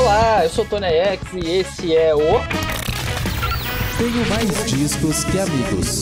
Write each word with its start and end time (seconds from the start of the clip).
Olá, 0.00 0.44
eu 0.44 0.48
sou 0.48 0.64
Tony 0.64 0.86
X 0.86 1.22
e 1.34 1.46
esse 1.58 1.94
é 1.94 2.14
o. 2.14 2.20
Tenho 3.98 4.30
mais 4.30 4.64
discos 4.64 5.24
que 5.24 5.38
amigos. 5.38 6.00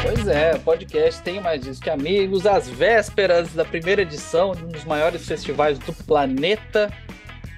Pois 0.00 0.28
é, 0.28 0.56
podcast 0.56 1.20
Tenho 1.20 1.42
Mais 1.42 1.60
Discos 1.60 1.80
que 1.80 1.90
Amigos, 1.90 2.46
às 2.46 2.68
vésperas 2.68 3.52
da 3.54 3.64
primeira 3.64 4.02
edição 4.02 4.52
de 4.54 4.64
um 4.64 4.68
dos 4.68 4.84
maiores 4.84 5.26
festivais 5.26 5.80
do 5.80 5.92
planeta 5.92 6.88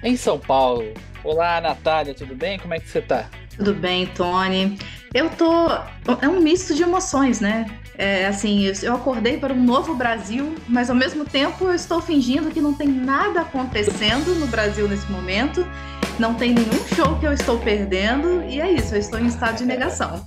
em 0.01 0.17
São 0.17 0.39
Paulo. 0.39 0.91
Olá, 1.23 1.61
Natália, 1.61 2.15
tudo 2.15 2.33
bem? 2.33 2.57
Como 2.57 2.73
é 2.73 2.79
que 2.79 2.89
você 2.89 2.99
tá? 2.99 3.29
Tudo 3.55 3.75
bem, 3.75 4.07
Tony. 4.07 4.79
Eu 5.13 5.29
tô. 5.29 5.67
É 6.23 6.27
um 6.27 6.41
misto 6.41 6.73
de 6.73 6.81
emoções, 6.81 7.39
né? 7.39 7.67
É, 7.99 8.27
assim, 8.27 8.71
eu 8.81 8.95
acordei 8.95 9.37
para 9.37 9.53
um 9.53 9.61
novo 9.61 9.93
Brasil, 9.93 10.55
mas 10.69 10.89
ao 10.89 10.95
mesmo 10.95 11.25
tempo 11.25 11.65
eu 11.65 11.73
estou 11.73 11.99
fingindo 12.01 12.49
que 12.49 12.61
não 12.61 12.73
tem 12.73 12.87
nada 12.87 13.41
acontecendo 13.41 14.33
no 14.39 14.47
Brasil 14.47 14.87
nesse 14.87 15.11
momento. 15.11 15.67
Não 16.17 16.33
tem 16.33 16.53
nenhum 16.53 16.87
show 16.95 17.17
que 17.19 17.27
eu 17.27 17.33
estou 17.33 17.57
perdendo, 17.59 18.41
e 18.43 18.61
é 18.61 18.71
isso, 18.71 18.95
eu 18.95 18.99
estou 18.99 19.19
em 19.19 19.27
estado 19.27 19.57
de 19.57 19.65
negação. 19.65 20.25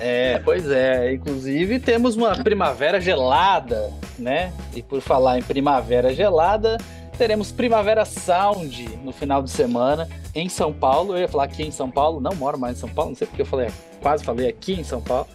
É, 0.00 0.40
pois 0.44 0.70
é. 0.70 1.12
Inclusive, 1.12 1.78
temos 1.78 2.16
uma 2.16 2.36
primavera 2.42 2.98
gelada, 2.98 3.92
né? 4.18 4.50
E 4.74 4.82
por 4.82 5.02
falar 5.02 5.38
em 5.38 5.42
primavera 5.42 6.14
gelada, 6.14 6.78
teremos 7.14 7.52
Primavera 7.52 8.04
Sound 8.04 8.88
no 9.04 9.12
final 9.12 9.42
de 9.42 9.50
semana 9.50 10.08
em 10.34 10.48
São 10.48 10.72
Paulo. 10.72 11.14
Eu 11.14 11.20
ia 11.20 11.28
falar 11.28 11.44
aqui 11.44 11.62
em 11.62 11.70
São 11.70 11.90
Paulo, 11.90 12.20
não 12.20 12.34
moro 12.34 12.58
mais 12.58 12.76
em 12.76 12.80
São 12.80 12.88
Paulo, 12.88 13.10
não 13.10 13.16
sei 13.16 13.26
porque 13.26 13.42
eu 13.42 13.46
falei, 13.46 13.68
quase 14.00 14.24
falei 14.24 14.48
aqui 14.48 14.72
em 14.72 14.84
São 14.84 15.00
Paulo. 15.00 15.26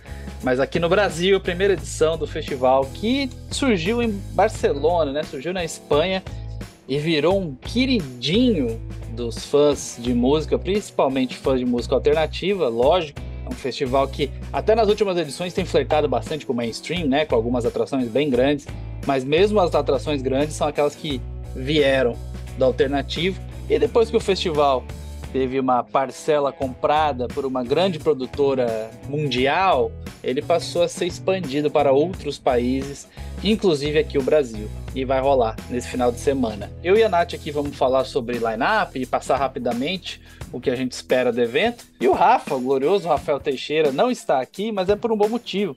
Mas 0.44 0.60
aqui 0.60 0.80
no 0.80 0.88
Brasil, 0.88 1.40
primeira 1.40 1.74
edição 1.74 2.18
do 2.18 2.28
festival 2.28 2.86
que 2.94 3.30
surgiu 3.52 4.02
em 4.02 4.12
Barcelona, 4.34 5.12
né? 5.12 5.24
Surgiu 5.24 5.54
na 5.54 5.64
Espanha 5.64 6.24
e 6.88 6.98
virou 6.98 7.40
um 7.40 7.56
queridinho 7.56 8.80
dos 9.12 9.46
fãs 9.46 9.98
de 10.00 10.14
música, 10.14 10.58
principalmente 10.58 11.36
fãs 11.36 11.60
de 11.60 11.66
música 11.66 11.96
alternativa, 11.96 12.68
lógico. 12.68 13.20
É 13.46 13.50
um 13.50 13.56
festival 13.56 14.08
que 14.08 14.32
até 14.52 14.76
nas 14.76 14.88
últimas 14.88 15.18
edições 15.18 15.54
tem 15.54 15.66
flertado 15.66 16.08
bastante 16.08 16.46
com 16.46 16.54
o 16.54 16.56
mainstream, 16.56 17.08
né? 17.08 17.26
Com 17.26 17.36
algumas 17.36 17.66
atrações 17.66 18.08
bem 18.08 18.30
grandes. 18.30 18.66
Mas 19.06 19.24
mesmo 19.24 19.60
as 19.60 19.74
atrações 19.74 20.22
grandes 20.22 20.56
são 20.56 20.68
aquelas 20.68 20.96
que 20.96 21.22
vieram 21.56 22.16
do 22.58 22.66
alternativo. 22.66 23.40
E 23.70 23.78
depois 23.78 24.10
que 24.10 24.18
o 24.18 24.20
festival 24.20 24.84
teve 25.32 25.60
uma 25.60 25.84
parcela 25.84 26.52
comprada 26.52 27.28
por 27.28 27.46
uma 27.46 27.64
grande 27.64 28.00
produtora 28.00 28.90
mundial, 29.08 29.92
ele 30.24 30.42
passou 30.42 30.84
a 30.84 30.88
ser 30.88 31.06
expandido 31.06 31.70
para 31.70 31.92
outros 31.92 32.38
países, 32.38 33.08
inclusive 33.44 34.00
aqui 34.00 34.18
o 34.18 34.24
Brasil, 34.24 34.70
e 34.94 35.06
vai 35.06 35.22
rolar 35.22 35.56
nesse 35.70 35.88
final 35.88 36.12
de 36.12 36.20
semana. 36.20 36.72
Eu 36.84 36.98
e 36.98 37.04
a 37.04 37.10
Nath 37.10 37.34
aqui 37.34 37.52
vamos 37.52 37.76
falar 37.76 38.04
sobre 38.06 38.38
line-up 38.38 39.00
e 39.00 39.06
passar 39.06 39.38
rapidamente 39.38 40.20
o 40.52 40.60
que 40.60 40.70
a 40.70 40.76
gente 40.76 40.92
espera 40.92 41.32
do 41.32 41.42
evento. 41.42 41.86
E 42.02 42.08
o 42.08 42.14
Rafa, 42.14 42.56
o 42.56 42.60
glorioso 42.60 43.08
Rafael 43.08 43.40
Teixeira, 43.40 43.92
não 43.92 44.10
está 44.10 44.42
aqui, 44.42 44.72
mas 44.72 44.90
é 44.90 44.96
por 44.96 45.12
um 45.12 45.18
bom 45.18 45.30
motivo. 45.30 45.76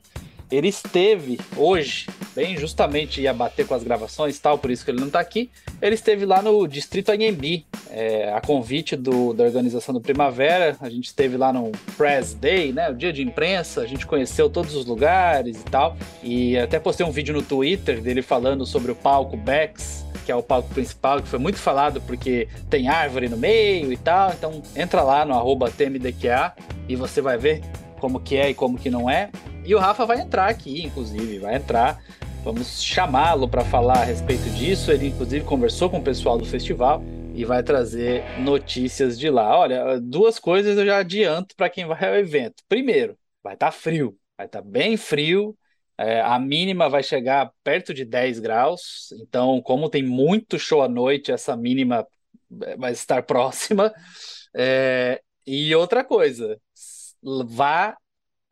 Ele 0.52 0.68
esteve 0.68 1.40
hoje, 1.56 2.06
bem 2.36 2.58
justamente 2.58 3.22
ia 3.22 3.32
bater 3.32 3.66
com 3.66 3.74
as 3.74 3.82
gravações 3.82 4.38
tal, 4.38 4.58
por 4.58 4.70
isso 4.70 4.84
que 4.84 4.90
ele 4.90 5.00
não 5.00 5.06
está 5.06 5.18
aqui. 5.18 5.50
Ele 5.80 5.94
esteve 5.94 6.26
lá 6.26 6.42
no 6.42 6.68
Distrito 6.68 7.10
Anhembi, 7.10 7.64
é, 7.90 8.30
a 8.34 8.40
convite 8.42 8.94
do, 8.94 9.32
da 9.32 9.44
organização 9.44 9.94
do 9.94 10.00
Primavera. 10.00 10.76
A 10.78 10.90
gente 10.90 11.06
esteve 11.06 11.38
lá 11.38 11.54
no 11.54 11.72
Press 11.96 12.34
Day, 12.34 12.70
né, 12.70 12.90
o 12.90 12.94
dia 12.94 13.14
de 13.14 13.22
imprensa. 13.22 13.80
A 13.80 13.86
gente 13.86 14.06
conheceu 14.06 14.50
todos 14.50 14.74
os 14.74 14.84
lugares 14.84 15.58
e 15.58 15.64
tal. 15.64 15.96
E 16.22 16.58
até 16.58 16.78
postei 16.78 17.06
um 17.06 17.10
vídeo 17.10 17.32
no 17.32 17.40
Twitter 17.40 18.02
dele 18.02 18.20
falando 18.20 18.66
sobre 18.66 18.92
o 18.92 18.94
palco 18.94 19.38
Bex, 19.38 20.04
que 20.26 20.30
é 20.30 20.36
o 20.36 20.42
palco 20.42 20.68
principal, 20.74 21.22
que 21.22 21.28
foi 21.28 21.38
muito 21.38 21.58
falado 21.58 21.98
porque 22.02 22.46
tem 22.68 22.88
árvore 22.88 23.26
no 23.26 23.38
meio 23.38 23.90
e 23.90 23.96
tal. 23.96 24.30
Então 24.32 24.62
entra 24.76 25.00
lá 25.02 25.24
no 25.24 25.32
arroba 25.32 25.70
TMDQA 25.70 26.52
e 26.86 26.94
você 26.94 27.22
vai 27.22 27.38
ver 27.38 27.62
como 28.02 28.18
que 28.18 28.36
é 28.36 28.50
e 28.50 28.54
como 28.54 28.76
que 28.76 28.90
não 28.90 29.08
é. 29.08 29.30
E 29.64 29.72
o 29.76 29.78
Rafa 29.78 30.04
vai 30.04 30.20
entrar 30.20 30.48
aqui, 30.48 30.82
inclusive, 30.82 31.38
vai 31.38 31.54
entrar. 31.54 32.02
Vamos 32.42 32.82
chamá-lo 32.82 33.48
para 33.48 33.64
falar 33.64 33.98
a 33.98 34.04
respeito 34.04 34.50
disso. 34.50 34.90
Ele, 34.90 35.06
inclusive, 35.06 35.44
conversou 35.44 35.88
com 35.88 35.98
o 35.98 36.02
pessoal 36.02 36.36
do 36.36 36.44
festival 36.44 37.00
e 37.32 37.44
vai 37.44 37.62
trazer 37.62 38.24
notícias 38.40 39.16
de 39.16 39.30
lá. 39.30 39.56
Olha, 39.56 40.00
duas 40.00 40.40
coisas 40.40 40.76
eu 40.76 40.84
já 40.84 40.98
adianto 40.98 41.54
para 41.54 41.70
quem 41.70 41.86
vai 41.86 42.04
ao 42.04 42.16
evento. 42.16 42.64
Primeiro, 42.68 43.16
vai 43.40 43.54
estar 43.54 43.66
tá 43.66 43.72
frio, 43.72 44.18
vai 44.36 44.46
estar 44.46 44.60
tá 44.60 44.68
bem 44.68 44.96
frio. 44.96 45.56
É, 45.96 46.20
a 46.22 46.40
mínima 46.40 46.88
vai 46.88 47.04
chegar 47.04 47.52
perto 47.62 47.94
de 47.94 48.04
10 48.04 48.40
graus. 48.40 49.14
Então, 49.22 49.62
como 49.62 49.88
tem 49.88 50.02
muito 50.02 50.58
show 50.58 50.82
à 50.82 50.88
noite, 50.88 51.30
essa 51.30 51.56
mínima 51.56 52.04
vai 52.76 52.90
estar 52.90 53.22
próxima. 53.22 53.94
É, 54.52 55.22
e 55.46 55.74
outra 55.74 56.04
coisa, 56.04 56.58
vá 57.22 57.96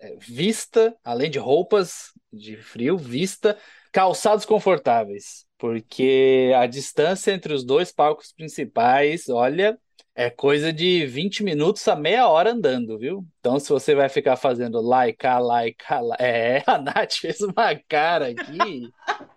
é, 0.01 0.17
vista, 0.17 0.97
além 1.05 1.31
de 1.31 1.39
roupas 1.39 2.13
de 2.33 2.57
frio, 2.57 2.97
vista 2.97 3.59
calçados 3.93 4.45
confortáveis, 4.45 5.45
porque 5.59 6.53
a 6.57 6.67
distância 6.67 7.33
entre 7.33 7.53
os 7.53 7.65
dois 7.65 7.93
palcos 7.93 8.33
principais, 8.33 9.29
olha, 9.29 9.79
é 10.15 10.29
coisa 10.31 10.73
de 10.73 11.07
20 11.07 11.43
minutos 11.43 11.87
a 11.89 11.97
meia 11.97 12.29
hora 12.29 12.53
andando, 12.53 12.99
viu? 12.99 13.27
Então, 13.41 13.59
se 13.59 13.69
você 13.71 13.95
vai 13.95 14.09
ficar 14.09 14.37
fazendo 14.37 14.81
like, 14.81 15.27
like, 15.27 15.85
like. 15.91 16.21
É, 16.23 16.63
a 16.67 16.79
Nath 16.79 17.15
fez 17.15 17.41
uma 17.41 17.75
cara 17.89 18.29
aqui. 18.29 18.91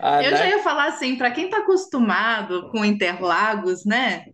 A 0.00 0.22
Eu 0.24 0.30
Nath... 0.30 0.40
já 0.40 0.48
ia 0.48 0.62
falar 0.62 0.86
assim, 0.86 1.16
para 1.16 1.30
quem 1.30 1.44
está 1.44 1.58
acostumado 1.58 2.70
com 2.70 2.82
Interlagos, 2.84 3.84
né? 3.84 4.24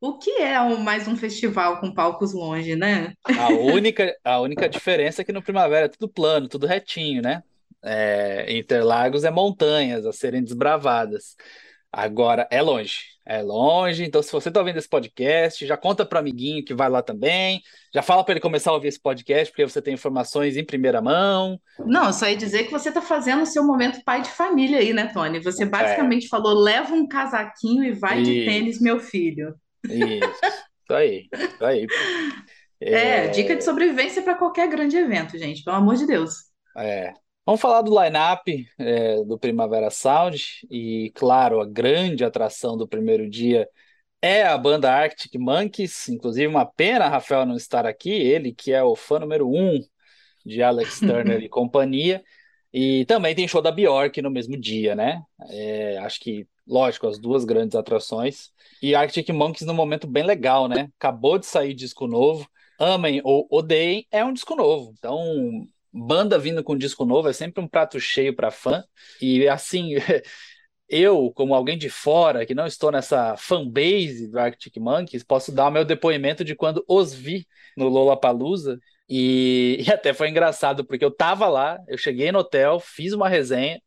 O 0.00 0.18
que 0.18 0.30
é 0.42 0.60
um, 0.60 0.76
mais 0.76 1.08
um 1.08 1.16
festival 1.16 1.80
com 1.80 1.92
palcos 1.92 2.32
longe, 2.34 2.76
né? 2.76 3.14
A 3.38 3.48
única, 3.48 4.14
a 4.22 4.40
única 4.40 4.68
diferença 4.68 5.22
é 5.22 5.24
que 5.24 5.32
no 5.32 5.42
Primavera 5.42 5.86
é 5.86 5.88
tudo 5.88 6.08
plano, 6.08 6.48
tudo 6.48 6.66
retinho, 6.66 7.22
né? 7.22 7.42
É, 7.82 8.46
Interlagos 8.56 9.24
é 9.24 9.30
montanhas 9.30 10.06
a 10.06 10.12
serem 10.12 10.42
desbravadas. 10.42 11.36
Agora 11.96 12.48
é 12.50 12.60
longe, 12.60 13.02
é 13.24 13.40
longe. 13.40 14.04
Então, 14.04 14.20
se 14.20 14.32
você 14.32 14.48
está 14.48 14.58
ouvindo 14.58 14.78
esse 14.78 14.88
podcast, 14.88 15.64
já 15.64 15.76
conta 15.76 16.04
para 16.04 16.16
o 16.16 16.18
amiguinho 16.18 16.64
que 16.64 16.74
vai 16.74 16.88
lá 16.88 17.00
também. 17.00 17.62
Já 17.94 18.02
fala 18.02 18.24
para 18.24 18.32
ele 18.32 18.40
começar 18.40 18.72
a 18.72 18.74
ouvir 18.74 18.88
esse 18.88 19.00
podcast, 19.00 19.52
porque 19.52 19.64
você 19.64 19.80
tem 19.80 19.94
informações 19.94 20.56
em 20.56 20.64
primeira 20.64 21.00
mão. 21.00 21.56
Não, 21.86 22.12
só 22.12 22.28
ia 22.28 22.36
dizer 22.36 22.64
que 22.64 22.72
você 22.72 22.88
está 22.88 23.00
fazendo 23.00 23.42
o 23.42 23.46
seu 23.46 23.62
momento 23.64 24.02
pai 24.04 24.22
de 24.22 24.28
família 24.28 24.80
aí, 24.80 24.92
né, 24.92 25.06
Tony? 25.14 25.38
Você 25.38 25.62
é. 25.62 25.66
basicamente 25.66 26.26
é. 26.26 26.28
falou: 26.28 26.52
leva 26.52 26.92
um 26.92 27.06
casaquinho 27.06 27.84
e 27.84 27.92
vai 27.92 28.20
e... 28.20 28.24
de 28.24 28.44
tênis, 28.44 28.80
meu 28.80 28.98
filho. 28.98 29.54
Isso, 29.84 30.92
aí, 30.92 31.28
isso 31.32 31.64
aí. 31.64 31.86
É, 32.80 33.26
é 33.26 33.28
dica 33.28 33.56
de 33.56 33.64
sobrevivência 33.64 34.22
para 34.22 34.34
qualquer 34.34 34.68
grande 34.68 34.96
evento, 34.96 35.38
gente, 35.38 35.62
pelo 35.62 35.76
amor 35.76 35.96
de 35.96 36.06
Deus. 36.06 36.34
É. 36.76 37.12
Vamos 37.46 37.60
falar 37.60 37.82
do 37.82 38.02
line-up 38.02 38.66
é, 38.78 39.22
do 39.24 39.38
Primavera 39.38 39.90
Sound 39.90 40.42
e, 40.70 41.12
claro, 41.14 41.60
a 41.60 41.66
grande 41.66 42.24
atração 42.24 42.76
do 42.76 42.88
primeiro 42.88 43.28
dia 43.28 43.68
é 44.22 44.42
a 44.42 44.56
banda 44.56 44.90
Arctic 44.90 45.34
Monkeys. 45.34 46.08
Inclusive, 46.08 46.46
uma 46.46 46.64
pena 46.64 47.08
Rafael 47.08 47.44
não 47.44 47.56
estar 47.56 47.84
aqui, 47.84 48.10
ele 48.10 48.54
que 48.54 48.72
é 48.72 48.82
o 48.82 48.96
fã 48.96 49.18
número 49.18 49.46
um 49.46 49.78
de 50.44 50.62
Alex 50.62 51.00
Turner 51.00 51.42
e 51.42 51.48
companhia. 51.48 52.24
E 52.72 53.04
também 53.04 53.34
tem 53.34 53.46
show 53.46 53.60
da 53.60 53.70
Bjork 53.70 54.20
no 54.22 54.30
mesmo 54.30 54.58
dia, 54.58 54.94
né? 54.94 55.22
É, 55.50 55.98
acho 55.98 56.18
que, 56.20 56.48
lógico, 56.66 57.06
as 57.06 57.18
duas 57.18 57.44
grandes 57.44 57.74
atrações. 57.74 58.50
E 58.82 58.94
Arctic 58.94 59.28
Monkeys 59.30 59.66
num 59.66 59.74
momento 59.74 60.06
bem 60.06 60.24
legal, 60.24 60.68
né? 60.68 60.88
Acabou 60.98 61.38
de 61.38 61.46
sair 61.46 61.74
disco 61.74 62.06
novo. 62.06 62.48
Amem 62.78 63.20
ou 63.24 63.46
odeiem, 63.50 64.06
é 64.10 64.24
um 64.24 64.32
disco 64.32 64.56
novo. 64.56 64.92
Então, 64.98 65.66
banda 65.92 66.38
vindo 66.38 66.62
com 66.64 66.76
disco 66.76 67.04
novo 67.04 67.28
é 67.28 67.32
sempre 67.32 67.62
um 67.62 67.68
prato 67.68 68.00
cheio 68.00 68.34
para 68.34 68.50
fã. 68.50 68.82
E 69.20 69.46
assim, 69.48 69.94
eu, 70.88 71.32
como 71.34 71.54
alguém 71.54 71.78
de 71.78 71.88
fora, 71.88 72.44
que 72.44 72.54
não 72.54 72.66
estou 72.66 72.90
nessa 72.90 73.36
fanbase 73.36 74.28
do 74.30 74.38
Arctic 74.38 74.76
Monkeys, 74.76 75.22
posso 75.22 75.52
dar 75.52 75.68
o 75.68 75.70
meu 75.70 75.84
depoimento 75.84 76.44
de 76.44 76.54
quando 76.54 76.84
os 76.88 77.14
vi 77.14 77.46
no 77.76 77.88
Lollapalooza. 77.88 78.78
E, 79.08 79.78
e 79.86 79.90
até 79.92 80.12
foi 80.12 80.28
engraçado, 80.30 80.84
porque 80.84 81.04
eu 81.04 81.10
tava 81.10 81.46
lá, 81.48 81.78
eu 81.88 81.96
cheguei 81.96 82.32
no 82.32 82.40
hotel, 82.40 82.80
fiz 82.80 83.12
uma 83.12 83.28
resenha, 83.28 83.80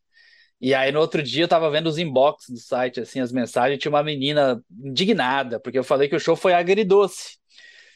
e 0.60 0.74
aí 0.74 0.92
no 0.92 1.00
outro 1.00 1.22
dia 1.22 1.44
eu 1.44 1.48
tava 1.48 1.70
vendo 1.70 1.88
os 1.88 1.98
inbox 1.98 2.50
do 2.50 2.58
site, 2.58 3.00
assim, 3.00 3.20
as 3.20 3.32
mensagens, 3.32 3.80
tinha 3.80 3.92
uma 3.92 4.04
menina 4.04 4.64
indignada, 4.84 5.60
porque 5.60 5.78
eu 5.78 5.84
falei 5.84 6.10
que 6.10 6.16
o 6.16 6.20
show 6.20 6.36
foi 6.36 6.54
agridoce. 6.54 7.38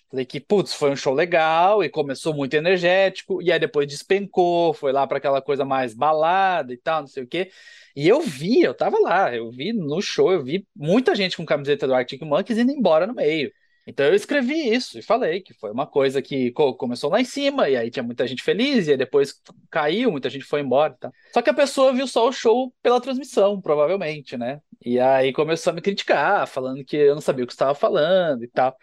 Falei 0.10 0.26
que, 0.26 0.42
putz, 0.42 0.74
foi 0.74 0.92
um 0.92 0.96
show 0.96 1.14
legal 1.14 1.82
e 1.84 1.90
começou 1.90 2.34
muito 2.34 2.54
energético, 2.54 3.42
e 3.42 3.50
aí 3.52 3.58
depois 3.60 3.88
despencou, 3.88 4.74
foi 4.74 4.92
lá 4.92 5.08
para 5.08 5.18
aquela 5.18 5.42
coisa 5.42 5.64
mais 5.64 5.94
balada 5.94 6.74
e 6.74 6.78
tal, 6.78 7.02
não 7.02 7.08
sei 7.08 7.24
o 7.24 7.28
quê. 7.28 7.50
E 7.96 8.08
eu 8.10 8.20
vi, 8.22 8.62
eu 8.62 8.74
tava 8.74 9.00
lá, 9.00 9.34
eu 9.34 9.50
vi 9.52 9.72
no 9.72 10.02
show, 10.02 10.32
eu 10.32 10.44
vi 10.44 10.68
muita 10.76 11.16
gente 11.16 11.38
com 11.38 11.46
camiseta 11.46 11.88
do 11.88 11.94
Arctic 11.94 12.22
Monkeys 12.24 12.60
indo 12.60 12.72
embora 12.72 13.08
no 13.08 13.14
meio. 13.14 13.52
Então 13.86 14.06
eu 14.06 14.14
escrevi 14.14 14.74
isso 14.74 15.00
e 15.00 15.02
falei 15.02 15.42
que 15.42 15.54
foi 15.54 15.72
uma 15.72 15.88
coisa 15.88 16.22
que 16.22 16.52
começou 16.52 17.10
lá 17.10 17.20
em 17.20 17.26
cima, 17.26 17.68
e 17.68 17.76
aí 17.76 17.90
tinha 17.90 18.04
muita 18.04 18.28
gente 18.28 18.44
feliz, 18.44 18.88
e 18.88 18.92
aí 18.92 18.98
depois 18.98 19.42
caiu, 19.70 20.12
muita 20.12 20.30
gente 20.30 20.46
foi 20.46 20.62
embora. 20.62 20.96
Tá? 21.00 21.12
Só 21.34 21.42
que 21.42 21.50
a 21.50 21.54
pessoa 21.54 21.94
viu 21.94 22.08
só 22.08 22.28
o 22.28 22.32
show 22.32 22.74
pela 22.82 23.02
transmissão, 23.02 23.60
provavelmente, 23.60 24.38
né? 24.38 24.62
E 24.84 25.00
aí 25.00 25.34
começou 25.34 25.72
a 25.72 25.74
me 25.74 25.82
criticar, 25.82 26.48
falando 26.48 26.84
que 26.84 26.96
eu 26.96 27.16
não 27.16 27.22
sabia 27.22 27.44
o 27.44 27.48
que 27.48 27.54
estava 27.54 27.74
falando 27.74 28.44
e 28.44 28.48
tal. 28.48 28.76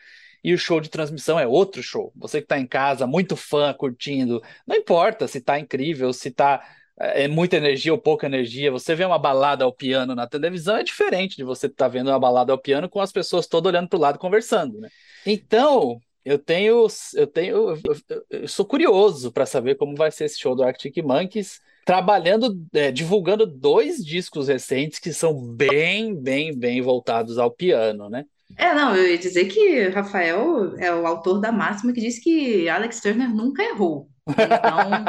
E 0.43 0.55
o 0.55 0.59
show 0.59 0.81
de 0.81 0.89
transmissão 0.89 1.39
é 1.39 1.47
outro 1.47 1.83
show. 1.83 2.13
Você 2.17 2.39
que 2.39 2.45
está 2.45 2.59
em 2.59 2.67
casa, 2.67 3.07
muito 3.07 3.37
fã, 3.37 3.73
curtindo, 3.75 4.41
não 4.67 4.77
importa 4.77 5.27
se 5.27 5.39
está 5.39 5.59
incrível, 5.59 6.13
se 6.13 6.29
está 6.29 6.65
é, 7.01 7.25
é 7.25 7.29
muita 7.29 7.57
energia 7.57 7.93
ou 7.93 7.99
pouca 7.99 8.27
energia. 8.27 8.71
Você 8.71 8.95
vê 8.95 9.05
uma 9.05 9.19
balada 9.19 9.65
ao 9.65 9.73
piano 9.73 10.15
na 10.15 10.27
televisão 10.27 10.77
é 10.77 10.83
diferente 10.83 11.37
de 11.37 11.45
você 11.45 11.67
estar 11.67 11.87
tá 11.87 11.89
vendo 11.89 12.09
uma 12.09 12.19
balada 12.19 12.53
ao 12.53 12.59
piano 12.59 12.89
com 12.89 13.01
as 13.01 13.13
pessoas 13.13 13.47
todas 13.47 13.71
olhando 13.71 13.89
para 13.89 13.97
o 13.97 14.01
lado 14.01 14.19
conversando, 14.19 14.81
né? 14.81 14.89
Então, 15.27 16.01
eu 16.25 16.39
tenho, 16.39 16.87
eu 17.15 17.27
tenho, 17.27 17.57
eu, 17.71 18.21
eu 18.31 18.49
sou 18.49 18.67
curioso 18.67 19.33
para 19.33 19.47
saber 19.47 19.77
como 19.77 19.97
vai 19.97 20.11
ser 20.11 20.25
esse 20.25 20.39
show 20.39 20.55
do 20.55 20.63
Arctic 20.63 20.97
Monkeys, 20.99 21.61
trabalhando, 21.87 22.55
é, 22.75 22.93
divulgando 22.93 23.47
dois 23.47 24.05
discos 24.05 24.49
recentes 24.49 24.99
que 24.99 25.13
são 25.13 25.35
bem, 25.35 26.15
bem, 26.15 26.55
bem 26.55 26.83
voltados 26.83 27.39
ao 27.39 27.51
piano, 27.51 28.11
né? 28.11 28.27
É, 28.57 28.75
não, 28.75 28.97
eu 28.97 29.07
ia 29.07 29.19
dizer 29.19 29.47
que 29.47 29.89
Rafael 29.89 30.77
é 30.79 30.93
o 30.93 31.07
autor 31.07 31.41
da 31.41 31.53
máxima 31.53 31.93
que 31.93 32.01
diz 32.01 32.19
que 32.19 32.69
Alex 32.69 33.01
Turner 33.01 33.29
nunca 33.29 33.63
errou. 33.63 34.09
Então, 34.29 35.05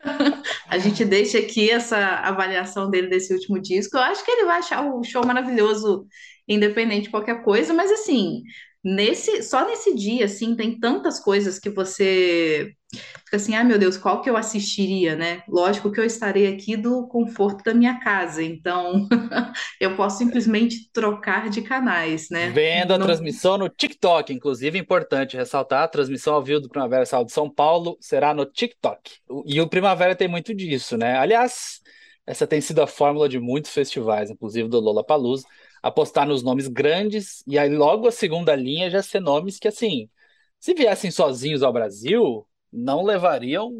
a 0.68 0.78
gente 0.78 1.04
deixa 1.04 1.38
aqui 1.38 1.70
essa 1.70 1.96
avaliação 1.98 2.90
dele 2.90 3.08
desse 3.08 3.32
último 3.32 3.60
disco. 3.60 3.96
Eu 3.96 4.02
acho 4.02 4.24
que 4.24 4.30
ele 4.30 4.46
vai 4.46 4.58
achar 4.58 4.84
o 4.84 5.02
show 5.04 5.24
maravilhoso, 5.26 6.06
independente 6.48 7.04
de 7.04 7.10
qualquer 7.10 7.42
coisa, 7.42 7.72
mas 7.74 7.90
assim, 7.90 8.42
nesse 8.82 9.42
só 9.42 9.66
nesse 9.66 9.94
dia, 9.94 10.24
assim, 10.24 10.56
tem 10.56 10.78
tantas 10.78 11.20
coisas 11.20 11.58
que 11.58 11.70
você 11.70 12.72
fica 12.98 13.36
assim, 13.36 13.54
ah, 13.54 13.62
meu 13.64 13.78
Deus, 13.78 13.96
qual 13.96 14.20
que 14.20 14.28
eu 14.28 14.36
assistiria, 14.36 15.14
né? 15.14 15.42
Lógico 15.48 15.90
que 15.92 16.00
eu 16.00 16.04
estarei 16.04 16.52
aqui 16.52 16.76
do 16.76 17.06
conforto 17.08 17.62
da 17.64 17.74
minha 17.74 18.00
casa, 18.00 18.42
então 18.42 19.08
eu 19.80 19.96
posso 19.96 20.18
simplesmente 20.18 20.90
trocar 20.92 21.48
de 21.48 21.62
canais, 21.62 22.28
né? 22.30 22.50
Vendo 22.50 22.94
a 22.94 22.98
Não... 22.98 23.06
transmissão 23.06 23.56
no 23.56 23.68
TikTok, 23.68 24.32
inclusive 24.32 24.78
importante 24.78 25.36
ressaltar, 25.36 25.84
a 25.84 25.88
transmissão 25.88 26.34
ao 26.34 26.42
vivo 26.42 26.60
do 26.60 26.68
Primavera 26.68 27.06
Sal 27.06 27.24
de 27.24 27.32
São 27.32 27.48
Paulo 27.48 27.96
será 28.00 28.34
no 28.34 28.44
TikTok. 28.44 29.12
E 29.46 29.60
o 29.60 29.68
Primavera 29.68 30.16
tem 30.16 30.28
muito 30.28 30.54
disso, 30.54 30.96
né? 30.96 31.16
Aliás, 31.16 31.80
essa 32.26 32.46
tem 32.46 32.60
sido 32.60 32.82
a 32.82 32.86
fórmula 32.86 33.28
de 33.28 33.38
muitos 33.38 33.70
festivais, 33.72 34.30
inclusive 34.30 34.68
do 34.68 34.80
Lollapalooza, 34.80 35.46
apostar 35.82 36.26
nos 36.26 36.42
nomes 36.42 36.68
grandes 36.68 37.42
e 37.46 37.58
aí 37.58 37.68
logo 37.74 38.06
a 38.06 38.12
segunda 38.12 38.54
linha 38.54 38.90
já 38.90 39.02
ser 39.02 39.20
nomes 39.20 39.58
que 39.58 39.68
assim, 39.68 40.08
se 40.58 40.74
viessem 40.74 41.10
sozinhos 41.10 41.62
ao 41.62 41.72
Brasil, 41.72 42.46
não 42.72 43.02
levariam 43.02 43.72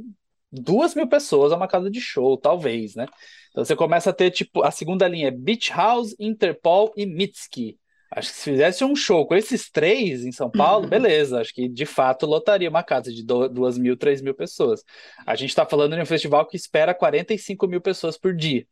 duas 0.53 0.95
mil 0.95 1.09
pessoas 1.09 1.53
a 1.53 1.57
uma 1.57 1.69
casa 1.69 1.91
de 1.91 2.01
show, 2.01 2.37
talvez, 2.37 2.95
né? 2.95 3.07
Então 3.51 3.65
você 3.65 3.77
começa 3.77 4.11
a 4.11 4.13
ter, 4.13 4.31
tipo, 4.31 4.63
a 4.63 4.71
segunda 4.71 5.07
linha 5.07 5.29
é 5.29 5.31
Beach 5.31 5.71
House, 5.71 6.15
Interpol 6.19 6.93
e 6.97 7.07
Mitski. 7.07 7.79
Acho 8.13 8.31
que 8.31 8.37
se 8.39 8.51
fizesse 8.51 8.85
um 8.85 8.97
show 8.97 9.25
com 9.25 9.37
esses 9.37 9.71
três 9.71 10.25
em 10.25 10.33
São 10.33 10.51
Paulo, 10.51 10.85
uhum. 10.85 10.91
beleza. 10.91 11.41
Acho 11.41 11.55
que 11.55 11.69
de 11.69 11.87
fato 11.87 12.27
lotaria 12.27 12.69
uma 12.69 12.83
casa 12.83 13.13
de 13.13 13.23
duas 13.23 13.79
mil, 13.79 13.97
três 13.97 14.21
mil 14.21 14.35
pessoas. 14.35 14.85
A 15.25 15.37
gente 15.37 15.51
está 15.51 15.65
falando 15.65 15.95
de 15.95 16.03
um 16.03 16.07
festival 16.07 16.45
que 16.47 16.57
espera 16.57 16.93
45 16.93 17.69
mil 17.69 17.81
pessoas 17.81 18.19
por 18.19 18.35
dia. 18.35 18.67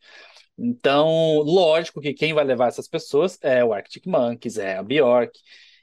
Então, 0.59 1.39
lógico 1.45 2.01
que 2.01 2.13
quem 2.13 2.35
vai 2.35 2.45
levar 2.45 2.67
essas 2.67 2.89
pessoas 2.89 3.39
é 3.41 3.65
o 3.65 3.73
Arctic 3.73 4.07
Monkeys, 4.07 4.59
é 4.59 4.77
a 4.77 4.83
Bjork, 4.83 5.39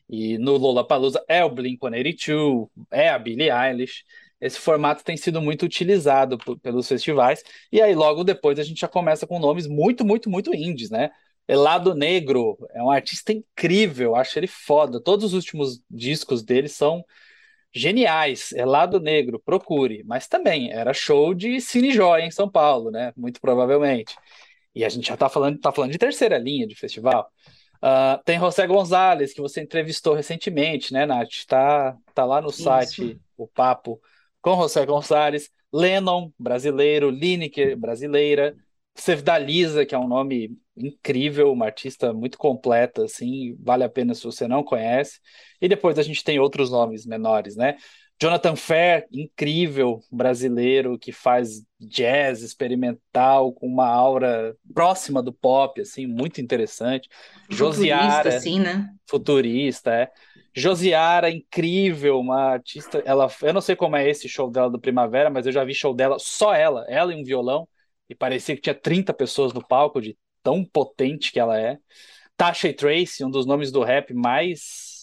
e 0.09 0.37
no 0.37 0.57
Lollapalooza 0.57 1.23
é 1.27 1.43
o 1.43 1.49
Blink-182, 1.49 2.67
é 2.91 3.09
a 3.09 3.17
Billie 3.17 3.49
Eilish 3.49 4.03
esse 4.45 4.59
formato 4.59 5.03
tem 5.03 5.17
sido 5.17 5.41
muito 5.41 5.63
utilizado 5.63 6.37
pelos 6.61 6.87
festivais. 6.87 7.43
E 7.71 7.81
aí, 7.81 7.95
logo 7.95 8.23
depois, 8.23 8.59
a 8.59 8.63
gente 8.63 8.79
já 8.79 8.87
começa 8.87 9.25
com 9.25 9.39
nomes 9.39 9.65
muito, 9.65 10.05
muito, 10.05 10.29
muito 10.29 10.55
indies, 10.55 10.91
né? 10.91 11.09
Elado 11.47 11.95
Negro 11.95 12.57
é 12.73 12.81
um 12.81 12.91
artista 12.91 13.33
incrível, 13.33 14.15
acho 14.15 14.37
ele 14.37 14.47
foda. 14.47 15.01
Todos 15.01 15.25
os 15.25 15.33
últimos 15.33 15.81
discos 15.89 16.43
dele 16.43 16.67
são 16.67 17.03
geniais. 17.73 18.51
Elado 18.51 18.99
Negro, 18.99 19.41
procure. 19.43 20.03
Mas 20.05 20.27
também 20.27 20.71
era 20.71 20.93
show 20.93 21.33
de 21.33 21.59
Cine 21.59 21.91
Joy 21.91 22.21
em 22.21 22.31
São 22.31 22.49
Paulo, 22.49 22.91
né? 22.91 23.13
Muito 23.17 23.41
provavelmente. 23.41 24.15
E 24.75 24.85
a 24.85 24.89
gente 24.89 25.07
já 25.07 25.17
tá 25.17 25.27
falando, 25.27 25.59
tá 25.59 25.71
falando 25.71 25.91
de 25.91 25.97
terceira 25.97 26.37
linha 26.37 26.67
de 26.67 26.75
festival. 26.75 27.31
Uh, 27.77 28.21
tem 28.23 28.39
José 28.39 28.65
Gonzalez, 28.67 29.33
que 29.33 29.41
você 29.41 29.61
entrevistou 29.61 30.13
recentemente, 30.13 30.93
né, 30.93 31.05
Nath? 31.05 31.45
Tá, 31.47 31.97
tá 32.13 32.25
lá 32.25 32.41
no 32.41 32.51
site 32.51 33.11
Isso. 33.11 33.19
o 33.37 33.47
papo 33.47 33.99
com 34.45 34.55
José 34.57 34.85
Gonçalves, 34.85 35.49
Lennon, 35.73 36.31
brasileiro, 36.37 37.09
Lineker, 37.09 37.75
brasileira, 37.75 38.55
Sevdaliza, 38.93 39.87
que 39.87 39.95
é 39.95 39.97
um 39.97 40.07
nome 40.07 40.55
incrível, 40.77 41.51
uma 41.51 41.65
artista 41.65 42.13
muito 42.13 42.37
completa, 42.37 43.05
assim, 43.05 43.57
vale 43.59 43.83
a 43.83 43.89
pena 43.89 44.13
se 44.13 44.23
você 44.23 44.47
não 44.47 44.63
conhece. 44.63 45.19
E 45.59 45.67
depois 45.67 45.97
a 45.97 46.03
gente 46.03 46.23
tem 46.23 46.37
outros 46.37 46.69
nomes 46.69 47.07
menores, 47.07 47.55
né? 47.55 47.75
Jonathan 48.21 48.55
Fair, 48.55 49.07
incrível 49.11 49.99
brasileiro 50.11 50.99
que 50.99 51.11
faz 51.11 51.63
jazz 51.79 52.43
experimental 52.43 53.51
com 53.51 53.65
uma 53.65 53.87
aura 53.87 54.55
próxima 54.75 55.23
do 55.23 55.33
pop, 55.33 55.81
assim, 55.81 56.05
muito 56.05 56.39
interessante. 56.39 57.09
Futurista, 57.49 57.55
Josiara, 57.55 58.37
assim, 58.37 58.59
né? 58.59 58.89
Futurista, 59.09 59.91
é. 59.91 60.11
Josiara, 60.55 61.29
incrível, 61.29 62.17
uma 62.19 62.53
artista. 62.53 63.03
Ela, 63.05 63.27
eu 63.41 63.53
não 63.53 63.59
sei 63.59 63.75
como 63.75 63.97
é 63.97 64.09
esse 64.09 64.29
show 64.29 64.49
dela 64.49 64.69
do 64.69 64.79
Primavera, 64.79 65.29
mas 65.29 65.45
eu 65.45 65.51
já 65.51 65.65
vi 65.65 65.73
show 65.75 65.93
dela, 65.93 66.17
só 66.17 66.55
ela, 66.55 66.85
ela 66.87 67.13
e 67.13 67.19
um 67.19 67.23
violão, 67.25 67.67
e 68.09 68.15
parecia 68.15 68.55
que 68.55 68.61
tinha 68.61 68.73
30 68.73 69.13
pessoas 69.13 69.51
no 69.53 69.65
palco, 69.65 70.01
de 70.01 70.17
tão 70.41 70.63
potente 70.63 71.31
que 71.31 71.39
ela 71.39 71.59
é. 71.59 71.77
Tasha 72.37 72.73
Tracy, 72.73 73.23
um 73.25 73.29
dos 73.29 73.45
nomes 73.45 73.71
do 73.71 73.83
rap 73.83 74.13
mais 74.13 74.93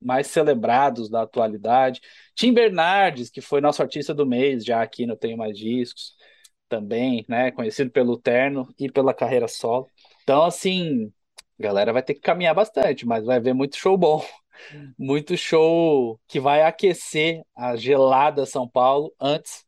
mais 0.00 0.26
celebrados 0.28 1.08
da 1.10 1.22
atualidade. 1.22 2.00
Tim 2.34 2.52
Bernardes, 2.52 3.30
que 3.30 3.40
foi 3.40 3.60
nosso 3.60 3.82
artista 3.82 4.14
do 4.14 4.26
mês, 4.26 4.64
já 4.64 4.82
aqui 4.82 5.06
no 5.06 5.16
Tenho 5.16 5.38
Mais 5.38 5.56
Discos, 5.58 6.14
também, 6.68 7.24
né? 7.28 7.50
Conhecido 7.50 7.90
pelo 7.90 8.18
Terno 8.18 8.68
e 8.78 8.90
pela 8.90 9.14
carreira 9.14 9.48
solo. 9.48 9.88
Então, 10.22 10.44
assim, 10.44 11.12
galera 11.58 11.92
vai 11.92 12.02
ter 12.02 12.14
que 12.14 12.20
caminhar 12.20 12.54
bastante, 12.54 13.06
mas 13.06 13.24
vai 13.24 13.40
ver 13.40 13.54
muito 13.54 13.76
show 13.76 13.96
bom 13.96 14.24
muito 14.98 15.36
show 15.36 16.20
que 16.26 16.40
vai 16.40 16.62
aquecer 16.62 17.42
a 17.54 17.76
gelada 17.76 18.46
São 18.46 18.68
Paulo 18.68 19.14
antes 19.20 19.64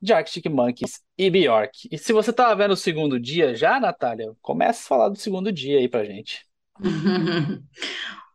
de 0.00 0.12
Arctic 0.12 0.46
Monkeys 0.46 1.00
e 1.16 1.30
Bjork. 1.30 1.88
E 1.90 1.98
se 1.98 2.12
você 2.12 2.32
tá 2.32 2.54
vendo 2.54 2.72
o 2.72 2.76
segundo 2.76 3.18
dia 3.18 3.54
já, 3.54 3.80
Natália, 3.80 4.32
comece 4.40 4.84
a 4.84 4.88
falar 4.88 5.08
do 5.08 5.18
segundo 5.18 5.50
dia 5.52 5.78
aí 5.78 5.88
pra 5.88 6.04
gente. 6.04 6.46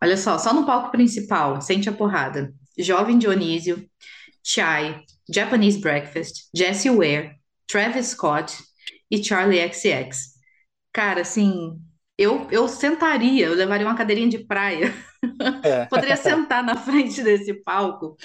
Olha 0.01 0.17
só, 0.17 0.37
só 0.37 0.53
no 0.53 0.65
palco 0.65 0.91
principal, 0.91 1.61
sente 1.61 1.87
a 1.87 1.93
porrada. 1.93 2.53
Jovem 2.77 3.17
Dionísio, 3.17 3.87
Chai, 4.43 5.01
Japanese 5.33 5.79
Breakfast, 5.79 6.49
Jessie 6.53 6.91
Ware, 6.91 7.35
Travis 7.67 8.07
Scott 8.07 8.57
e 9.09 9.23
Charlie 9.23 9.61
XX. 9.71 10.33
Cara, 10.91 11.21
assim, 11.21 11.79
eu, 12.17 12.47
eu 12.51 12.67
sentaria, 12.67 13.45
eu 13.45 13.55
levaria 13.55 13.87
uma 13.87 13.95
cadeirinha 13.95 14.29
de 14.29 14.39
praia 14.39 14.93
é. 15.63 15.85
Poderia 15.85 16.17
sentar 16.17 16.63
na 16.63 16.75
frente 16.75 17.21
desse 17.23 17.53
palco. 17.53 18.15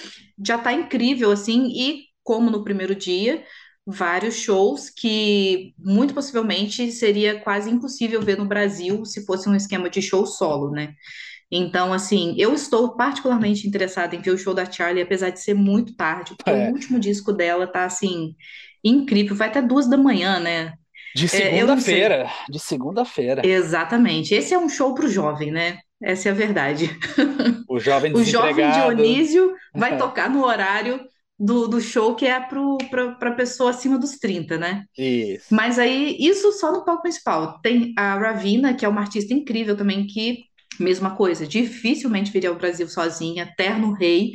Já 0.43 0.55
está 0.55 0.73
incrível, 0.73 1.31
assim, 1.31 1.67
e 1.67 2.03
como 2.23 2.49
no 2.49 2.63
primeiro 2.63 2.95
dia, 2.95 3.43
vários 3.85 4.35
shows 4.35 4.89
que 4.89 5.73
muito 5.77 6.13
possivelmente 6.13 6.91
seria 6.91 7.39
quase 7.39 7.69
impossível 7.69 8.21
ver 8.21 8.37
no 8.37 8.45
Brasil 8.45 9.03
se 9.05 9.25
fosse 9.25 9.49
um 9.49 9.55
esquema 9.55 9.89
de 9.89 10.01
show 10.01 10.25
solo, 10.25 10.71
né? 10.71 10.93
Então, 11.51 11.91
assim, 11.91 12.35
eu 12.37 12.53
estou 12.53 12.95
particularmente 12.95 13.67
interessada 13.67 14.15
em 14.15 14.21
ver 14.21 14.31
o 14.31 14.37
show 14.37 14.53
da 14.53 14.69
Charlie, 14.69 15.01
apesar 15.01 15.31
de 15.31 15.39
ser 15.39 15.55
muito 15.55 15.95
tarde, 15.95 16.35
porque 16.35 16.51
é. 16.51 16.69
o 16.69 16.73
último 16.73 16.99
disco 16.99 17.33
dela 17.33 17.65
tá, 17.65 17.85
assim, 17.85 18.35
incrível. 18.83 19.35
Vai 19.35 19.47
até 19.47 19.61
duas 19.61 19.89
da 19.89 19.97
manhã, 19.97 20.39
né? 20.39 20.73
De 21.15 21.25
é, 21.25 21.27
segunda-feira. 21.27 22.15
É, 22.15 22.51
de 22.51 22.59
segunda-feira. 22.59 23.45
Exatamente. 23.45 24.35
Esse 24.35 24.53
é 24.53 24.59
um 24.59 24.69
show 24.69 24.93
para 24.93 25.05
o 25.05 25.09
jovem, 25.09 25.51
né? 25.51 25.79
Essa 26.01 26.29
é 26.29 26.31
a 26.31 26.35
verdade. 26.35 26.97
O 27.67 27.79
jovem 27.79 28.13
O 28.15 28.23
jovem 28.23 28.71
Dionísio 28.71 29.53
vai 29.73 29.97
tocar 29.97 30.29
no 30.29 30.45
horário 30.45 30.99
do, 31.37 31.67
do 31.67 31.79
show 31.79 32.15
que 32.15 32.25
é 32.25 32.39
para 32.39 33.31
pessoa 33.31 33.69
acima 33.69 33.97
dos 33.97 34.11
30, 34.17 34.57
né? 34.57 34.83
Isso. 34.97 35.45
Mas 35.49 35.79
aí, 35.79 36.17
isso 36.19 36.51
só 36.53 36.71
no 36.71 36.83
palco 36.83 37.03
principal. 37.03 37.59
Tem 37.61 37.93
a 37.97 38.15
Ravina, 38.15 38.73
que 38.73 38.85
é 38.85 38.89
uma 38.89 39.01
artista 39.01 39.33
incrível 39.33 39.75
também, 39.75 40.05
que, 40.05 40.43
mesma 40.79 41.15
coisa, 41.15 41.47
dificilmente 41.47 42.31
viria 42.31 42.49
ao 42.49 42.55
Brasil 42.55 42.87
sozinha, 42.89 43.53
Terno 43.57 43.93
Rei. 43.93 44.31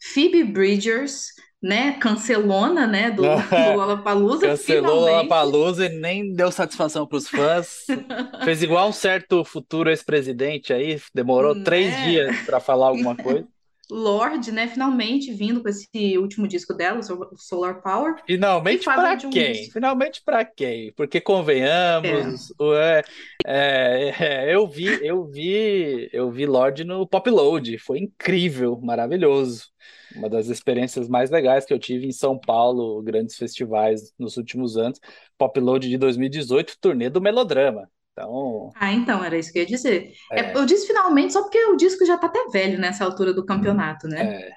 Phoebe 0.00 0.44
Bridgers, 0.44 1.26
né, 1.62 1.92
cancelona, 1.92 2.86
né, 2.86 3.10
do, 3.10 3.22
do 3.22 3.76
Lollapalooza. 3.76 4.46
Cancelou 4.46 4.98
o 4.98 5.00
Lollapalooza 5.00 5.86
e 5.86 5.88
nem 5.88 6.32
deu 6.32 6.50
satisfação 6.50 7.06
para 7.06 7.18
os 7.18 7.28
fãs. 7.28 7.86
Fez 8.44 8.62
igual 8.62 8.88
um 8.88 8.92
certo 8.92 9.44
futuro 9.44 9.90
ex-presidente 9.90 10.72
aí, 10.72 11.00
demorou 11.14 11.54
né? 11.54 11.64
três 11.64 11.96
dias 12.04 12.36
para 12.42 12.60
falar 12.60 12.88
alguma 12.88 13.16
coisa. 13.16 13.46
Lorde, 13.90 14.52
né, 14.52 14.68
finalmente 14.68 15.32
vindo 15.32 15.62
com 15.62 15.68
esse 15.68 16.18
último 16.18 16.46
disco 16.46 16.74
dela, 16.74 17.00
o 17.00 17.36
Solar 17.36 17.80
Power. 17.82 18.16
Finalmente 18.26 18.84
para 18.84 19.14
um 19.14 19.30
quem? 19.30 19.52
Disco. 19.52 19.72
Finalmente 19.72 20.22
para 20.22 20.44
quem? 20.44 20.92
Porque 20.92 21.20
convenhamos, 21.20 22.52
é. 22.76 23.02
É, 23.46 24.14
é, 24.18 24.54
eu 24.54 24.68
vi, 24.68 24.86
eu 25.02 25.24
vi, 25.24 26.08
eu 26.12 26.30
vi 26.30 26.44
Lorde 26.44 26.84
no 26.84 27.06
Pop 27.06 27.28
Load, 27.30 27.78
foi 27.78 28.00
incrível, 28.00 28.78
maravilhoso. 28.80 29.68
Uma 30.14 30.28
das 30.28 30.48
experiências 30.48 31.08
mais 31.08 31.30
legais 31.30 31.64
que 31.64 31.72
eu 31.72 31.78
tive 31.78 32.06
em 32.06 32.12
São 32.12 32.38
Paulo, 32.38 33.02
grandes 33.02 33.36
festivais 33.36 34.12
nos 34.18 34.36
últimos 34.36 34.76
anos. 34.76 34.98
Pop 35.36 35.58
Load 35.60 35.88
de 35.88 35.96
2018, 35.96 36.76
turnê 36.80 37.08
do 37.08 37.20
Melodrama. 37.20 37.88
Então. 38.18 38.72
Ah, 38.74 38.92
então, 38.92 39.24
era 39.24 39.38
isso 39.38 39.52
que 39.52 39.58
eu 39.58 39.62
ia 39.62 39.68
dizer. 39.68 40.12
É. 40.32 40.40
É, 40.40 40.56
eu 40.56 40.66
disse 40.66 40.86
finalmente 40.86 41.32
só 41.32 41.42
porque 41.42 41.62
o 41.66 41.76
disco 41.76 42.04
já 42.04 42.18
tá 42.18 42.26
até 42.26 42.46
velho 42.48 42.78
nessa 42.78 43.04
altura 43.04 43.32
do 43.32 43.46
campeonato, 43.46 44.08
né? 44.08 44.42
É. 44.42 44.50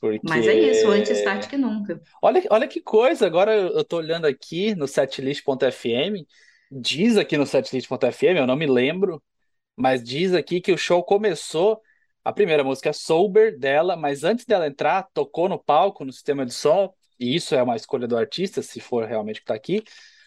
Porque... 0.00 0.20
Mas 0.24 0.48
é 0.48 0.54
isso, 0.54 0.90
antes 0.90 1.22
tarde 1.22 1.46
que 1.46 1.56
nunca. 1.56 2.00
Olha, 2.20 2.42
olha 2.50 2.66
que 2.66 2.80
coisa, 2.80 3.24
agora 3.24 3.54
eu 3.54 3.84
tô 3.84 3.98
olhando 3.98 4.26
aqui 4.26 4.74
no 4.74 4.88
setlist.fm, 4.88 6.26
diz 6.72 7.16
aqui 7.16 7.36
no 7.36 7.46
setlist.fm, 7.46 8.36
eu 8.36 8.46
não 8.46 8.56
me 8.56 8.66
lembro, 8.66 9.22
mas 9.76 10.02
diz 10.02 10.34
aqui 10.34 10.60
que 10.60 10.72
o 10.72 10.78
show 10.78 11.04
começou, 11.04 11.80
a 12.24 12.32
primeira 12.32 12.64
música 12.64 12.90
é 12.90 12.92
Sober 12.92 13.56
dela, 13.56 13.94
mas 13.94 14.24
antes 14.24 14.44
dela 14.44 14.66
entrar, 14.66 15.06
tocou 15.14 15.48
no 15.48 15.62
palco, 15.62 16.04
no 16.04 16.12
sistema 16.12 16.44
de 16.44 16.52
som, 16.52 16.92
e 17.18 17.36
isso 17.36 17.54
é 17.54 17.62
uma 17.62 17.76
escolha 17.76 18.08
do 18.08 18.16
artista, 18.16 18.60
se 18.60 18.80
for 18.80 19.04
realmente 19.04 19.38
que 19.38 19.46
tá 19.46 19.54
aqui, 19.54 19.84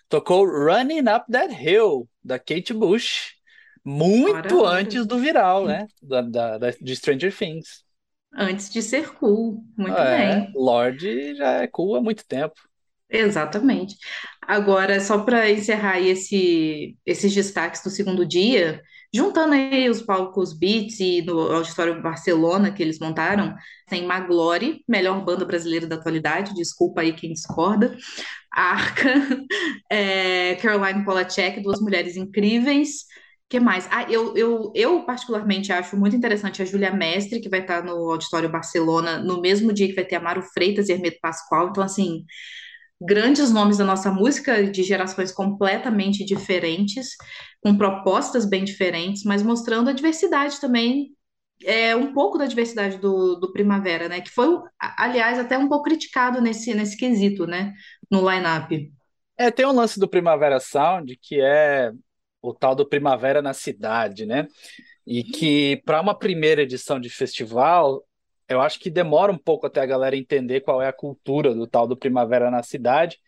tocou 0.10 0.46
Running 0.46 1.02
Up 1.02 1.32
That 1.32 1.54
Hill, 1.54 2.08
da 2.24 2.40
Kate 2.40 2.74
Bush, 2.74 3.36
muito 3.84 4.66
antes 4.66 5.06
do 5.06 5.20
viral, 5.20 5.66
né? 5.66 5.88
Da, 6.02 6.22
da, 6.22 6.58
da, 6.58 6.72
de 6.72 6.96
Stranger 6.96 7.36
Things. 7.36 7.84
Antes 8.34 8.70
de 8.70 8.82
ser 8.82 9.14
cool, 9.14 9.64
muito 9.78 9.98
é, 9.98 10.18
bem. 10.18 10.52
Lorde 10.56 11.36
já 11.36 11.62
é 11.64 11.68
cool 11.68 11.96
há 11.96 12.02
muito 12.02 12.26
tempo. 12.26 12.56
Exatamente. 13.10 13.96
Agora, 14.42 15.00
só 15.00 15.20
para 15.24 15.50
encerrar 15.50 16.00
esse, 16.00 16.98
esses 17.06 17.34
destaques 17.34 17.82
do 17.84 17.90
segundo 17.90 18.26
dia, 18.26 18.82
juntando 19.14 19.54
aí 19.54 19.90
os 19.90 20.02
palcos 20.02 20.54
Beats 20.58 21.00
e 21.00 21.22
no 21.22 21.40
Auditório 21.40 22.02
Barcelona 22.02 22.72
que 22.72 22.82
eles 22.84 23.00
montaram, 23.00 23.56
tem 23.88 24.06
Maglore, 24.06 24.84
melhor 24.88 25.24
banda 25.24 25.46
brasileira 25.46 25.88
da 25.88 25.96
atualidade, 25.96 26.54
desculpa 26.56 27.02
aí 27.02 27.14
quem 27.14 27.32
discorda, 27.34 27.96
Arca, 28.52 29.10
é, 29.92 30.56
Caroline 30.56 31.06
Polachek, 31.06 31.62
duas 31.62 31.82
mulheres 31.82 32.18
incríveis, 32.18 33.06
que 33.50 33.60
mais? 33.60 33.88
Ah, 33.92 34.04
eu, 34.12 34.36
eu, 34.38 34.72
eu 34.76 35.06
particularmente 35.06 35.72
acho 35.72 35.98
muito 35.98 36.16
interessante 36.16 36.62
a 36.62 36.66
Júlia 36.66 36.92
Mestre, 36.94 37.42
que 37.42 37.50
vai 37.50 37.62
estar 37.62 37.84
no 37.84 37.94
Auditório 38.12 38.50
Barcelona 38.52 39.20
no 39.20 39.42
mesmo 39.42 39.74
dia 39.74 39.88
que 39.88 39.94
vai 39.96 40.06
ter 40.06 40.16
Amaro 40.16 40.42
Freitas 40.42 40.90
e 40.90 40.94
Hermeto 40.94 41.20
Pascoal. 41.22 41.70
Então, 41.70 41.84
assim, 41.84 42.26
grandes 43.02 43.52
nomes 43.52 43.78
da 43.78 43.84
nossa 43.84 44.12
música 44.12 44.64
de 44.64 44.84
gerações 44.84 45.32
completamente 45.32 46.24
diferentes, 46.24 47.10
com 47.62 47.78
propostas 47.78 48.46
bem 48.46 48.64
diferentes, 48.64 49.24
mas 49.24 49.44
mostrando 49.44 49.90
a 49.90 49.94
diversidade 49.94 50.60
também, 50.60 51.16
é, 51.64 51.96
um 51.96 52.14
pouco 52.14 52.38
da 52.38 52.46
diversidade 52.46 52.98
do, 52.98 53.36
do 53.36 53.52
Primavera, 53.52 54.10
né? 54.10 54.22
Que 54.22 54.30
foi, 54.30 54.48
aliás, 54.98 55.40
até 55.40 55.58
um 55.58 55.70
pouco 55.70 55.86
criticado 55.86 56.42
nesse, 56.42 56.74
nesse 56.74 56.98
quesito, 56.98 57.48
né? 57.48 57.74
No 58.12 58.30
line-up. 58.30 58.92
É, 59.38 59.52
tem 59.52 59.66
um 59.66 59.74
lance 59.74 60.00
do 60.00 60.08
Primavera 60.08 60.60
Sound 60.60 61.18
que 61.22 61.42
é 61.42 61.92
o 62.42 62.54
tal 62.54 62.76
do 62.76 62.88
Primavera 62.88 63.42
na 63.42 63.54
Cidade, 63.54 64.26
né? 64.26 64.48
E 65.06 65.24
que 65.24 65.82
para 65.86 66.02
uma 66.02 66.18
primeira 66.18 66.62
edição 66.62 67.00
de 67.00 67.10
festival 67.10 68.04
eu 68.48 68.62
acho 68.62 68.80
que 68.80 68.90
demora 68.90 69.32
um 69.32 69.38
pouco 69.38 69.66
até 69.68 69.82
a 69.82 69.86
galera 69.86 70.16
entender 70.16 70.62
qual 70.62 70.82
é 70.82 70.88
a 70.88 70.94
cultura 70.94 71.54
do 71.54 71.68
tal 71.68 71.88
do 71.88 71.98
Primavera 71.98 72.52
na 72.52 72.64
cidade, 72.64 73.20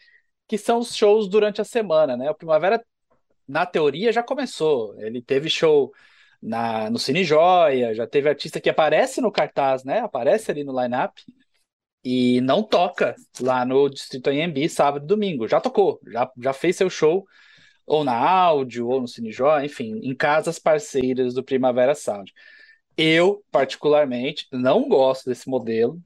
que 0.48 0.58
são 0.58 0.80
os 0.80 0.96
shows 0.96 1.28
durante 1.30 1.62
a 1.62 1.64
semana, 1.66 2.18
né? 2.18 2.30
O 2.30 2.36
Primavera, 2.36 2.84
na 3.48 3.66
teoria, 3.66 4.12
já 4.12 4.24
começou. 4.24 5.00
Ele 5.02 5.22
teve 5.22 5.50
show 5.50 5.94
na, 6.42 6.90
no 6.90 7.00
Cine 7.00 7.24
Joia, 7.24 7.94
já 7.96 8.08
teve 8.08 8.30
artista 8.30 8.62
que 8.62 8.70
aparece 8.70 9.22
no 9.22 9.32
cartaz, 9.32 9.84
né? 9.84 10.00
Aparece 10.00 10.52
ali 10.52 10.64
no 10.64 10.80
line-up 10.80 11.22
e 12.04 12.42
não 12.42 12.64
toca 12.64 13.16
lá 13.42 13.66
no 13.66 13.90
Distrito 13.90 14.30
Anhembi 14.30 14.70
sábado 14.70 15.06
e 15.06 15.08
domingo. 15.08 15.48
Já 15.48 15.60
tocou, 15.62 16.00
já, 16.08 16.32
já 16.38 16.54
fez 16.54 16.76
seu 16.78 16.90
show 16.90 17.26
ou 17.86 18.04
na 18.04 18.16
áudio, 18.16 18.88
ou 18.90 19.02
no 19.02 19.08
Cine 19.08 19.32
enfim, 19.64 20.00
em 20.04 20.16
casas 20.16 20.60
parceiras 20.60 21.34
do 21.34 21.44
Primavera 21.44 21.96
Sound. 21.96 22.34
Eu, 22.98 23.44
particularmente, 23.51 24.48
não 24.51 24.89
gosto 24.89 25.30
desse 25.30 25.48
modelo. 25.48 26.01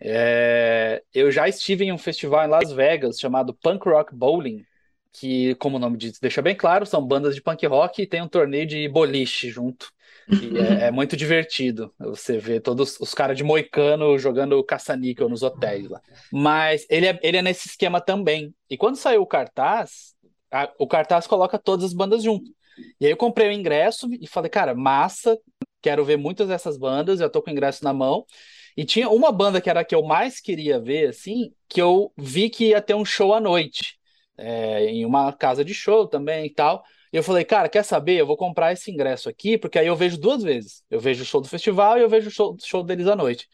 É, 0.00 1.02
eu 1.12 1.30
já 1.30 1.48
estive 1.48 1.84
em 1.84 1.92
um 1.92 1.98
festival 1.98 2.44
em 2.44 2.48
Las 2.48 2.70
Vegas 2.72 3.18
chamado 3.18 3.52
Punk 3.52 3.88
Rock 3.88 4.14
Bowling, 4.14 4.64
que, 5.12 5.54
como 5.56 5.76
o 5.76 5.80
nome 5.80 5.96
diz, 5.96 6.18
deixa 6.20 6.40
bem 6.40 6.54
claro, 6.54 6.86
são 6.86 7.04
bandas 7.04 7.34
de 7.34 7.42
punk 7.42 7.66
rock 7.66 8.02
e 8.02 8.06
tem 8.06 8.22
um 8.22 8.28
torneio 8.28 8.66
de 8.66 8.88
boliche 8.88 9.50
junto. 9.50 9.90
E 10.28 10.58
é, 10.58 10.86
é, 10.86 10.90
muito 10.90 11.16
divertido. 11.16 11.92
Você 11.98 12.38
vê 12.38 12.60
todos 12.60 12.98
os 13.00 13.14
caras 13.14 13.36
de 13.36 13.42
moicano 13.42 14.18
jogando 14.18 14.62
caça-níquel 14.62 15.28
nos 15.28 15.42
hotéis 15.42 15.88
lá. 15.88 16.00
Mas 16.30 16.86
ele 16.88 17.06
é, 17.06 17.18
ele 17.22 17.36
é 17.38 17.42
nesse 17.42 17.68
esquema 17.68 18.00
também. 18.00 18.54
E 18.70 18.76
quando 18.76 18.96
saiu 18.96 19.22
o 19.22 19.26
cartaz, 19.26 20.14
a, 20.52 20.70
o 20.78 20.86
cartaz 20.86 21.26
coloca 21.26 21.58
todas 21.58 21.86
as 21.86 21.92
bandas 21.92 22.22
junto. 22.22 22.54
E 23.00 23.06
aí 23.06 23.12
eu 23.12 23.16
comprei 23.16 23.48
o 23.48 23.52
ingresso 23.52 24.08
e 24.20 24.26
falei, 24.26 24.48
cara, 24.50 24.74
massa, 24.74 25.36
quero 25.80 26.04
ver 26.04 26.16
muitas 26.16 26.48
dessas 26.48 26.76
bandas, 26.76 27.20
já 27.20 27.28
tô 27.28 27.42
com 27.42 27.50
o 27.50 27.52
ingresso 27.52 27.84
na 27.84 27.92
mão. 27.92 28.24
E 28.76 28.84
tinha 28.84 29.08
uma 29.08 29.32
banda 29.32 29.60
que 29.60 29.68
era 29.68 29.80
a 29.80 29.84
que 29.84 29.94
eu 29.94 30.02
mais 30.04 30.40
queria 30.40 30.78
ver, 30.80 31.08
assim, 31.08 31.52
que 31.68 31.80
eu 31.82 32.12
vi 32.16 32.48
que 32.48 32.66
ia 32.68 32.80
ter 32.80 32.94
um 32.94 33.04
show 33.04 33.34
à 33.34 33.40
noite, 33.40 33.98
é, 34.36 34.84
em 34.86 35.04
uma 35.04 35.32
casa 35.32 35.64
de 35.64 35.74
show 35.74 36.06
também 36.06 36.46
e 36.46 36.54
tal. 36.54 36.84
E 37.12 37.16
eu 37.16 37.22
falei, 37.22 37.44
cara, 37.44 37.68
quer 37.68 37.84
saber? 37.84 38.20
Eu 38.20 38.26
vou 38.26 38.36
comprar 38.36 38.72
esse 38.72 38.90
ingresso 38.90 39.28
aqui, 39.28 39.58
porque 39.58 39.78
aí 39.78 39.86
eu 39.86 39.96
vejo 39.96 40.18
duas 40.18 40.42
vezes. 40.42 40.84
Eu 40.90 41.00
vejo 41.00 41.22
o 41.22 41.26
show 41.26 41.40
do 41.40 41.48
festival 41.48 41.98
e 41.98 42.02
eu 42.02 42.08
vejo 42.08 42.28
o 42.28 42.30
show, 42.30 42.56
show 42.62 42.82
deles 42.84 43.06
à 43.08 43.16
noite. 43.16 43.48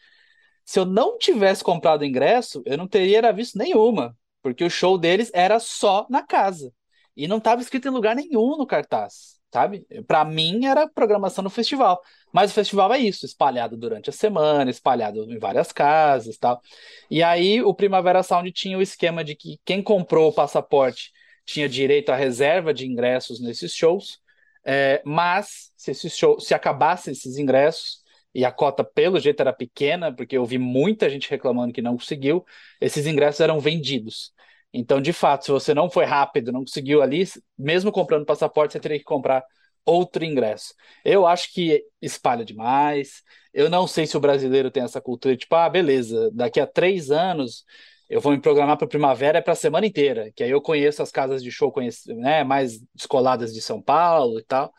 Se 0.65 0.79
eu 0.79 0.85
não 0.85 1.17
tivesse 1.17 1.63
comprado 1.63 2.01
o 2.01 2.05
ingresso, 2.05 2.61
eu 2.65 2.77
não 2.77 2.87
teria 2.87 3.31
visto 3.31 3.57
nenhuma, 3.57 4.17
porque 4.41 4.63
o 4.63 4.69
show 4.69 4.97
deles 4.97 5.31
era 5.33 5.59
só 5.59 6.05
na 6.09 6.23
casa. 6.23 6.71
E 7.15 7.27
não 7.27 7.37
estava 7.37 7.61
escrito 7.61 7.87
em 7.87 7.91
lugar 7.91 8.15
nenhum 8.15 8.57
no 8.57 8.67
cartaz 8.67 9.34
sabe? 9.55 9.87
Para 10.05 10.25
mim 10.25 10.65
era 10.65 10.85
programação 10.85 11.41
no 11.41 11.49
festival, 11.49 12.01
mas 12.29 12.51
o 12.51 12.53
festival 12.53 12.93
é 12.93 12.97
isso, 12.97 13.25
espalhado 13.25 13.77
durante 13.77 14.09
a 14.09 14.13
semana, 14.13 14.69
espalhado 14.69 15.31
em 15.31 15.39
várias 15.39 15.71
casas, 15.71 16.37
tal. 16.37 16.61
E 17.09 17.23
aí 17.23 17.61
o 17.61 17.73
Primavera 17.73 18.21
Sound 18.21 18.51
tinha 18.51 18.77
o 18.77 18.81
esquema 18.81 19.23
de 19.23 19.33
que 19.33 19.57
quem 19.63 19.81
comprou 19.81 20.27
o 20.27 20.33
passaporte 20.33 21.13
tinha 21.45 21.69
direito 21.69 22.09
à 22.09 22.17
reserva 22.17 22.73
de 22.73 22.85
ingressos 22.85 23.39
nesses 23.39 23.73
shows, 23.73 24.19
é, 24.65 25.01
mas 25.05 25.71
se 25.77 25.93
se 25.93 26.53
acabassem 26.53 27.13
esses 27.13 27.37
ingressos 27.37 28.03
e 28.33 28.43
a 28.43 28.51
cota 28.51 28.83
pelo 28.83 29.21
jeito 29.21 29.39
era 29.39 29.53
pequena, 29.53 30.13
porque 30.13 30.37
eu 30.37 30.43
vi 30.43 30.57
muita 30.57 31.09
gente 31.09 31.29
reclamando 31.29 31.71
que 31.71 31.81
não 31.81 31.95
conseguiu, 31.95 32.45
esses 32.81 33.07
ingressos 33.07 33.39
eram 33.39 33.57
vendidos. 33.61 34.33
Então, 34.77 35.01
de 35.01 35.13
fato, 35.13 35.45
se 35.45 35.51
você 35.51 35.73
não 35.73 35.89
foi 35.89 36.05
rápido, 36.05 36.51
não 36.51 36.61
conseguiu 36.61 37.01
ali, 37.01 37.23
mesmo 37.57 37.91
comprando 37.91 38.25
passaporte, 38.25 38.73
você 38.73 38.79
teria 38.79 38.97
que 38.99 39.05
comprar 39.05 39.43
outro 39.85 40.25
ingresso. 40.25 40.73
Eu 41.03 41.25
acho 41.25 41.53
que 41.53 41.83
espalha 42.01 42.43
demais. 42.43 43.23
Eu 43.53 43.69
não 43.69 43.87
sei 43.87 44.05
se 44.07 44.17
o 44.17 44.19
brasileiro 44.19 44.71
tem 44.71 44.83
essa 44.83 44.99
cultura, 45.01 45.37
tipo, 45.37 45.55
ah, 45.55 45.69
beleza, 45.69 46.29
daqui 46.33 46.59
a 46.59 46.67
três 46.67 47.11
anos 47.11 47.63
eu 48.09 48.21
vou 48.21 48.31
me 48.31 48.39
programar 48.39 48.77
para 48.77 48.87
primavera 48.87 49.39
é 49.39 49.41
para 49.41 49.53
a 49.53 49.55
semana 49.55 49.85
inteira, 49.85 50.31
que 50.35 50.43
aí 50.43 50.51
eu 50.51 50.61
conheço 50.61 51.01
as 51.01 51.11
casas 51.11 51.41
de 51.41 51.51
show 51.51 51.71
conheço, 51.71 52.13
né, 52.15 52.43
mais 52.43 52.79
descoladas 52.93 53.53
de 53.53 53.61
São 53.61 53.81
Paulo 53.81 54.39
e 54.39 54.43
tal. 54.43 54.73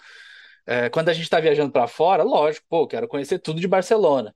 É, 0.67 0.89
quando 0.91 1.09
a 1.09 1.13
gente 1.13 1.25
está 1.25 1.41
viajando 1.41 1.73
para 1.73 1.87
fora, 1.89 2.23
lógico, 2.23 2.67
pô, 2.69 2.87
quero 2.87 3.09
conhecer 3.09 3.39
tudo 3.39 3.61
de 3.61 3.69
Barcelona. 3.69 4.35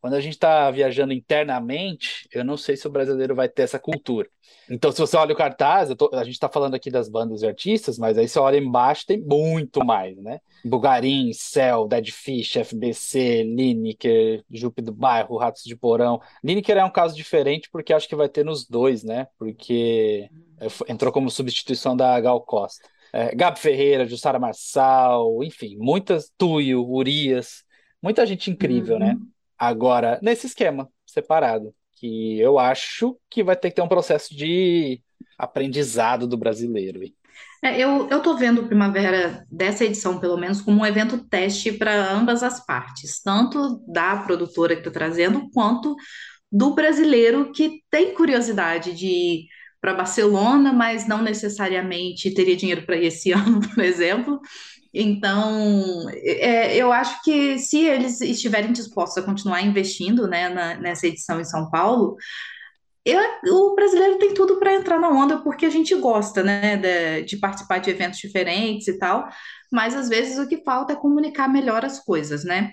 Quando 0.00 0.14
a 0.14 0.20
gente 0.20 0.34
está 0.34 0.70
viajando 0.70 1.12
internamente, 1.12 2.28
eu 2.32 2.44
não 2.44 2.56
sei 2.56 2.76
se 2.76 2.86
o 2.86 2.90
brasileiro 2.90 3.34
vai 3.34 3.48
ter 3.48 3.62
essa 3.62 3.78
cultura. 3.78 4.28
Então, 4.70 4.90
se 4.92 5.00
você 5.00 5.16
olha 5.16 5.32
o 5.32 5.36
cartaz, 5.36 5.92
tô, 5.96 6.10
a 6.12 6.24
gente 6.24 6.34
está 6.34 6.48
falando 6.48 6.74
aqui 6.74 6.90
das 6.90 7.08
bandas 7.08 7.42
e 7.42 7.46
artistas, 7.46 7.98
mas 7.98 8.18
aí 8.18 8.28
você 8.28 8.38
olha 8.38 8.56
embaixo, 8.56 9.06
tem 9.06 9.18
muito 9.18 9.84
mais, 9.84 10.16
né? 10.18 10.40
Bugarim, 10.64 11.32
Cell, 11.32 11.86
Dead 11.86 12.10
Fish, 12.10 12.56
FBC, 12.56 13.42
Lineker, 13.44 14.44
Jupe 14.50 14.82
do 14.82 14.92
Bairro, 14.92 15.36
Ratos 15.36 15.62
de 15.62 15.76
Porão. 15.76 16.20
Lineker 16.42 16.76
é 16.76 16.84
um 16.84 16.90
caso 16.90 17.14
diferente 17.14 17.68
porque 17.70 17.92
acho 17.92 18.08
que 18.08 18.16
vai 18.16 18.28
ter 18.28 18.44
nos 18.44 18.66
dois, 18.66 19.02
né? 19.02 19.26
Porque 19.38 20.28
entrou 20.88 21.12
como 21.12 21.30
substituição 21.30 21.96
da 21.96 22.20
Gal 22.20 22.40
Costa. 22.40 22.88
É, 23.12 23.34
Gabi 23.34 23.58
Ferreira, 23.58 24.06
Jussara 24.06 24.38
Marçal, 24.38 25.42
enfim, 25.42 25.76
muitas, 25.78 26.30
Tuyo, 26.36 26.84
Urias, 26.84 27.64
muita 28.02 28.26
gente 28.26 28.50
incrível, 28.50 28.98
né? 28.98 29.12
uhum. 29.12 29.20
né? 29.20 29.26
Agora, 29.58 30.18
nesse 30.22 30.46
esquema, 30.46 30.88
separado 31.06 31.74
que 31.96 32.38
eu 32.38 32.58
acho 32.58 33.18
que 33.30 33.42
vai 33.42 33.56
ter 33.56 33.70
que 33.70 33.76
ter 33.76 33.82
um 33.82 33.88
processo 33.88 34.34
de 34.34 35.00
aprendizado 35.38 36.26
do 36.26 36.36
brasileiro. 36.36 37.00
É, 37.64 37.78
eu, 37.78 38.08
eu 38.08 38.20
tô 38.20 38.36
vendo 38.36 38.62
o 38.62 38.66
Primavera 38.66 39.44
dessa 39.50 39.84
edição, 39.84 40.20
pelo 40.20 40.36
menos, 40.36 40.60
como 40.60 40.82
um 40.82 40.86
evento 40.86 41.26
teste 41.28 41.72
para 41.72 42.12
ambas 42.12 42.42
as 42.42 42.64
partes, 42.64 43.22
tanto 43.22 43.82
da 43.88 44.18
produtora 44.18 44.74
que 44.74 44.80
está 44.80 44.90
trazendo, 44.90 45.48
quanto 45.52 45.96
do 46.52 46.74
brasileiro 46.74 47.50
que 47.52 47.82
tem 47.90 48.14
curiosidade 48.14 48.92
de 48.92 49.06
ir 49.06 49.46
para 49.80 49.94
Barcelona, 49.94 50.72
mas 50.72 51.06
não 51.06 51.22
necessariamente 51.22 52.32
teria 52.32 52.56
dinheiro 52.56 52.84
para 52.84 52.96
ir 52.96 53.06
esse 53.06 53.32
ano, 53.32 53.60
por 53.60 53.82
exemplo. 53.82 54.40
Então, 54.98 56.08
é, 56.24 56.74
eu 56.74 56.90
acho 56.90 57.22
que 57.22 57.58
se 57.58 57.84
eles 57.84 58.20
estiverem 58.22 58.72
dispostos 58.72 59.22
a 59.22 59.26
continuar 59.26 59.60
investindo, 59.62 60.26
né, 60.26 60.48
na- 60.48 60.74
nessa 60.76 61.06
edição 61.06 61.38
em 61.38 61.44
São 61.44 61.68
Paulo, 61.70 62.16
eu- 63.04 63.20
o 63.52 63.74
brasileiro 63.74 64.18
tem 64.18 64.32
tudo 64.34 64.58
para 64.58 64.74
entrar 64.74 64.98
na 64.98 65.10
onda 65.10 65.38
porque 65.42 65.66
a 65.66 65.70
gente 65.70 65.94
gosta, 65.96 66.42
né, 66.42 66.76
de, 66.76 67.22
de 67.24 67.36
participar 67.36 67.78
de 67.78 67.90
eventos 67.90 68.18
diferentes 68.18 68.88
e 68.88 68.98
tal, 68.98 69.28
mas 69.70 69.94
às 69.94 70.08
vezes 70.08 70.38
o 70.38 70.48
que 70.48 70.64
falta 70.64 70.94
é 70.94 70.96
comunicar 70.96 71.46
melhor 71.48 71.84
as 71.84 72.00
coisas, 72.00 72.42
né? 72.44 72.72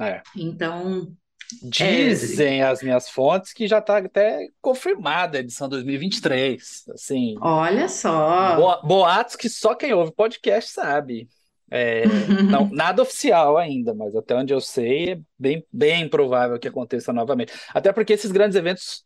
É. 0.00 0.22
Então, 0.36 1.12
é, 1.52 1.68
Dizem 1.68 2.62
as 2.62 2.82
minhas 2.82 3.08
fontes 3.08 3.52
que 3.52 3.66
já 3.66 3.78
está 3.78 3.98
até 3.98 4.48
confirmada 4.60 5.38
a 5.38 5.40
edição 5.40 5.68
2023. 5.68 6.84
Assim, 6.94 7.36
olha 7.40 7.88
só. 7.88 8.56
boa- 8.56 8.82
boatos 8.82 9.36
que 9.36 9.48
só 9.48 9.74
quem 9.74 9.92
ouve 9.92 10.12
podcast 10.12 10.70
sabe. 10.72 11.28
É, 11.70 12.02
não, 12.50 12.68
nada 12.70 13.02
oficial 13.02 13.56
ainda, 13.56 13.94
mas 13.94 14.14
até 14.16 14.34
onde 14.34 14.52
eu 14.52 14.60
sei, 14.60 15.12
é 15.12 15.20
bem, 15.38 15.64
bem 15.72 16.08
provável 16.08 16.58
que 16.58 16.68
aconteça 16.68 17.12
novamente. 17.12 17.52
Até 17.72 17.92
porque 17.92 18.12
esses 18.12 18.32
grandes 18.32 18.56
eventos, 18.56 19.04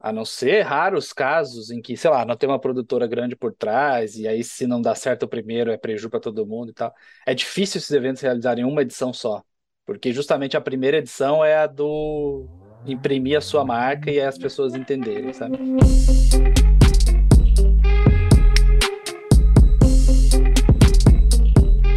a 0.00 0.12
não 0.12 0.24
ser 0.24 0.62
raros 0.62 1.12
casos 1.12 1.70
em 1.70 1.80
que, 1.80 1.96
sei 1.96 2.10
lá, 2.10 2.24
não 2.24 2.36
tem 2.36 2.48
uma 2.48 2.58
produtora 2.58 3.06
grande 3.06 3.36
por 3.36 3.54
trás, 3.54 4.16
e 4.16 4.26
aí 4.26 4.42
se 4.42 4.66
não 4.66 4.82
dá 4.82 4.94
certo 4.94 5.22
o 5.24 5.28
primeiro 5.28 5.70
é 5.70 5.76
prejuízo 5.76 6.10
para 6.10 6.20
todo 6.20 6.46
mundo 6.46 6.70
e 6.70 6.74
tal. 6.74 6.92
É 7.24 7.34
difícil 7.34 7.78
esses 7.78 7.90
eventos 7.90 8.22
realizarem 8.22 8.64
uma 8.64 8.82
edição 8.82 9.12
só, 9.12 9.42
porque 9.86 10.12
justamente 10.12 10.56
a 10.56 10.60
primeira 10.60 10.98
edição 10.98 11.44
é 11.44 11.56
a 11.56 11.66
do 11.66 12.46
imprimir 12.86 13.38
a 13.38 13.40
sua 13.40 13.64
marca 13.64 14.10
e 14.10 14.20
as 14.20 14.36
pessoas 14.36 14.74
entenderem, 14.74 15.32
sabe? 15.32 15.58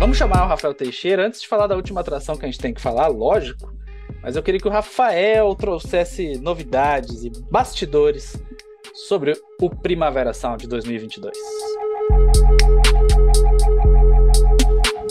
Vamos 0.08 0.20
chamar 0.20 0.46
o 0.46 0.48
Rafael 0.48 0.74
Teixeira 0.74 1.28
antes 1.28 1.42
de 1.42 1.50
falar 1.50 1.68
da 1.68 1.76
última 1.76 2.00
atração 2.00 2.38
que 2.38 2.46
a 2.46 2.48
gente 2.48 2.62
tem 2.62 2.74
que 2.74 2.80
falar, 2.80 3.08
lógico. 3.08 3.74
Mas 4.24 4.38
eu 4.38 4.42
queria 4.42 4.58
que 4.58 4.68
o 4.68 4.72
Rafael 4.72 5.54
trouxesse 5.54 6.40
novidades 6.40 7.26
e 7.26 7.32
bastidores 7.52 8.42
sobre 8.94 9.34
o 9.62 9.70
Primavera 9.70 10.34
Sound 10.34 10.66
2022. 10.66 11.38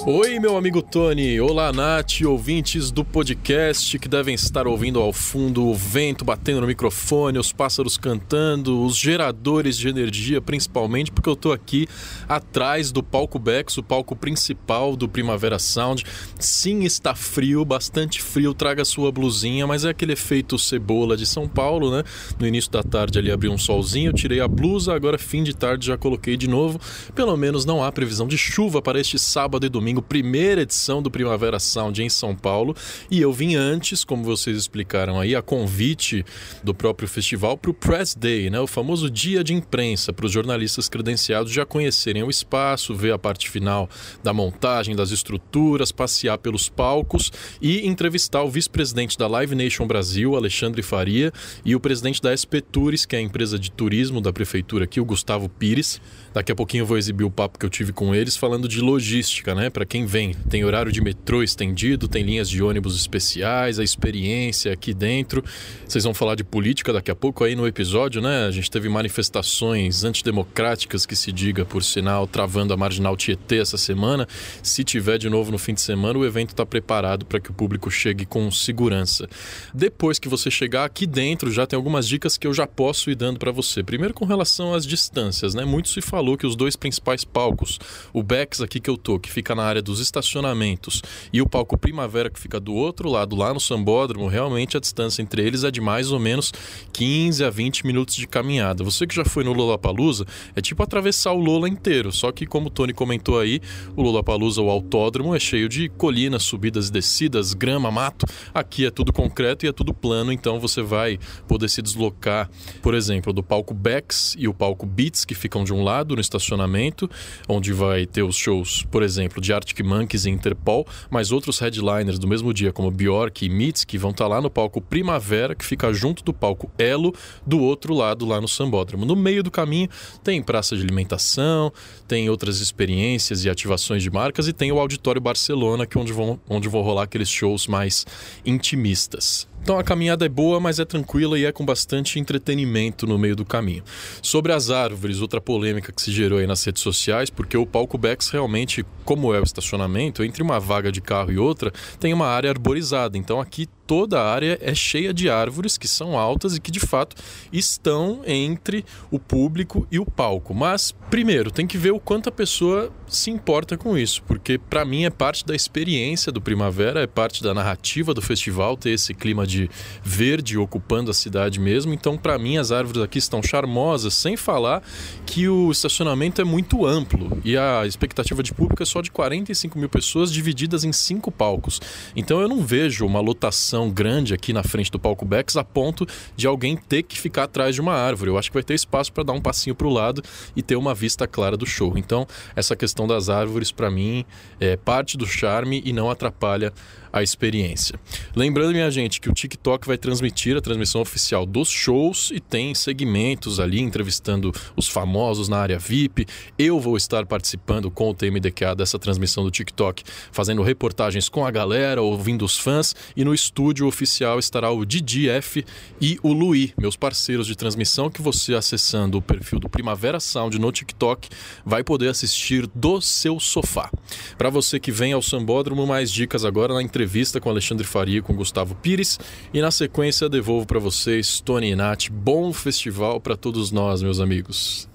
Oi, 0.08 0.38
meu 0.38 0.56
amigo 0.56 0.80
Tony. 0.82 1.40
Olá, 1.40 1.72
Nath, 1.72 2.20
ouvintes 2.25 2.92
do 2.92 3.04
podcast 3.04 3.98
que 3.98 4.08
devem 4.08 4.36
estar 4.36 4.64
ouvindo 4.64 5.00
ao 5.00 5.12
fundo 5.12 5.66
o 5.66 5.75
vento 5.75 6.25
batendo 6.25 6.60
no 6.60 6.66
microfone, 6.68 7.40
os 7.40 7.52
pássaros 7.52 7.98
cantando, 7.98 8.84
os 8.84 8.96
geradores 8.96 9.76
de 9.76 9.88
energia, 9.88 10.40
principalmente 10.40 11.10
porque 11.10 11.28
eu 11.28 11.34
tô 11.34 11.50
aqui 11.50 11.88
atrás 12.28 12.92
do 12.92 13.02
palco 13.02 13.36
Bex, 13.36 13.78
o 13.78 13.82
palco 13.82 14.14
principal 14.14 14.94
do 14.94 15.08
Primavera 15.08 15.58
Sound. 15.58 16.04
Sim, 16.38 16.84
está 16.84 17.12
frio, 17.12 17.64
bastante 17.64 18.22
frio, 18.22 18.54
traga 18.54 18.84
sua 18.84 19.10
blusinha, 19.10 19.66
mas 19.66 19.84
é 19.84 19.88
aquele 19.88 20.12
efeito 20.12 20.56
cebola 20.56 21.16
de 21.16 21.26
São 21.26 21.48
Paulo, 21.48 21.90
né? 21.90 22.04
No 22.38 22.46
início 22.46 22.70
da 22.70 22.84
tarde 22.84 23.18
ali 23.18 23.32
abriu 23.32 23.50
um 23.50 23.58
solzinho, 23.58 24.10
eu 24.10 24.14
tirei 24.14 24.38
a 24.38 24.46
blusa, 24.46 24.94
agora 24.94 25.18
fim 25.18 25.42
de 25.42 25.52
tarde 25.52 25.88
já 25.88 25.98
coloquei 25.98 26.36
de 26.36 26.48
novo. 26.48 26.80
Pelo 27.12 27.36
menos 27.36 27.64
não 27.64 27.82
há 27.82 27.90
previsão 27.90 28.28
de 28.28 28.38
chuva 28.38 28.80
para 28.80 29.00
este 29.00 29.18
sábado 29.18 29.66
e 29.66 29.68
domingo 29.68 29.95
primeira 30.02 30.62
edição 30.62 31.02
do 31.02 31.10
Primavera 31.10 31.58
Sound 31.58 32.02
em 32.02 32.08
São 32.08 32.34
Paulo. 32.34 32.74
E 33.10 33.20
eu 33.20 33.32
vim 33.32 33.54
antes, 33.54 34.04
como 34.04 34.24
vocês 34.24 34.56
explicaram 34.56 35.20
aí, 35.20 35.34
a 35.34 35.42
convite 35.42 36.24
do 36.62 36.74
próprio 36.74 37.08
festival 37.08 37.56
para 37.56 37.70
o 37.70 37.74
Press 37.74 38.14
Day, 38.14 38.50
né? 38.50 38.60
o 38.60 38.66
famoso 38.66 39.10
dia 39.10 39.42
de 39.42 39.54
imprensa, 39.54 40.12
para 40.12 40.26
os 40.26 40.32
jornalistas 40.32 40.88
credenciados 40.88 41.52
já 41.52 41.64
conhecerem 41.64 42.22
o 42.22 42.30
espaço, 42.30 42.94
ver 42.94 43.12
a 43.12 43.18
parte 43.18 43.48
final 43.48 43.88
da 44.22 44.32
montagem, 44.32 44.94
das 44.94 45.10
estruturas, 45.10 45.92
passear 45.92 46.38
pelos 46.38 46.68
palcos 46.68 47.32
e 47.60 47.86
entrevistar 47.86 48.42
o 48.42 48.50
vice-presidente 48.50 49.16
da 49.18 49.26
Live 49.26 49.54
Nation 49.54 49.86
Brasil, 49.86 50.36
Alexandre 50.36 50.82
Faria, 50.82 51.32
e 51.64 51.75
o 51.75 51.80
presidente 51.80 52.21
da 52.21 52.36
SP 52.36 52.60
Tours, 52.60 53.06
que 53.06 53.16
é 53.16 53.18
a 53.18 53.23
empresa 53.23 53.58
de 53.58 53.71
turismo 53.71 54.21
da 54.21 54.32
prefeitura 54.32 54.84
aqui, 54.84 55.00
o 55.00 55.04
Gustavo 55.04 55.49
Pires. 55.49 56.00
Daqui 56.34 56.52
a 56.52 56.54
pouquinho 56.54 56.82
eu 56.82 56.86
vou 56.86 56.99
exibir 56.99 57.25
o 57.25 57.30
papo 57.30 57.58
que 57.58 57.64
eu 57.64 57.71
tive 57.71 57.92
com 57.92 58.14
eles 58.14 58.36
falando 58.36 58.68
de 58.68 58.80
logística, 58.80 59.54
né? 59.54 59.71
Para 59.71 59.85
quem 59.86 60.04
vem, 60.04 60.34
tem 60.50 60.64
horário 60.64 60.92
de 60.92 61.00
metrô 61.00 61.42
estendido, 61.42 62.08
tem 62.08 62.22
linhas 62.22 62.49
de 62.49 62.62
ônibus 62.62 62.96
especiais, 62.96 63.78
a 63.78 63.84
experiência 63.84 64.72
aqui 64.72 64.92
dentro. 64.92 65.44
Vocês 65.86 66.04
vão 66.04 66.12
falar 66.12 66.34
de 66.34 66.44
política 66.44 66.92
daqui 66.92 67.10
a 67.10 67.14
pouco 67.14 67.44
aí 67.44 67.54
no 67.54 67.66
episódio, 67.66 68.20
né? 68.20 68.46
A 68.46 68.50
gente 68.50 68.70
teve 68.70 68.88
manifestações 68.88 70.04
antidemocráticas, 70.04 71.06
que 71.06 71.14
se 71.16 71.32
diga, 71.32 71.64
por 71.64 71.82
sinal, 71.82 72.26
travando 72.26 72.75
a 72.75 72.76
marginal 72.76 73.16
Tietê 73.16 73.58
essa 73.58 73.78
semana. 73.78 74.26
Se 74.62 74.84
tiver 74.84 75.18
de 75.18 75.30
novo 75.30 75.50
no 75.50 75.58
fim 75.58 75.75
de 75.75 75.80
semana, 75.80 76.18
o 76.18 76.25
evento 76.25 76.50
está 76.50 76.66
preparado 76.66 77.25
para 77.25 77.40
que 77.40 77.50
o 77.50 77.54
público 77.54 77.90
chegue 77.90 78.26
com 78.26 78.50
segurança. 78.50 79.28
Depois 79.72 80.18
que 80.18 80.28
você 80.28 80.50
chegar 80.50 80.84
aqui 80.84 81.06
dentro, 81.06 81.50
já 81.50 81.66
tem 81.66 81.76
algumas 81.76 82.06
dicas 82.08 82.36
que 82.36 82.46
eu 82.46 82.52
já 82.52 82.66
posso 82.66 83.10
ir 83.10 83.14
dando 83.14 83.38
para 83.38 83.52
você. 83.52 83.82
Primeiro, 83.82 84.14
com 84.14 84.25
relação 84.25 84.75
às 84.75 84.86
distâncias, 84.86 85.54
né? 85.54 85.64
Muito 85.64 85.88
se 85.88 86.00
falou 86.00 86.36
que 86.36 86.46
os 86.46 86.56
dois 86.56 86.76
principais 86.76 87.25
palcos, 87.25 87.78
o 88.12 88.22
Bex 88.22 88.60
aqui 88.60 88.80
que 88.80 88.90
eu 88.90 88.96
tô, 88.96 89.18
que 89.18 89.30
fica 89.30 89.54
na 89.54 89.62
área 89.62 89.75
dos 89.82 90.00
estacionamentos, 90.00 91.02
e 91.32 91.41
o 91.41 91.49
palco 91.49 91.76
Primavera, 91.78 92.30
que 92.30 92.39
fica 92.39 92.58
do 92.60 92.75
outro 92.75 93.10
lado, 93.10 93.36
lá 93.36 93.52
no 93.52 93.60
Sambódromo, 93.60 94.26
realmente 94.26 94.76
a 94.76 94.80
distância 94.80 95.23
entre 95.23 95.43
eles 95.43 95.65
é 95.65 95.71
de 95.71 95.80
mais 95.80 96.12
ou 96.12 96.19
menos 96.19 96.52
15 96.93 97.45
a 97.45 97.50
20 97.50 97.86
minutos 97.86 98.17
de 98.17 98.26
caminhada. 98.26 98.84
Você 98.84 99.06
que 99.06 99.15
já 99.15 99.25
foi 99.25 99.45
no 99.45 99.52
Lollapalooza, 99.52 100.25
é 100.54 100.60
tipo 100.60 100.82
atravessar 100.82 101.32
o 101.32 101.41
Lola 101.41 101.69
inteiro, 101.69 102.12
só 102.12 102.32
que 102.32 102.47
como 102.47 102.69
o 102.69 102.71
Tony 102.71 102.93
comentou 102.93 103.39
aí, 103.39 103.60
o 103.95 104.02
Lollapalooza, 104.02 104.60
o 104.60 104.71
autódromo, 104.71 105.34
é 105.34 105.39
cheio 105.39 105.69
de 105.69 105.89
colinas, 105.89 106.43
subidas 106.43 106.89
e 106.89 106.93
descidas, 106.93 107.54
grama, 107.54 107.91
mato. 107.91 108.26
Aqui 108.54 108.86
é 108.86 108.91
tudo 108.91 109.12
concreto 109.12 109.67
e 109.67 109.69
é 109.69 109.73
tudo 109.73 109.93
plano, 109.93 110.32
então 110.32 110.58
você 110.60 110.82
vai 110.82 111.19
poder 111.47 111.69
se 111.69 111.82
deslocar, 111.82 112.50
por 112.82 112.95
exemplo, 112.95 113.32
do 113.32 113.43
palco 113.43 113.75
Bex 113.75 114.34
e 114.39 114.49
o 114.49 114.54
palco 114.54 114.86
Beats, 114.86 115.25
que 115.25 115.34
ficam 115.34 115.65
de 115.65 115.73
um 115.73 115.82
lado 115.82 116.15
no 116.15 116.21
estacionamento, 116.21 117.08
onde 117.49 117.73
vai 117.73 118.06
ter 118.06 118.23
os 118.23 118.36
shows, 118.36 118.84
por 118.91 119.02
exemplo, 119.02 119.41
de 119.41 119.52
Arctic 119.66 119.84
Monkeys 119.84 120.26
e 120.26 120.30
Interpol, 120.30 120.86
mas 121.10 121.32
outros 121.32 121.58
headliners 121.58 122.18
do 122.18 122.28
mesmo 122.28 122.54
dia, 122.54 122.72
como 122.72 122.90
Bjork 122.90 123.44
e 123.44 123.72
que 123.86 123.98
vão 123.98 124.12
estar 124.12 124.28
lá 124.28 124.40
no 124.40 124.48
palco 124.48 124.80
Primavera, 124.80 125.56
que 125.56 125.64
fica 125.64 125.92
junto 125.92 126.22
do 126.22 126.32
palco 126.32 126.70
Elo, 126.78 127.12
do 127.44 127.58
outro 127.58 127.92
lado, 127.92 128.24
lá 128.24 128.40
no 128.40 128.46
Sambódromo. 128.46 129.04
No 129.04 129.16
meio 129.16 129.42
do 129.42 129.50
caminho 129.50 129.88
tem 130.22 130.40
praça 130.40 130.76
de 130.76 130.82
alimentação, 130.82 131.72
tem 132.06 132.30
outras 132.30 132.60
experiências 132.60 133.44
e 133.44 133.50
ativações 133.50 134.02
de 134.02 134.10
marcas 134.10 134.46
e 134.46 134.52
tem 134.52 134.70
o 134.70 134.78
Auditório 134.78 135.20
Barcelona, 135.20 135.84
que 135.84 135.98
é 135.98 136.00
onde 136.00 136.12
vão, 136.12 136.38
onde 136.48 136.68
vão 136.68 136.82
rolar 136.82 137.02
aqueles 137.02 137.28
shows 137.28 137.66
mais 137.66 138.06
intimistas. 138.44 139.48
Então 139.66 139.80
a 139.80 139.82
caminhada 139.82 140.24
é 140.24 140.28
boa, 140.28 140.60
mas 140.60 140.78
é 140.78 140.84
tranquila 140.84 141.36
e 141.36 141.44
é 141.44 141.50
com 141.50 141.66
bastante 141.66 142.20
entretenimento 142.20 143.04
no 143.04 143.18
meio 143.18 143.34
do 143.34 143.44
caminho. 143.44 143.82
Sobre 144.22 144.52
as 144.52 144.70
árvores, 144.70 145.20
outra 145.20 145.40
polêmica 145.40 145.90
que 145.90 146.00
se 146.00 146.12
gerou 146.12 146.38
aí 146.38 146.46
nas 146.46 146.62
redes 146.62 146.80
sociais, 146.80 147.30
porque 147.30 147.56
o 147.56 147.66
palco 147.66 147.98
Bex 147.98 148.28
realmente, 148.28 148.86
como 149.04 149.34
é 149.34 149.40
o 149.40 149.42
estacionamento, 149.42 150.22
entre 150.22 150.40
uma 150.40 150.60
vaga 150.60 150.92
de 150.92 151.00
carro 151.00 151.32
e 151.32 151.38
outra, 151.38 151.72
tem 151.98 152.14
uma 152.14 152.28
área 152.28 152.48
arborizada. 152.48 153.18
Então 153.18 153.40
aqui 153.40 153.66
toda 153.86 154.20
a 154.20 154.30
área 154.30 154.58
é 154.60 154.75
cheia 154.75 155.14
de 155.14 155.30
árvores 155.30 155.78
que 155.78 155.86
são 155.86 156.18
altas 156.18 156.56
e 156.56 156.60
que 156.60 156.70
de 156.70 156.80
fato 156.80 157.16
estão 157.52 158.20
entre 158.26 158.84
o 159.10 159.18
público 159.18 159.86
e 159.90 159.99
o 159.99 160.04
palco. 160.04 160.52
Mas 160.52 160.92
primeiro 161.10 161.50
tem 161.50 161.66
que 161.66 161.78
ver 161.78 161.92
o 161.92 162.00
quanto 162.00 162.28
a 162.28 162.32
pessoa 162.32 162.90
se 163.06 163.30
importa 163.30 163.76
com 163.76 163.96
isso, 163.96 164.22
porque 164.25 164.58
para 164.58 164.84
mim 164.84 165.04
é 165.04 165.10
parte 165.10 165.46
da 165.46 165.54
experiência 165.54 166.32
do 166.32 166.40
Primavera, 166.40 167.02
é 167.02 167.06
parte 167.06 167.42
da 167.42 167.54
narrativa 167.54 168.12
do 168.12 168.20
festival 168.20 168.76
ter 168.76 168.90
esse 168.90 169.14
clima 169.14 169.46
de 169.46 169.70
verde 170.02 170.58
ocupando 170.58 171.10
a 171.10 171.14
cidade 171.14 171.60
mesmo. 171.60 171.94
Então 171.94 172.18
para 172.18 172.36
mim 172.38 172.56
as 172.56 172.72
árvores 172.72 173.02
aqui 173.02 173.18
estão 173.18 173.42
charmosas, 173.42 174.14
sem 174.14 174.36
falar 174.36 174.82
que 175.25 175.49
o 175.49 175.70
estacionamento 175.70 176.40
é 176.40 176.44
muito 176.44 176.84
amplo 176.84 177.40
e 177.44 177.56
a 177.56 177.86
expectativa 177.86 178.42
de 178.42 178.52
público 178.52 178.82
é 178.82 178.86
só 178.86 179.00
de 179.00 179.10
45 179.10 179.78
mil 179.78 179.88
pessoas 179.88 180.32
divididas 180.32 180.82
em 180.82 180.92
cinco 180.92 181.30
palcos. 181.30 181.80
Então 182.16 182.40
eu 182.40 182.49
não 182.49 182.62
vejo 182.62 183.06
uma 183.06 183.20
lotação 183.20 183.75
grande 183.91 184.32
aqui 184.32 184.52
na 184.52 184.62
frente 184.62 184.91
do 184.91 184.99
palco 184.99 185.25
Bex 185.25 185.56
a 185.56 185.65
ponto 185.65 186.06
de 186.34 186.47
alguém 186.47 186.76
ter 186.76 187.02
que 187.02 187.19
ficar 187.19 187.45
atrás 187.45 187.75
de 187.75 187.80
uma 187.80 187.95
árvore. 187.95 188.30
Eu 188.30 188.39
acho 188.39 188.50
que 188.50 188.54
vai 188.54 188.62
ter 188.62 188.75
espaço 188.75 189.12
para 189.12 189.25
dar 189.25 189.32
um 189.32 189.41
passinho 189.41 189.75
para 189.75 189.86
o 189.86 189.91
lado 189.91 190.23
e 190.54 190.62
ter 190.62 190.76
uma 190.76 190.95
vista 190.95 191.26
clara 191.26 191.56
do 191.56 191.67
show. 191.67 191.97
Então, 191.97 192.26
essa 192.54 192.75
questão 192.75 193.06
das 193.06 193.28
árvores, 193.28 193.71
para 193.71 193.91
mim, 193.91 194.25
é 194.58 194.76
parte 194.76 195.17
do 195.17 195.26
charme 195.26 195.82
e 195.84 195.93
não 195.93 196.10
atrapalha 196.10 196.73
a 197.12 197.23
experiência. 197.23 197.99
Lembrando, 198.34 198.73
minha 198.73 198.90
gente, 198.90 199.21
que 199.21 199.28
o 199.28 199.32
TikTok 199.32 199.86
vai 199.86 199.97
transmitir 199.97 200.56
a 200.56 200.60
transmissão 200.60 201.00
oficial 201.00 201.47
dos 201.47 201.69
shows 201.69 202.30
e 202.34 202.40
tem 202.40 202.75
segmentos 202.75 203.60
ali 203.60 203.80
entrevistando 203.80 204.52
os 204.76 204.88
famosos 204.88 205.49
na 205.49 205.58
área 205.58 205.78
VIP. 205.78 206.26
Eu 206.58 206.80
vou 206.80 206.97
estar 206.97 207.26
participando 207.26 207.90
com 207.90 208.10
o 208.10 208.14
TMDK 208.14 208.75
dessa 208.76 208.99
transmissão 208.99 209.45
do 209.45 209.50
TikTok, 209.50 210.02
fazendo 210.32 210.62
reportagens 210.62 211.28
com 211.28 211.45
a 211.45 211.50
galera, 211.50 212.02
ouvindo 212.02 212.45
os 212.45 212.58
fãs 212.58 212.95
e 213.16 213.25
no 213.25 213.34
estúdio 213.34 213.86
oficial 213.86 214.38
estará 214.38 214.71
o 214.71 214.84
DDF 214.84 215.64
e 216.00 216.19
o 216.23 216.32
Luí, 216.32 216.73
meus 216.78 216.97
parceiros 216.97 217.47
de 217.47 217.56
transmissão 217.56 218.10
que 218.10 218.23
você 218.23 218.54
acessando 218.54 219.19
o 219.19 219.23
perfil 219.23 219.58
do 219.58 219.69
Primavera 219.69 220.21
Sound 220.21 220.58
no 220.58 220.73
TikTok 220.73 221.28
vai 221.64 221.82
poder 221.82 222.08
assistir 222.08 222.66
do 222.75 223.00
seu 223.00 223.38
sofá. 223.40 223.90
Para 224.36 224.50
você 224.50 224.78
que 224.78 224.92
vem 224.92 225.12
ao 225.12 225.23
Sambódromo, 225.23 225.86
mais 225.86 226.10
dicas 226.10 226.45
agora 226.45 226.75
na 226.75 226.82
entrevista 226.97 227.39
com 227.39 227.50
Alexandre 227.50 227.87
Faria 227.87 228.23
com 228.23 228.35
Gustavo 228.35 228.75
Pires. 228.75 229.19
E 229.52 229.61
na 229.61 229.71
sequência, 229.71 230.28
devolvo 230.30 230.67
para 230.67 230.78
vocês, 230.78 231.41
Tony 231.41 231.73
e 231.73 231.76
Nath. 231.76 232.09
Bom 232.11 232.52
festival 232.52 233.21
para 233.21 233.37
todos 233.37 233.71
nós, 233.71 234.02
meus 234.02 234.19
amigos. 234.19 234.89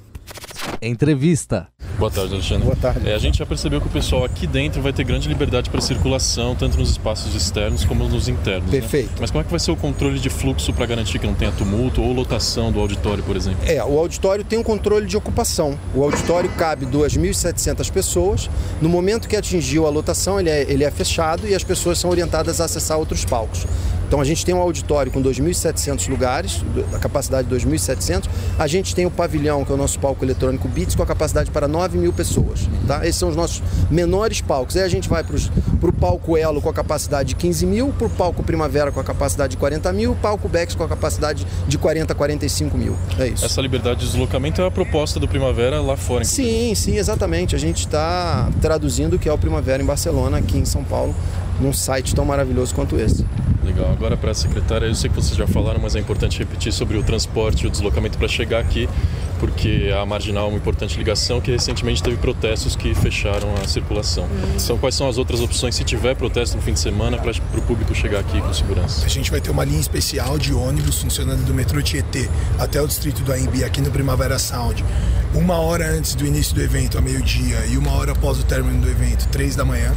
Entrevista. 0.82 1.68
Boa 2.00 2.10
tarde, 2.10 2.34
Alexandre. 2.34 2.64
Boa 2.64 2.76
tarde. 2.76 3.08
É, 3.08 3.14
a 3.14 3.20
gente 3.20 3.38
já 3.38 3.46
percebeu 3.46 3.80
que 3.80 3.86
o 3.86 3.90
pessoal 3.92 4.26
aqui 4.26 4.48
dentro 4.48 4.82
vai 4.82 4.92
ter 4.92 5.04
grande 5.04 5.30
liberdade 5.30 5.70
para 5.70 5.80
circulação, 5.80 6.56
tanto 6.56 6.80
nos 6.80 6.90
espaços 6.90 7.36
externos 7.36 7.86
como 7.86 8.08
nos 8.08 8.28
internos. 8.28 8.66
né? 8.66 8.80
Perfeito. 8.80 9.12
Mas 9.20 9.30
como 9.30 9.42
é 9.42 9.44
que 9.44 9.52
vai 9.52 9.60
ser 9.60 9.70
o 9.70 9.76
controle 9.76 10.18
de 10.18 10.28
fluxo 10.28 10.74
para 10.74 10.88
garantir 10.88 11.20
que 11.20 11.28
não 11.28 11.36
tenha 11.36 11.52
tumulto 11.52 12.02
ou 12.02 12.12
lotação 12.12 12.72
do 12.72 12.80
auditório, 12.80 13.24
por 13.24 13.36
exemplo? 13.36 13.60
É, 13.68 13.84
o 13.84 14.00
auditório 14.00 14.44
tem 14.44 14.58
um 14.58 14.64
controle 14.64 15.06
de 15.06 15.16
ocupação. 15.16 15.78
O 15.94 16.04
auditório 16.04 16.50
cabe 16.58 16.88
2.700 16.88 17.92
pessoas. 17.92 18.50
No 18.82 18.90
momento 18.90 19.28
que 19.28 19.36
atingiu 19.36 19.86
a 19.86 19.90
lotação, 19.92 20.40
ele 20.40 20.50
é, 20.50 20.64
ele 20.64 20.84
é 20.84 20.90
fechado 20.90 21.48
e 21.48 21.54
as 21.54 21.64
pessoas 21.64 22.00
são 22.00 22.10
orientadas 22.10 22.60
a 22.60 22.66
acessar 22.66 22.98
outros 22.98 23.24
palcos. 23.24 23.68
Então 24.12 24.20
a 24.20 24.26
gente 24.26 24.46
tem 24.46 24.54
um 24.54 24.60
auditório 24.60 25.10
com 25.10 25.24
2.700 25.24 26.10
lugares, 26.10 26.66
a 26.94 27.00
capacidade 27.00 27.48
de 27.48 27.56
2.700. 27.56 28.26
A 28.60 28.68
gente 28.68 28.94
tem 28.94 29.06
o 29.06 29.10
pavilhão, 29.10 29.64
que 29.64 29.72
é 29.72 29.74
o 29.74 29.78
nosso 29.78 29.98
palco 30.00 30.21
eletrônico 30.26 30.68
Beats, 30.68 30.96
com 30.96 31.04
a 31.04 31.06
capacidade 31.06 31.52
para 31.52 31.68
9 31.68 31.98
mil 31.98 32.14
pessoas. 32.14 32.68
Tá? 32.88 33.06
Esses 33.06 33.18
são 33.18 33.30
os 33.30 33.36
nossos 33.36 33.62
menores 33.90 34.42
palcos. 34.42 34.76
Aí 34.76 34.84
a 34.84 34.90
gente 34.90 35.10
vai 35.10 35.24
para 35.24 35.90
o 35.90 35.94
palco 35.94 36.38
Elo 36.38 36.62
com 36.62 36.70
a 36.70 36.74
capacidade 36.74 37.30
de 37.30 37.36
15 37.36 37.66
mil, 37.66 37.94
para 37.94 38.08
o 38.08 38.10
palco 38.10 38.44
Primavera 38.44 38.92
com 38.92 39.00
a 39.00 39.04
capacidade 39.04 39.52
de 39.52 39.58
40 39.58 39.92
mil, 39.94 40.16
palco 40.16 40.48
Bex 40.48 40.76
com 40.76 40.84
a 40.84 40.88
capacidade 40.88 41.46
de 41.68 41.78
40 41.78 42.14
a 42.14 42.16
45 42.16 42.78
mil. 42.78 42.96
É 43.20 43.28
isso. 43.28 43.46
Essa 43.46 43.62
liberdade 43.62 44.02
de 44.02 44.08
deslocamento 44.08 44.62
é 44.62 44.68
a 44.68 44.72
proposta 44.72 45.20
do 45.20 45.28
Primavera 45.28 45.82
lá 45.82 45.98
fora. 45.98 46.24
Sim, 46.24 46.74
sim, 46.76 46.98
exatamente. 46.98 47.56
A 47.56 47.60
gente 47.60 47.80
está 47.80 48.50
traduzindo 48.62 49.16
o 49.16 49.20
que 49.20 49.30
é 49.30 49.34
o 49.34 49.38
Primavera 49.38 49.82
em 49.82 49.86
Barcelona, 49.86 50.38
aqui 50.38 50.58
em 50.58 50.66
São 50.66 50.84
Paulo, 50.84 51.16
num 51.60 51.74
site 51.74 52.16
tão 52.16 52.26
maravilhoso 52.26 52.74
quanto 52.74 52.98
esse. 52.98 53.26
Legal. 53.64 53.92
Agora 53.92 54.18
para 54.18 54.32
a 54.32 54.34
secretária, 54.34 54.88
eu 54.88 54.96
sei 54.96 55.10
que 55.10 55.16
vocês 55.16 55.38
já 55.38 55.46
falaram, 55.46 55.80
mas 55.80 55.96
é 55.96 56.00
importante 56.00 56.40
repetir 56.40 56.74
sobre 56.74 56.98
o 56.98 57.04
transporte 57.04 57.64
e 57.64 57.68
o 57.68 57.70
deslocamento 57.70 58.18
para 58.18 58.28
chegar 58.28 58.60
aqui, 58.60 58.90
porque 59.40 59.92
a 60.00 60.06
Marginal 60.06 60.46
é 60.46 60.50
uma 60.50 60.58
importante 60.58 60.98
ligação 60.98 61.40
que 61.40 61.52
recentemente 61.52 62.02
teve 62.02 62.18
protestos 62.18 62.76
que 62.76 62.94
fecharam 62.96 63.54
a 63.64 63.68
circulação. 63.68 64.28
Então, 64.56 64.78
quais 64.78 64.96
são 64.96 65.08
as 65.08 65.18
outras 65.18 65.42
opções 65.42 65.76
se 65.76 65.84
tiver 65.84 66.16
protesto 66.16 66.56
no 66.56 66.64
fim 66.64 66.74
de 66.74 66.80
semana 66.80 67.18
para 67.18 67.32
o 67.32 67.62
público 67.62 67.94
chegar 67.94 68.20
aqui 68.20 68.42
com 68.42 68.54
segurança? 68.54 69.06
A 69.06 69.10
gente 69.10 69.30
vai 69.30 69.40
ter 69.40 69.52
uma 69.52 69.64
linha 69.64 69.80
especial 69.80 70.40
de 70.40 70.54
ônibus 70.54 71.02
funcionando 71.02 71.46
do 71.46 71.54
metrô 71.54 71.82
Tietê 71.82 72.30
até 72.58 72.82
o 72.82 72.88
distrito 72.88 73.22
do 73.22 73.32
AMB, 73.32 73.64
aqui 73.64 73.82
no 73.82 73.92
Primavera 73.92 74.40
Sound. 74.40 74.84
Uma 75.36 75.60
hora 75.60 75.90
antes 75.90 76.16
do 76.16 76.26
início 76.26 76.54
do 76.56 76.62
evento, 76.62 76.98
a 76.98 77.02
meio-dia, 77.02 77.66
e 77.68 77.78
uma 77.78 77.92
hora 77.94 78.12
após 78.12 78.40
o 78.40 78.44
término 78.44 78.82
do 78.82 78.90
evento, 78.90 79.28
três 79.30 79.56
da 79.56 79.64
manhã. 79.64 79.94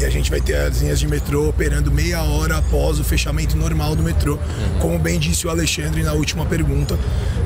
E 0.00 0.04
a 0.04 0.10
gente 0.10 0.30
vai 0.30 0.40
ter 0.40 0.54
as 0.54 0.78
linhas 0.80 1.00
de 1.00 1.08
metrô 1.08 1.48
operando 1.48 1.90
meia 1.90 2.22
hora 2.22 2.58
após 2.58 3.00
o 3.00 3.04
fechamento 3.04 3.56
normal 3.56 3.96
do 3.96 4.02
metrô. 4.02 4.38
Como 4.80 4.96
bem 4.96 5.18
disse 5.18 5.44
o 5.46 5.50
Alexandre 5.50 6.04
na 6.04 6.12
última 6.12 6.46
pergunta, 6.46 6.96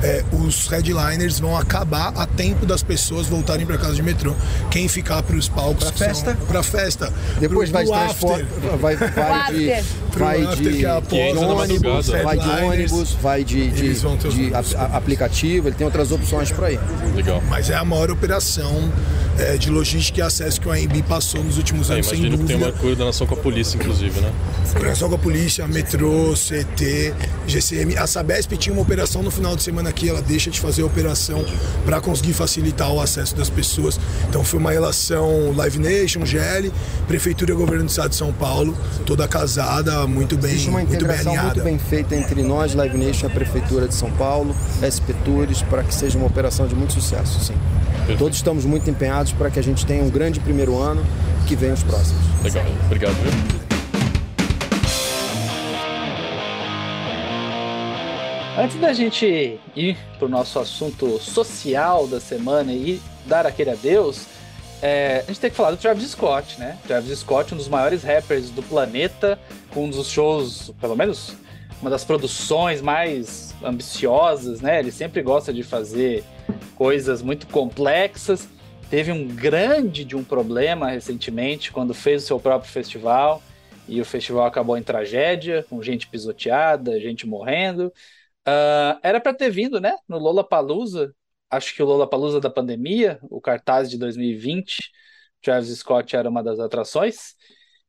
é, 0.02 0.22
os 0.32 0.66
headliners 0.68 1.40
vão 1.40 1.56
acabar 1.56 2.12
a 2.14 2.26
tempo 2.26 2.66
das 2.66 2.82
pessoas 2.82 3.26
voltarem 3.26 3.64
para 3.64 3.78
casa 3.78 3.94
de 3.94 4.02
metrô. 4.02 4.34
Quem 4.70 4.86
ficar 4.86 5.22
para 5.22 5.34
os 5.36 5.48
palcos. 5.48 5.90
Pra 5.90 6.06
festa? 6.06 6.36
Para 6.46 6.62
festa. 6.62 7.12
Depois 7.40 7.70
pro- 7.70 7.78
vai 7.78 7.84
de 7.86 7.90
pro 7.90 8.00
transporte, 8.00 8.42
after. 8.42 8.76
vai, 8.78 8.96
vai 8.96 9.06
de, 9.54 9.66
vai 10.18 10.42
after, 10.44 10.72
de, 10.72 10.84
é 10.86 11.32
de 11.32 11.38
ônibus, 11.38 12.06
vai 12.08 12.36
de 12.38 12.48
ônibus, 12.64 13.12
vai 13.22 13.44
de, 13.44 13.70
de, 13.70 13.94
de 13.94 14.54
a- 14.54 14.96
aplicativo, 14.96 15.68
ele 15.68 15.76
tem 15.76 15.86
outras 15.86 16.12
opções 16.12 16.50
para 16.52 16.70
ir. 16.70 16.80
Legal. 17.16 17.42
Mas 17.48 17.70
é 17.70 17.74
a 17.76 17.84
maior 17.84 18.10
operação 18.10 18.92
é, 19.38 19.56
de 19.56 19.70
logística 19.70 20.20
e 20.20 20.22
acesso 20.22 20.60
que 20.60 20.68
o 20.68 20.72
AMB 20.72 21.02
passou 21.08 21.42
nos 21.42 21.56
últimos 21.56 21.90
É, 21.90 21.94
anos, 21.94 22.06
sem 22.06 22.18
imagino 22.18 22.38
que 22.38 22.44
tem 22.44 22.56
dúvida. 22.58 22.72
uma 22.76 22.80
coordenação 22.82 23.26
com 23.26 23.34
a 23.34 23.38
polícia, 23.38 23.76
inclusive, 23.76 24.20
né? 24.20 24.30
Operação 24.76 25.08
com 25.08 25.14
a 25.14 25.18
polícia, 25.18 25.66
metrô, 25.66 26.34
CT, 26.34 27.14
GCM. 27.46 27.96
A 27.96 28.06
Sabesp 28.06 28.56
tinha 28.56 28.72
uma 28.72 28.82
operação 28.82 29.22
no 29.22 29.30
final 29.30 29.56
de 29.56 29.62
semana 29.62 29.90
aqui, 29.90 30.08
ela 30.08 30.22
deixa 30.22 30.50
de 30.50 30.60
fazer 30.60 30.82
a 30.82 30.86
operação 30.86 31.44
para 31.84 32.00
conseguir 32.00 32.32
facilitar 32.32 32.90
o 32.92 33.00
acesso 33.00 33.34
das 33.36 33.50
pessoas. 33.50 33.98
Então 34.28 34.44
foi 34.44 34.58
uma 34.58 34.70
relação 34.70 35.52
Live 35.56 35.78
Nation, 35.78 36.24
GL, 36.24 36.70
Prefeitura 37.06 37.52
e 37.52 37.54
Governo 37.54 37.84
do 37.84 37.90
Estado 37.90 38.10
de 38.10 38.16
São 38.16 38.32
Paulo, 38.32 38.76
toda 39.06 39.26
casada, 39.28 40.06
muito 40.06 40.36
bem, 40.36 40.50
Existe 40.52 40.68
uma 40.68 40.78
muito 40.78 40.90
bem 40.90 40.96
integração 40.98 41.32
muito 41.44 41.62
bem 41.62 41.78
feita 41.78 42.14
entre 42.16 42.42
nós, 42.42 42.74
Live 42.74 42.96
Nation, 42.96 43.26
a 43.26 43.30
Prefeitura 43.30 43.88
de 43.88 43.94
São 43.94 44.10
Paulo, 44.12 44.54
SP 44.80 45.12
Tours, 45.24 45.62
para 45.62 45.82
que 45.82 45.94
seja 45.94 46.16
uma 46.18 46.26
operação 46.26 46.66
de 46.66 46.74
muito 46.74 46.92
sucesso, 46.94 47.40
sim. 47.44 47.54
Perfeito. 48.02 48.18
Todos 48.18 48.36
estamos 48.36 48.64
muito 48.64 48.90
empenhados 48.90 49.32
para 49.32 49.48
que 49.48 49.60
a 49.60 49.62
gente 49.62 49.86
tenha 49.86 50.02
um 50.02 50.10
grande 50.10 50.40
primeiro 50.40 50.76
ano 50.76 51.04
que 51.46 51.54
venha 51.54 51.72
os 51.72 51.84
próximos. 51.84 52.20
Legal. 52.42 52.64
Obrigado, 52.86 53.14
viu? 53.14 53.62
Antes 58.58 58.76
da 58.80 58.92
gente 58.92 59.60
ir 59.76 59.96
pro 60.18 60.28
nosso 60.28 60.58
assunto 60.58 61.20
social 61.20 62.08
da 62.08 62.20
semana 62.20 62.72
e 62.72 63.00
dar 63.24 63.46
aquele 63.46 63.70
adeus, 63.70 64.26
é, 64.82 65.22
a 65.24 65.26
gente 65.28 65.38
tem 65.40 65.50
que 65.50 65.56
falar 65.56 65.70
do 65.70 65.76
Travis 65.76 66.10
Scott, 66.10 66.58
né? 66.58 66.76
Travis 66.84 67.20
Scott, 67.20 67.54
um 67.54 67.56
dos 67.56 67.68
maiores 67.68 68.02
rappers 68.02 68.50
do 68.50 68.64
planeta, 68.64 69.38
com 69.72 69.84
um 69.84 69.90
dos 69.90 70.10
shows, 70.10 70.72
pelo 70.80 70.96
menos 70.96 71.36
uma 71.80 71.88
das 71.88 72.04
produções 72.04 72.82
mais 72.82 73.54
ambiciosas, 73.62 74.60
né? 74.60 74.80
Ele 74.80 74.90
sempre 74.90 75.22
gosta 75.22 75.52
de 75.52 75.62
fazer 75.62 76.24
coisas 76.82 77.22
muito 77.22 77.46
complexas. 77.46 78.48
Teve 78.90 79.12
um 79.12 79.28
grande 79.28 80.04
de 80.04 80.16
um 80.16 80.24
problema 80.24 80.90
recentemente 80.90 81.70
quando 81.70 81.94
fez 81.94 82.24
o 82.24 82.26
seu 82.26 82.40
próprio 82.40 82.72
festival 82.72 83.40
e 83.86 84.00
o 84.00 84.04
festival 84.04 84.46
acabou 84.46 84.76
em 84.76 84.82
tragédia, 84.82 85.64
com 85.70 85.80
gente 85.80 86.08
pisoteada, 86.08 86.98
gente 86.98 87.24
morrendo. 87.24 87.92
Ah, 88.44 88.98
era 89.00 89.20
para 89.20 89.32
ter 89.32 89.48
vindo, 89.48 89.80
né? 89.80 89.96
No 90.08 90.18
Lollapalooza, 90.18 91.14
acho 91.48 91.72
que 91.72 91.80
o 91.80 91.86
Lollapalooza 91.86 92.40
da 92.40 92.50
pandemia, 92.50 93.20
o 93.30 93.40
cartaz 93.40 93.88
de 93.88 93.96
2020, 93.96 94.90
Travis 95.40 95.78
Scott 95.78 96.16
era 96.16 96.28
uma 96.28 96.42
das 96.42 96.58
atrações. 96.58 97.36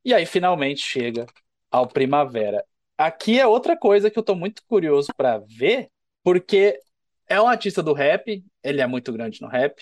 E 0.05 0.13
aí 0.13 0.27
finalmente 0.27 0.81
chega 0.81 1.25
ao 1.71 1.87
Primavera. 1.87 2.63
Aqui 2.95 3.39
é 3.39 3.47
outra 3.47 3.75
coisa 3.75 4.11
que 4.11 4.19
eu 4.19 4.23
tô 4.23 4.35
muito 4.35 4.61
curioso 4.67 5.09
para 5.17 5.39
ver, 5.39 5.89
porque 6.23 6.79
é 7.33 7.41
um 7.41 7.47
artista 7.47 7.83
do 7.83 7.93
rap, 7.93 8.43
ele 8.63 8.81
é 8.81 8.87
muito 8.87 9.11
grande 9.13 9.41
no 9.41 9.47
rap, 9.47 9.81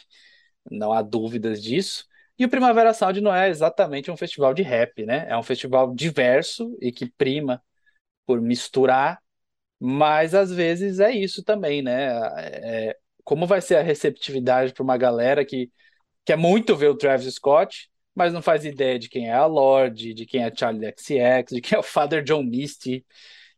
não 0.70 0.94
há 0.94 1.02
dúvidas 1.02 1.62
disso. 1.62 2.06
E 2.38 2.46
o 2.46 2.50
Primavera 2.50 2.94
Sound 2.94 3.22
não 3.22 3.34
é 3.34 3.50
exatamente 3.50 4.10
um 4.12 4.18
festival 4.18 4.54
de 4.54 4.64
rap, 4.64 5.06
né? 5.06 5.26
É 5.30 5.38
um 5.38 5.44
festival 5.44 5.94
diverso 5.94 6.76
e 6.82 6.92
que 6.92 7.12
prima 7.12 7.62
por 8.26 8.42
misturar 8.42 9.22
mas 9.80 10.36
às 10.36 10.52
vezes 10.52 11.00
é 11.00 11.12
isso 11.12 11.44
também, 11.44 11.82
né? 11.82 12.10
É, 12.90 12.98
como 13.24 13.48
vai 13.48 13.62
ser 13.62 13.76
a 13.78 13.82
receptividade 13.82 14.74
para 14.74 14.84
uma 14.84 14.98
galera 14.98 15.44
que 15.46 15.72
quer 16.26 16.38
muito 16.38 16.76
ver 16.76 16.90
o 16.90 16.98
Travis 16.98 17.34
Scott, 17.36 17.90
mas 18.16 18.34
não 18.34 18.42
faz 18.42 18.66
ideia 18.66 19.00
de 19.00 19.10
quem 19.10 19.30
é 19.30 19.34
a 19.34 19.46
Lorde, 19.46 20.14
de 20.14 20.26
quem 20.26 20.44
é 20.44 20.54
Charlie 20.56 20.88
XCX, 20.88 21.56
de 21.56 21.62
quem 21.62 21.76
é 21.78 21.80
o 21.80 21.84
Father 21.84 22.24
John 22.24 22.44
Misty, 22.44 23.06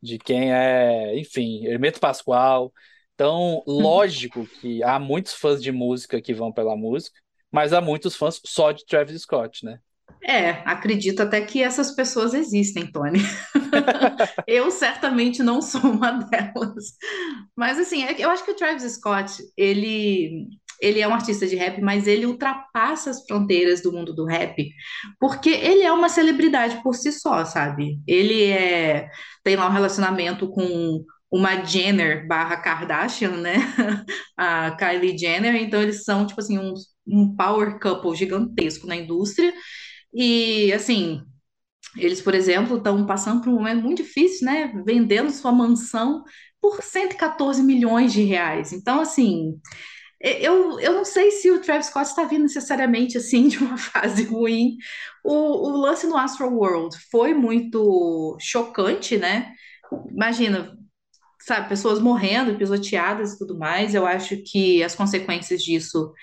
de 0.02 0.18
quem 0.20 0.54
é, 0.54 1.18
enfim, 1.18 1.66
Hermeto 1.66 2.00
Pascoal. 2.00 2.72
Então, 3.16 3.64
lógico 3.68 4.46
que 4.46 4.84
há 4.84 4.98
muitos 4.98 5.34
fãs 5.34 5.62
de 5.62 5.72
música 5.72 6.22
que 6.22 6.34
vão 6.34 6.52
pela 6.52 6.76
música, 6.76 7.20
mas 7.52 7.72
há 7.72 7.80
muitos 7.80 8.16
fãs 8.16 8.42
só 8.44 8.72
de 8.72 8.86
Travis 8.86 9.22
Scott, 9.22 9.64
né? 9.64 9.80
É, 10.26 10.52
acredito 10.66 11.22
até 11.22 11.42
que 11.42 11.62
essas 11.62 11.92
pessoas 11.92 12.34
existem, 12.34 12.90
Tony. 12.90 13.20
Eu 14.48 14.72
certamente 14.72 15.44
não 15.44 15.62
sou 15.62 15.82
uma 15.82 16.12
delas. 16.12 16.94
Mas 17.56 17.78
assim, 17.78 18.04
é 18.04 18.16
eu 18.24 18.30
acho 18.30 18.44
que 18.46 18.52
o 18.52 18.56
Travis 18.56 18.90
Scott, 18.94 19.34
ele, 19.58 20.48
ele 20.82 21.02
é 21.02 21.08
um 21.08 21.14
artista 21.14 21.46
de 21.46 21.56
rap, 21.56 21.82
mas 21.82 22.08
ele 22.08 22.26
ultrapassa 22.26 23.10
as 23.10 23.26
fronteiras 23.26 23.82
do 23.82 23.92
mundo 23.92 24.14
do 24.14 24.26
rap, 24.26 24.70
porque 25.20 25.50
ele 25.50 25.84
é 25.84 25.92
uma 25.92 26.08
celebridade 26.08 26.82
por 26.82 26.96
si 26.96 27.12
só, 27.12 27.44
sabe? 27.44 28.00
Ele 28.08 28.46
é, 28.46 29.10
tem 29.44 29.58
lá 29.58 29.68
um 29.68 29.74
relacionamento 29.74 30.50
com 30.50 31.04
uma 31.34 31.64
Jenner 31.66 32.28
barra 32.28 32.58
Kardashian, 32.58 33.38
né? 33.38 33.56
A 34.38 34.72
Kylie 34.72 35.18
Jenner, 35.18 35.56
então 35.56 35.82
eles 35.82 36.04
são, 36.04 36.28
tipo 36.28 36.40
assim, 36.40 36.60
um, 36.60 36.74
um 37.08 37.36
power 37.36 37.80
couple 37.80 38.16
gigantesco 38.16 38.88
na 38.88 38.96
indústria. 38.96 39.54
E 40.14 40.72
assim, 40.74 41.22
Eles, 41.98 42.22
por 42.22 42.34
exemplo, 42.36 42.78
estão 42.78 43.06
passando 43.06 43.42
por 43.44 43.50
um 43.52 43.56
momento 43.56 43.84
muito 43.84 44.04
difícil, 44.04 44.46
né? 44.48 44.74
Vendendo 44.86 45.32
sua 45.32 45.52
mansão 45.52 46.24
por 46.62 46.82
114 46.84 47.64
milhões 47.64 48.14
de 48.14 48.24
reais. 48.24 48.74
Então, 48.74 49.02
assim, 49.02 49.60
eu, 50.22 50.80
eu 50.80 50.94
não 50.94 51.06
sei 51.06 51.32
se 51.32 51.52
o 51.52 51.60
Travis 51.62 51.88
Scott 51.88 52.08
está 52.10 52.24
vindo 52.26 52.44
necessariamente 52.44 53.18
assim 53.18 53.48
de 53.50 53.58
uma 53.60 53.78
fase 53.78 54.24
ruim. 54.24 54.78
O, 55.24 55.70
o 55.70 55.78
lance 55.78 56.08
no 56.08 56.18
Astro 56.18 56.48
World 56.50 56.98
foi 57.12 57.34
muito 57.34 58.38
chocante, 58.40 59.18
né? 59.18 59.52
Imagina, 60.12 60.78
sabe, 61.46 61.70
pessoas 61.70 62.00
morrendo, 62.00 62.58
pisoteadas 62.58 63.34
e 63.34 63.38
tudo 63.38 63.58
mais. 63.58 63.94
Eu 63.94 64.06
acho 64.06 64.38
que 64.38 64.84
as 64.84 64.96
consequências 64.96 65.62
disso 65.62 66.14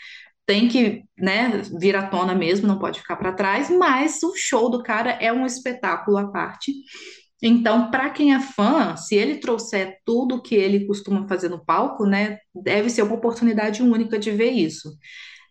tem 0.47 0.69
que, 0.69 1.05
né, 1.19 1.63
vir 1.79 1.95
à 1.95 2.07
tona 2.07 2.35
mesmo, 2.35 2.67
não 2.67 2.79
pode 2.79 3.01
ficar 3.01 3.17
para 3.17 3.33
trás, 3.33 3.71
mas 3.71 4.23
o 4.23 4.35
show 4.35 4.69
do 4.69 4.83
cara 4.83 5.13
é 5.13 5.33
um 5.33 5.47
espetáculo 5.47 6.17
à 6.19 6.27
parte. 6.31 6.73
Então, 7.43 7.91
para 7.91 8.11
quem 8.11 8.35
é 8.35 8.41
fã, 8.41 8.97
se 8.97 9.15
ele 9.15 9.37
trouxer 9.37 9.99
tudo 10.05 10.43
que 10.43 10.55
ele 10.55 10.87
costuma 10.87 11.27
fazer 11.29 11.49
no 11.49 11.65
palco, 11.65 12.05
né, 12.05 12.39
deve 12.55 12.91
ser 12.91 13.03
uma 13.03 13.15
oportunidade 13.15 13.83
única 13.83 14.19
de 14.19 14.31
ver 14.31 14.51
isso. 14.51 14.93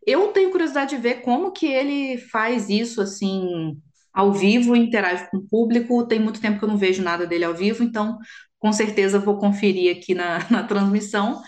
Eu 0.05 0.27
tenho 0.29 0.51
curiosidade 0.51 0.95
de 0.95 1.01
ver 1.01 1.21
como 1.21 1.51
que 1.51 1.65
ele 1.65 2.17
faz 2.17 2.69
isso 2.69 3.01
assim 3.01 3.79
ao 4.19 4.34
vivo, 4.34 4.75
interage 4.75 5.29
com 5.29 5.38
o 5.38 5.47
público. 5.47 6.05
Tem 6.05 6.19
muito 6.19 6.41
tempo 6.41 6.60
que 6.60 6.65
eu 6.65 6.69
não 6.69 6.77
vejo 6.77 7.01
nada 7.03 7.25
dele 7.25 7.45
ao 7.45 7.53
vivo, 7.53 7.84
então 7.84 8.17
com 8.58 8.71
certeza 8.73 9.19
vou 9.19 9.38
conferir 9.38 9.95
aqui 9.95 10.13
na, 10.13 10.39
na 10.51 10.63
transmissão. 10.63 11.41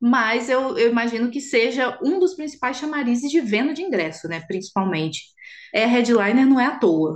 Mas 0.00 0.48
eu, 0.48 0.78
eu 0.78 0.90
imagino 0.90 1.30
que 1.30 1.40
seja 1.40 1.98
um 2.04 2.18
dos 2.20 2.34
principais 2.34 2.76
chamarizes 2.76 3.30
de 3.30 3.40
venda 3.40 3.74
de 3.74 3.82
ingresso, 3.82 4.28
né? 4.28 4.40
Principalmente. 4.46 5.22
É 5.74 5.84
headliner, 5.86 6.46
não 6.46 6.60
é 6.60 6.66
à 6.66 6.78
toa 6.78 7.14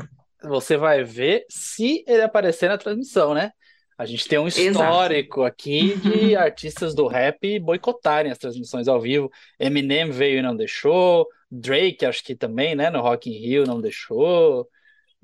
você 0.49 0.77
vai 0.77 1.05
ver 1.05 1.45
se 1.49 2.05
ele 2.07 2.23
aparecer 2.23 2.69
na 2.69 2.79
transmissão, 2.79 3.35
né? 3.35 3.53
A 3.97 4.05
gente 4.05 4.27
tem 4.27 4.39
um 4.39 4.49
histórico 4.49 5.41
Exato. 5.41 5.45
aqui 5.45 5.97
de 5.99 6.35
artistas 6.37 6.95
do 6.95 7.07
rap 7.07 7.59
boicotarem 7.61 8.33
as 8.33 8.39
transmissões 8.39 8.89
ao 8.89 9.01
vivo. 9.01 9.31
Eminem 9.61 10.11
veio 10.11 10.39
e 10.39 10.43
não 10.43 10.57
deixou. 10.57 11.29
Drake, 11.51 12.05
acho 12.05 12.25
que 12.25 12.35
também, 12.35 12.75
né? 12.75 12.91
No 12.91 13.01
Rock 13.01 13.31
in 13.31 13.39
Rio 13.39 13.65
não 13.65 13.81
deixou. 13.81 14.69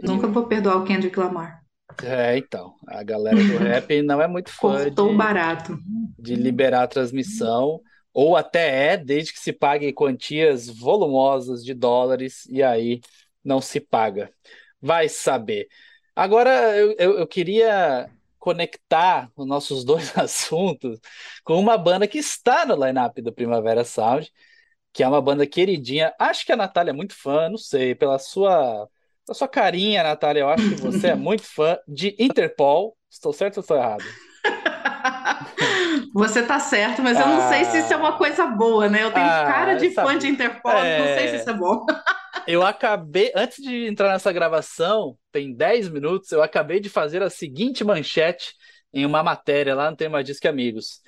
Nunca 0.00 0.26
vou 0.26 0.46
perdoar 0.46 0.76
o 0.78 0.84
Kendrick 0.84 1.18
Lamar. 1.18 1.62
É, 2.02 2.36
então. 2.36 2.74
A 2.86 3.02
galera 3.02 3.36
do 3.36 3.58
rap 3.58 4.02
não 4.02 4.20
é 4.20 4.28
muito 4.28 4.50
fã 4.50 4.84
Cortou 4.84 5.10
de, 5.10 5.16
barato. 5.16 5.78
de 6.18 6.34
liberar 6.34 6.82
a 6.82 6.88
transmissão. 6.88 7.80
Ou 8.12 8.36
até 8.36 8.92
é, 8.92 8.96
desde 8.96 9.32
que 9.32 9.38
se 9.38 9.52
pague 9.52 9.92
quantias 9.92 10.68
volumosas 10.68 11.64
de 11.64 11.74
dólares, 11.74 12.46
e 12.46 12.62
aí 12.62 13.00
não 13.44 13.60
se 13.60 13.80
paga. 13.80 14.32
Vai 14.80 15.08
saber. 15.08 15.68
Agora, 16.14 16.76
eu, 16.76 16.94
eu, 16.98 17.18
eu 17.18 17.26
queria 17.26 18.10
conectar 18.38 19.30
os 19.36 19.46
nossos 19.46 19.84
dois 19.84 20.16
assuntos 20.16 20.98
com 21.44 21.58
uma 21.60 21.76
banda 21.78 22.08
que 22.08 22.18
está 22.18 22.64
no 22.66 22.74
line-up 22.84 23.20
do 23.22 23.32
Primavera 23.32 23.84
Sound, 23.84 24.32
que 24.92 25.02
é 25.02 25.08
uma 25.08 25.20
banda 25.22 25.46
queridinha. 25.46 26.12
Acho 26.18 26.44
que 26.46 26.52
a 26.52 26.56
Natália 26.56 26.90
é 26.90 26.94
muito 26.94 27.14
fã, 27.14 27.48
não 27.48 27.58
sei, 27.58 27.94
pela 27.94 28.18
sua, 28.18 28.88
pela 29.28 29.36
sua 29.36 29.48
carinha, 29.48 30.02
Natália, 30.02 30.40
eu 30.40 30.48
acho 30.48 30.66
que 30.70 30.80
você 30.80 31.08
é 31.08 31.14
muito 31.14 31.42
fã 31.42 31.78
de 31.86 32.16
Interpol. 32.18 32.96
Estou 33.10 33.32
certo 33.32 33.58
ou 33.58 33.60
estou 33.60 33.76
errado? 33.76 34.04
Você 36.14 36.42
tá 36.42 36.58
certo, 36.58 37.02
mas 37.02 37.18
eu 37.18 37.26
não 37.26 37.38
ah, 37.38 37.48
sei 37.50 37.64
se 37.66 37.78
isso 37.78 37.92
é 37.92 37.96
uma 37.96 38.16
coisa 38.16 38.46
boa, 38.46 38.88
né? 38.88 39.04
Eu 39.04 39.12
tenho 39.12 39.26
ah, 39.26 39.44
cara 39.44 39.74
de 39.74 39.90
fã 39.90 40.16
de 40.16 40.26
Interpol, 40.26 40.72
é... 40.72 40.98
não 40.98 41.06
sei 41.18 41.28
se 41.28 41.36
isso 41.36 41.50
é 41.50 41.52
bom. 41.52 41.84
Eu 42.46 42.64
acabei, 42.64 43.30
antes 43.36 43.62
de 43.62 43.86
entrar 43.86 44.10
nessa 44.10 44.32
gravação, 44.32 45.18
tem 45.30 45.54
10 45.54 45.90
minutos, 45.90 46.32
eu 46.32 46.42
acabei 46.42 46.80
de 46.80 46.88
fazer 46.88 47.22
a 47.22 47.28
seguinte 47.28 47.84
manchete 47.84 48.54
em 48.90 49.04
uma 49.04 49.22
matéria 49.22 49.74
lá 49.74 49.90
no 49.90 49.96
Tema 49.96 50.24
Disque 50.24 50.48
Amigos. 50.48 51.02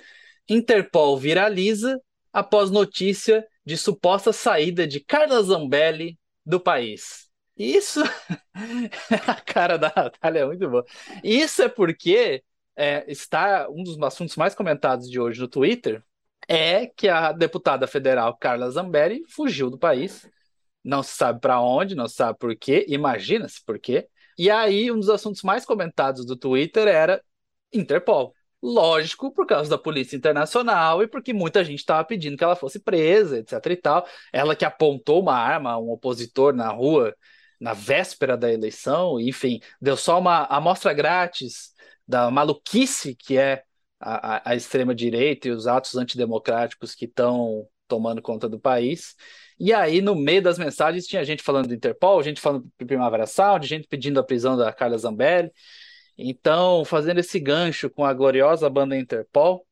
Interpol 0.47 1.17
viraliza 1.17 1.99
após 2.31 2.69
notícia 2.69 3.43
de 3.65 3.75
suposta 3.75 4.31
saída 4.31 4.85
de 4.85 4.99
Carla 4.99 5.41
Zambelli 5.41 6.19
do 6.45 6.59
país. 6.59 7.30
Isso, 7.61 8.01
a 9.27 9.41
cara 9.41 9.77
da 9.77 9.93
Natália 9.95 10.39
é 10.39 10.45
muito 10.45 10.67
boa. 10.67 10.83
Isso 11.23 11.61
é 11.61 11.69
porque 11.69 12.43
é, 12.75 13.05
está 13.07 13.67
um 13.69 13.83
dos 13.83 14.01
assuntos 14.01 14.35
mais 14.35 14.55
comentados 14.55 15.07
de 15.09 15.19
hoje 15.19 15.39
no 15.39 15.47
Twitter 15.47 16.03
é 16.47 16.87
que 16.87 17.07
a 17.07 17.31
deputada 17.31 17.85
federal 17.85 18.35
Carla 18.35 18.69
Zambelli 18.71 19.23
fugiu 19.29 19.69
do 19.69 19.77
país 19.77 20.27
não 20.83 21.03
se 21.03 21.15
sabe 21.15 21.39
para 21.39 21.61
onde, 21.61 21.93
não 21.95 22.07
se 22.07 22.15
sabe 22.15 22.39
por 22.39 22.55
quê, 22.55 22.85
imagina-se 22.89 23.63
por 23.63 23.77
quê. 23.77 24.07
E 24.37 24.49
aí, 24.49 24.91
um 24.91 24.99
dos 24.99 25.09
assuntos 25.09 25.43
mais 25.43 25.63
comentados 25.63 26.25
do 26.25 26.35
Twitter 26.35 26.87
era 26.87 27.23
Interpol. 27.71 28.33
Lógico, 28.61 29.31
por 29.31 29.45
causa 29.45 29.69
da 29.69 29.77
Polícia 29.77 30.15
Internacional 30.15 31.03
e 31.03 31.07
porque 31.07 31.33
muita 31.33 31.63
gente 31.63 31.79
estava 31.79 32.03
pedindo 32.03 32.37
que 32.37 32.43
ela 32.43 32.55
fosse 32.55 32.79
presa, 32.79 33.39
etc 33.39 33.53
e 33.67 33.75
tal. 33.75 34.07
Ela 34.33 34.55
que 34.55 34.65
apontou 34.65 35.21
uma 35.21 35.35
arma 35.35 35.71
a 35.71 35.79
um 35.79 35.91
opositor 35.91 36.53
na 36.53 36.69
rua 36.69 37.15
na 37.61 37.73
véspera 37.73 38.35
da 38.35 38.51
eleição, 38.51 39.19
enfim, 39.19 39.61
deu 39.79 39.95
só 39.95 40.19
uma 40.19 40.45
amostra 40.45 40.91
grátis 40.93 41.73
da 42.07 42.31
maluquice 42.31 43.15
que 43.15 43.37
é 43.37 43.63
a, 43.99 44.51
a, 44.51 44.55
extrema-direita 44.55 45.47
e 45.47 45.51
os 45.51 45.67
atos 45.67 45.95
antidemocráticos 45.95 46.95
que 46.95 47.05
estão 47.05 47.67
tomando 47.87 48.19
conta 48.21 48.49
do 48.49 48.59
país. 48.59 49.15
E 49.59 49.71
aí, 49.71 50.01
no 50.01 50.15
meio 50.15 50.41
das 50.41 50.57
mensagens, 50.57 51.05
tinha 51.05 51.23
gente 51.23 51.43
falando 51.43 51.67
do 51.67 51.75
Interpol, 51.75 52.23
gente 52.23 52.41
falando 52.41 52.63
do 52.79 52.85
Primavera 52.87 53.27
Sound, 53.27 53.67
gente 53.67 53.87
pedindo 53.87 54.19
a 54.19 54.23
prisão 54.23 54.57
da 54.57 54.73
Carla 54.73 54.97
Zambelli. 54.97 55.51
Então, 56.17 56.83
fazendo 56.83 57.19
esse 57.19 57.39
gancho 57.39 57.91
com 57.91 58.03
a 58.03 58.13
gloriosa 58.13 58.67
banda 58.71 58.97
Interpol, 58.97 59.67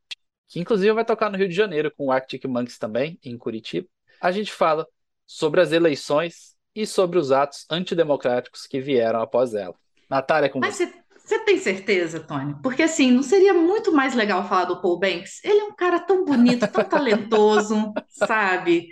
que 0.48 0.60
inclusive 0.60 0.94
vai 0.94 1.06
tocar 1.06 1.32
no 1.32 1.38
Rio 1.38 1.50
de 1.50 1.56
Janeiro 1.56 1.92
com 1.92 2.08
o 2.08 2.12
Arctic 2.12 2.46
Monkeys 2.46 2.78
também, 2.78 3.20
em 3.24 3.36
Curitiba, 3.36 3.88
a 4.22 4.32
gente 4.32 4.52
fala 4.52 4.88
sobre 5.26 5.62
as 5.62 5.72
eleições 5.72 6.59
e 6.76 6.86
sobre 6.86 7.18
os 7.18 7.32
atos 7.32 7.66
antidemocráticos 7.70 8.66
que 8.66 8.80
vieram 8.80 9.22
após 9.22 9.54
ela. 9.54 9.76
Natália, 10.10 10.50
com 10.50 10.60
Mas 10.60 10.76
você. 10.76 10.94
Você 11.30 11.38
tem 11.46 11.60
certeza, 11.60 12.22
Tony? 12.22 12.56
Porque 12.64 12.82
assim, 12.82 13.12
não 13.12 13.22
seria 13.22 13.54
muito 13.54 13.92
mais 13.92 14.16
legal 14.16 14.50
falar 14.50 14.66
do 14.66 14.82
Paul 14.82 14.98
Banks? 14.98 15.40
Ele 15.44 15.60
é 15.60 15.64
um 15.64 15.76
cara 15.76 16.00
tão 16.00 16.26
bonito, 16.26 16.68
tão 16.68 16.84
talentoso, 16.84 17.94
sabe? 18.10 18.88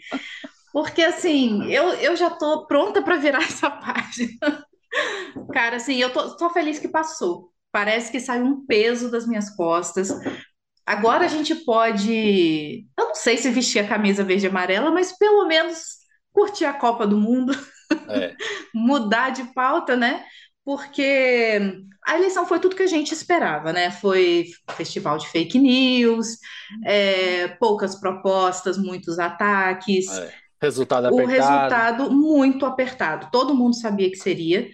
Porque 0.71 1.01
assim, 1.01 1.65
eu, 1.71 1.93
eu 1.93 2.15
já 2.15 2.29
tô 2.29 2.67
pronta 2.67 3.01
para 3.01 3.15
virar 3.15 3.41
essa 3.41 3.71
página. 3.71 4.63
Cara, 5.51 5.77
assim, 5.77 5.95
eu 5.95 6.13
tô, 6.13 6.37
tô 6.37 6.51
feliz 6.51 6.77
que 6.77 6.87
passou. 6.87 7.51
Parece 7.71 8.11
que 8.11 8.19
saiu 8.19 8.45
um 8.45 8.65
peso 8.67 9.09
das 9.09 9.25
minhas 9.25 9.49
costas. 9.55 10.09
Agora 10.85 11.25
a 11.25 11.27
gente 11.27 11.55
pode, 11.55 12.85
eu 12.95 13.07
não 13.07 13.15
sei 13.15 13.37
se 13.37 13.49
vestir 13.49 13.79
a 13.79 13.87
camisa 13.87 14.23
verde 14.23 14.45
e 14.45 14.49
amarela, 14.49 14.91
mas 14.91 15.17
pelo 15.17 15.47
menos 15.47 15.97
curtir 16.37 16.65
a 16.65 16.73
Copa 16.73 17.07
do 17.07 17.17
Mundo, 17.17 17.51
é. 18.09 18.35
mudar 18.71 19.31
de 19.31 19.43
pauta, 19.55 19.95
né? 19.95 20.23
Porque 20.63 21.81
a 22.05 22.15
eleição 22.15 22.45
foi 22.45 22.59
tudo 22.59 22.75
que 22.75 22.83
a 22.83 22.87
gente 22.87 23.11
esperava, 23.11 23.73
né? 23.73 23.89
Foi 23.89 24.45
festival 24.75 25.17
de 25.17 25.27
fake 25.29 25.57
news, 25.57 26.37
é, 26.85 27.47
poucas 27.59 27.99
propostas, 27.99 28.77
muitos 28.77 29.17
ataques. 29.17 30.07
É. 30.09 30.31
Resultado 30.61 31.07
apertado. 31.07 31.27
O 31.27 31.31
resultado 31.31 32.11
muito 32.11 32.65
apertado. 32.67 33.29
Todo 33.31 33.55
mundo 33.55 33.75
sabia 33.75 34.09
que 34.11 34.17
seria. 34.17 34.69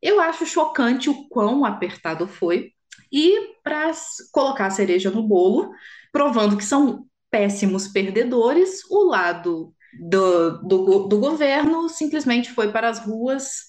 Eu 0.00 0.20
acho 0.20 0.46
chocante 0.46 1.10
o 1.10 1.28
quão 1.28 1.64
apertado 1.64 2.28
foi. 2.28 2.70
E 3.10 3.54
para 3.64 3.90
colocar 4.30 4.66
a 4.66 4.70
cereja 4.70 5.10
no 5.10 5.26
bolo, 5.26 5.70
provando 6.12 6.56
que 6.56 6.64
são 6.64 7.06
péssimos 7.28 7.88
perdedores, 7.88 8.82
o 8.88 9.04
lado 9.04 9.74
do, 9.98 10.58
do, 10.62 11.08
do 11.08 11.18
governo 11.18 11.88
simplesmente 11.88 12.50
foi 12.52 12.70
para 12.70 12.88
as 12.88 12.98
ruas 12.98 13.68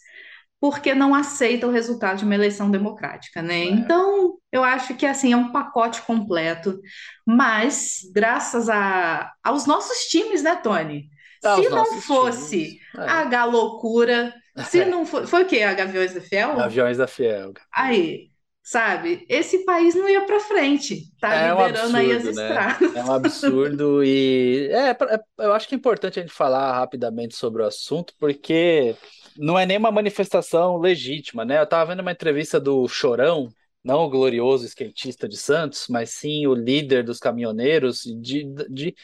porque 0.59 0.93
não 0.93 1.15
aceita 1.15 1.67
o 1.67 1.71
resultado 1.71 2.17
de 2.17 2.25
uma 2.25 2.35
eleição 2.35 2.69
democrática, 2.69 3.41
né? 3.41 3.61
É. 3.61 3.63
Então, 3.65 4.37
eu 4.51 4.63
acho 4.63 4.93
que 4.95 5.05
assim 5.05 5.31
é 5.31 5.37
um 5.37 5.51
pacote 5.51 6.01
completo, 6.01 6.79
mas 7.25 7.99
graças 8.13 8.67
a, 8.67 9.31
aos 9.43 9.65
nossos 9.65 10.05
times, 10.07 10.43
né, 10.43 10.55
Tony? 10.57 11.09
Se 11.41 11.69
não 11.69 11.85
fosse 12.01 12.79
é. 12.97 13.01
a 13.01 13.23
galocura, 13.23 14.33
se 14.65 14.83
não 14.85 15.05
for, 15.05 15.25
foi 15.25 15.43
o 15.43 15.45
quê? 15.45 15.61
A 15.61 15.73
Gaviões 15.73 16.13
da 16.13 16.19
Fiel? 16.19 16.57
Gaviões 16.57 16.97
da 16.97 17.07
Fiel. 17.07 17.53
Aí, 17.73 18.29
sabe? 18.63 19.25
Esse 19.27 19.65
país 19.65 19.95
não 19.95 20.07
ia 20.07 20.25
para 20.25 20.39
frente, 20.39 21.11
tá 21.19 21.33
é 21.33 21.49
liberando 21.49 21.79
um 21.79 21.95
absurdo, 21.95 21.97
aí 21.97 22.11
as 22.11 22.23
né? 22.23 22.31
estradas. 22.31 22.95
É 22.95 23.03
um 23.03 23.11
absurdo 23.11 24.03
e 24.03 24.69
é, 24.71 24.89
é, 24.91 25.19
eu 25.39 25.53
acho 25.53 25.67
que 25.67 25.75
é 25.75 25.77
importante 25.77 26.19
a 26.19 26.21
gente 26.21 26.33
falar 26.33 26.73
rapidamente 26.73 27.35
sobre 27.35 27.61
o 27.63 27.65
assunto, 27.65 28.13
porque 28.19 28.95
não 29.37 29.57
é 29.57 29.65
nem 29.65 29.77
uma 29.77 29.91
manifestação 29.91 30.77
legítima, 30.77 31.45
né? 31.45 31.59
Eu 31.59 31.63
estava 31.63 31.91
vendo 31.91 32.01
uma 32.01 32.11
entrevista 32.11 32.59
do 32.59 32.87
Chorão, 32.87 33.49
não 33.83 34.03
o 34.03 34.09
glorioso 34.09 34.65
skatista 34.65 35.27
de 35.27 35.37
Santos, 35.37 35.87
mas 35.89 36.11
sim 36.11 36.45
o 36.45 36.53
líder 36.53 37.03
dos 37.03 37.19
caminhoneiros 37.19 38.03
de, 38.03 38.43
de 38.69 38.95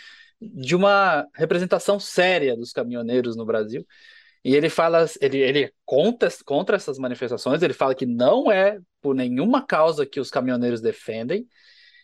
de 0.41 0.75
uma 0.75 1.27
representação 1.33 1.99
séria 1.99 2.55
dos 2.55 2.71
caminhoneiros 2.71 3.35
no 3.35 3.45
Brasil. 3.45 3.85
E 4.45 4.55
ele 4.55 4.69
fala, 4.69 5.03
ele, 5.19 5.39
ele 5.39 5.73
conta 5.83 6.29
contra 6.45 6.75
essas 6.75 6.99
manifestações, 6.99 7.63
ele 7.63 7.73
fala 7.73 7.95
que 7.95 8.05
não 8.05 8.51
é 8.51 8.79
por 9.01 9.15
nenhuma 9.15 9.65
causa 9.65 10.05
que 10.05 10.19
os 10.19 10.29
caminhoneiros 10.29 10.81
defendem, 10.81 11.47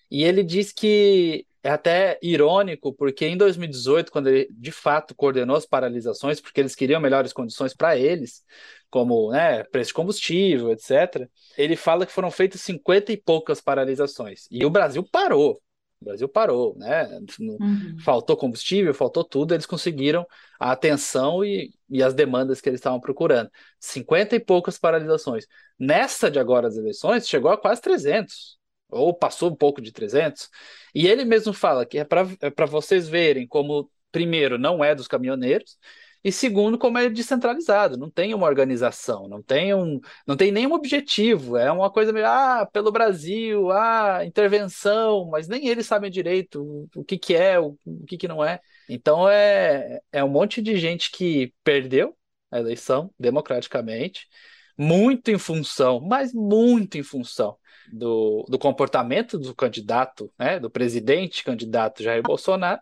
e 0.10 0.23
ele 0.23 0.43
diz 0.43 0.73
que 0.73 1.45
é 1.62 1.69
até 1.69 2.17
irônico, 2.19 2.91
porque 2.93 3.27
em 3.27 3.38
2018, 3.38 4.12
quando 4.12 4.27
ele 4.27 4.47
de 4.49 4.71
fato 4.71 5.13
coordenou 5.13 5.56
as 5.56 5.67
paralisações, 5.67 6.41
porque 6.41 6.60
eles 6.60 6.73
queriam 6.73 6.99
melhores 6.99 7.32
condições 7.32 7.75
para 7.75 7.95
eles, 7.95 8.41
como 8.89 9.32
né, 9.32 9.63
preço 9.65 9.89
de 9.89 9.93
combustível, 9.93 10.71
etc., 10.71 11.30
ele 11.56 11.75
fala 11.75 12.08
que 12.08 12.12
foram 12.12 12.32
feitas 12.32 12.62
50 12.62 13.12
e 13.12 13.17
poucas 13.17 13.62
paralisações. 13.62 14.47
E 14.49 14.65
o 14.65 14.69
Brasil 14.71 15.08
parou. 15.12 15.62
O 16.01 16.05
Brasil 16.05 16.27
parou, 16.27 16.75
né? 16.77 17.07
Uhum. 17.39 17.95
Faltou 17.99 18.35
combustível, 18.35 18.93
faltou 18.93 19.23
tudo, 19.23 19.53
eles 19.53 19.67
conseguiram 19.67 20.25
a 20.59 20.71
atenção 20.71 21.45
e, 21.45 21.71
e 21.87 22.01
as 22.01 22.13
demandas 22.13 22.59
que 22.59 22.67
eles 22.67 22.79
estavam 22.79 22.99
procurando. 22.99 23.51
50 23.79 24.35
e 24.35 24.39
poucas 24.39 24.79
paralisações. 24.79 25.45
Nessa 25.77 26.31
de 26.31 26.39
agora 26.39 26.67
as 26.67 26.75
eleições, 26.75 27.27
chegou 27.27 27.51
a 27.51 27.57
quase 27.57 27.81
300 27.81 28.59
ou 28.89 29.13
passou 29.13 29.49
um 29.49 29.55
pouco 29.55 29.81
de 29.81 29.91
300, 29.91 30.49
e 30.93 31.07
ele 31.07 31.23
mesmo 31.23 31.53
fala 31.53 31.85
que 31.85 31.97
é 31.97 32.03
para 32.03 32.27
é 32.41 32.65
vocês 32.65 33.07
verem 33.07 33.47
como, 33.47 33.89
primeiro, 34.11 34.57
não 34.57 34.83
é 34.83 34.93
dos 34.93 35.07
caminhoneiros, 35.07 35.77
e 36.23 36.31
segundo, 36.31 36.77
como 36.77 36.97
é 36.97 37.10
descentralizado, 37.10 37.97
não 37.97 38.10
tem 38.10 38.34
uma 38.34 38.45
organização, 38.45 39.27
não 39.27 39.41
tem, 39.41 39.73
um, 39.73 39.99
não 40.27 40.38
tem 40.38 40.51
nenhum 40.51 40.73
objetivo, 40.73 41.57
é 41.57 41.71
uma 41.71 41.89
coisa 41.91 42.13
meio, 42.13 42.27
ah, 42.27 42.67
pelo 42.71 42.91
Brasil, 42.91 43.71
ah, 43.71 44.23
intervenção, 44.23 45.27
mas 45.29 45.47
nem 45.47 45.67
eles 45.67 45.88
sabem 45.88 46.12
direito 46.12 46.88
o, 46.95 47.03
que, 47.03 47.17
que 47.17 47.34
é, 47.36 47.60
o, 47.60 47.77
o 47.86 48.05
que, 48.05 48.17
que 48.17 48.27
não 48.27 48.43
é. 48.43 48.60
Então 48.88 49.27
é, 49.27 49.99
é 50.12 50.23
um 50.23 50.29
monte 50.29 50.62
de 50.62 50.77
gente 50.77 51.10
que 51.12 51.53
perdeu 51.63 52.15
a 52.51 52.60
eleição 52.60 53.12
democraticamente, 53.19 54.27
muito 54.77 55.31
em 55.31 55.38
função, 55.38 55.99
mas 55.99 56.34
muito 56.34 56.97
em 56.97 57.03
função 57.03 57.57
do, 57.91 58.45
do 58.47 58.60
comportamento 58.60 59.38
do 59.38 59.55
candidato, 59.55 60.31
né, 60.38 60.60
do 60.60 60.69
presidente 60.69 61.43
candidato 61.43 62.03
Jair 62.03 62.21
Bolsonaro. 62.21 62.81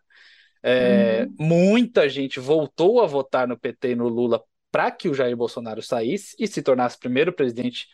É, 0.62 1.28
uhum. 1.40 1.48
Muita 1.48 2.10
gente 2.10 2.40
voltou 2.40 3.02
a 3.02 3.08
votar 3.08 3.48
no 3.48 3.58
PT 3.58 3.92
e 3.92 3.96
no 3.96 4.08
Lula 4.08 4.42
para 4.72 4.92
que 4.92 5.10
o 5.10 5.14
Jair 5.14 5.36
Bolsonaro 5.36 5.82
saísse 5.82 6.36
e 6.38 6.48
se 6.48 6.62
tornasse 6.62 7.00
primeiro 7.00 7.34
presidente 7.34 7.88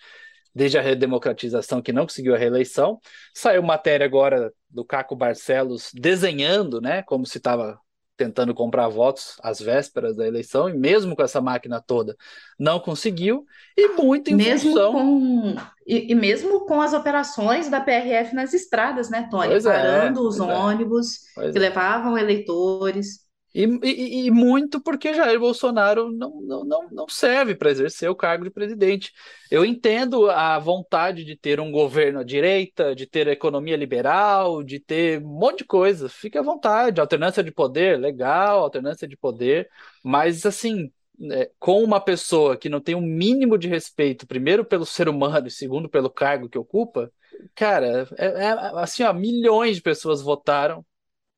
desde 0.53 0.77
a 0.77 0.81
redemocratização 0.81 1.81
que 1.81 1.91
não 1.91 2.03
conseguiu 2.03 2.33
a 2.33 2.37
reeleição. 2.37 2.99
Saiu 3.33 3.61
matéria 3.61 4.05
agora 4.05 4.51
do 4.69 4.85
Caco 4.85 5.15
Barcelos 5.15 5.91
desenhando, 5.93 6.79
né, 6.79 7.03
como 7.03 7.25
se 7.25 7.37
estava 7.37 7.77
tentando 8.17 8.53
comprar 8.53 8.87
votos 8.87 9.37
às 9.43 9.59
vésperas 9.59 10.15
da 10.15 10.25
eleição, 10.25 10.69
e 10.69 10.73
mesmo 10.73 11.15
com 11.15 11.23
essa 11.23 11.41
máquina 11.41 11.81
toda, 11.81 12.15
não 12.57 12.79
conseguiu, 12.79 13.45
e 13.77 13.89
muito 13.89 14.31
em 14.31 14.35
mesmo 14.35 14.71
função... 14.71 14.93
Com, 14.93 15.55
e, 15.85 16.11
e, 16.11 16.15
mesmo 16.15 16.65
com 16.65 16.81
as 16.81 16.93
operações 16.93 17.69
da 17.69 17.81
PRF 17.81 18.33
nas 18.33 18.53
estradas, 18.53 19.09
né, 19.09 19.27
Tony? 19.29 19.49
Pois 19.49 19.65
é, 19.65 19.73
Parando 19.73 20.19
é, 20.19 20.23
os 20.23 20.39
ônibus 20.39 21.37
é. 21.37 21.51
que 21.51 21.59
levavam 21.59 22.17
eleitores. 22.17 23.24
E, 23.55 23.63
e, 23.83 24.25
e, 24.25 24.31
muito 24.31 24.81
porque 24.81 25.13
Jair 25.13 25.39
Bolsonaro 25.39 26.11
não, 26.11 26.41
não, 26.41 26.89
não, 26.91 27.07
serve 27.07 27.55
para 27.55 27.71
exercer 27.71 28.09
o 28.09 28.15
cargo 28.15 28.43
de 28.43 28.49
presidente. 28.49 29.13
Eu 29.49 29.63
entendo 29.63 30.29
a 30.29 30.59
vontade 30.59 31.23
de 31.23 31.37
ter 31.37 31.61
um 31.61 31.71
governo 31.71 32.19
à 32.19 32.23
direita, 32.25 32.93
de 32.93 33.07
ter 33.07 33.29
economia 33.29 33.77
liberal, 33.77 34.61
de 34.61 34.77
ter 34.77 35.23
um 35.23 35.39
monte 35.39 35.59
de 35.59 35.65
coisa. 35.65 36.09
Fique 36.09 36.37
à 36.37 36.41
vontade. 36.41 36.99
Alternância 36.99 37.41
de 37.41 37.49
poder, 37.49 37.97
legal, 37.97 38.59
alternância 38.59 39.07
de 39.07 39.15
poder. 39.15 39.69
Mas, 40.03 40.45
assim, 40.45 40.91
é, 41.31 41.49
com 41.57 41.81
uma 41.81 42.01
pessoa 42.01 42.57
que 42.57 42.67
não 42.67 42.81
tem 42.81 42.93
um 42.93 42.99
mínimo 42.99 43.57
de 43.57 43.69
respeito, 43.69 44.27
primeiro 44.27 44.65
pelo 44.65 44.85
ser 44.85 45.07
humano 45.07 45.47
e 45.47 45.51
segundo 45.51 45.87
pelo 45.87 46.09
cargo 46.09 46.49
que 46.49 46.57
ocupa, 46.57 47.09
cara, 47.55 48.05
é, 48.17 48.25
é 48.25 48.49
assim, 48.81 49.03
ó, 49.03 49.13
milhões 49.13 49.77
de 49.77 49.81
pessoas 49.81 50.21
votaram 50.21 50.85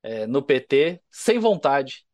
é, 0.02 0.26
no 0.26 0.42
PT 0.42 1.00
sem 1.12 1.38
vontade 1.38 2.07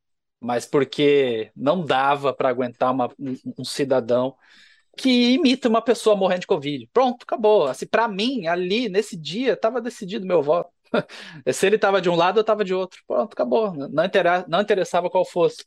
mas 0.44 0.66
porque 0.66 1.52
não 1.56 1.86
dava 1.86 2.34
para 2.34 2.50
aguentar 2.50 2.92
uma, 2.92 3.08
um, 3.20 3.36
um, 3.60 3.64
cidadão 3.64 4.36
que 4.98 5.34
imita 5.34 5.70
uma 5.70 5.82
pessoa 5.82 6.16
morrendo 6.16 6.42
de 6.42 6.48
Covid. 6.48 6.90
Pronto, 6.94 7.24
acabou. 7.24 7.68
Assim, 7.68 7.88
para 7.88 8.08
mim, 8.08 8.48
ali, 8.48 8.90
nesse 8.90 9.18
dia, 9.18 9.54
estava 9.54 9.82
decidido 9.82 10.28
meu 10.28 10.44
voto. 10.44 10.70
Se 11.54 11.66
ele 11.68 11.78
estava 11.78 12.02
de 12.02 12.10
um 12.10 12.16
lado, 12.16 12.40
eu 12.40 12.42
estava 12.42 12.64
de 12.66 12.74
outro. 12.74 13.02
Pronto, 13.08 13.34
acabou. 13.34 13.74
Não, 13.74 14.06
interessa, 14.06 14.46
não 14.50 14.62
interessava 14.62 15.10
qual 15.10 15.26
fosse. 15.26 15.64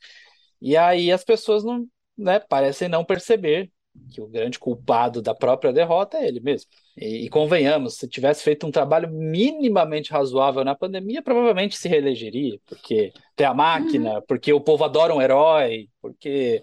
E 0.60 0.76
aí 0.76 1.10
as 1.12 1.24
pessoas 1.24 1.64
não, 1.64 1.86
né, 2.16 2.38
parecem 2.40 2.88
não 2.88 3.04
perceber 3.04 3.70
que 4.10 4.20
o 4.20 4.26
grande 4.26 4.58
culpado 4.58 5.20
da 5.20 5.34
própria 5.34 5.72
derrota 5.72 6.18
é 6.18 6.28
ele 6.28 6.40
mesmo. 6.40 6.70
E, 6.96 7.26
e, 7.26 7.28
convenhamos, 7.28 7.96
se 7.96 8.08
tivesse 8.08 8.42
feito 8.42 8.66
um 8.66 8.70
trabalho 8.70 9.10
minimamente 9.10 10.10
razoável 10.12 10.64
na 10.64 10.74
pandemia, 10.74 11.22
provavelmente 11.22 11.76
se 11.76 11.88
reelegeria, 11.88 12.58
porque 12.66 13.12
tem 13.34 13.46
a 13.46 13.54
máquina, 13.54 14.14
uhum. 14.14 14.22
porque 14.26 14.52
o 14.52 14.60
povo 14.60 14.84
adora 14.84 15.14
um 15.14 15.20
herói, 15.20 15.88
porque 16.00 16.62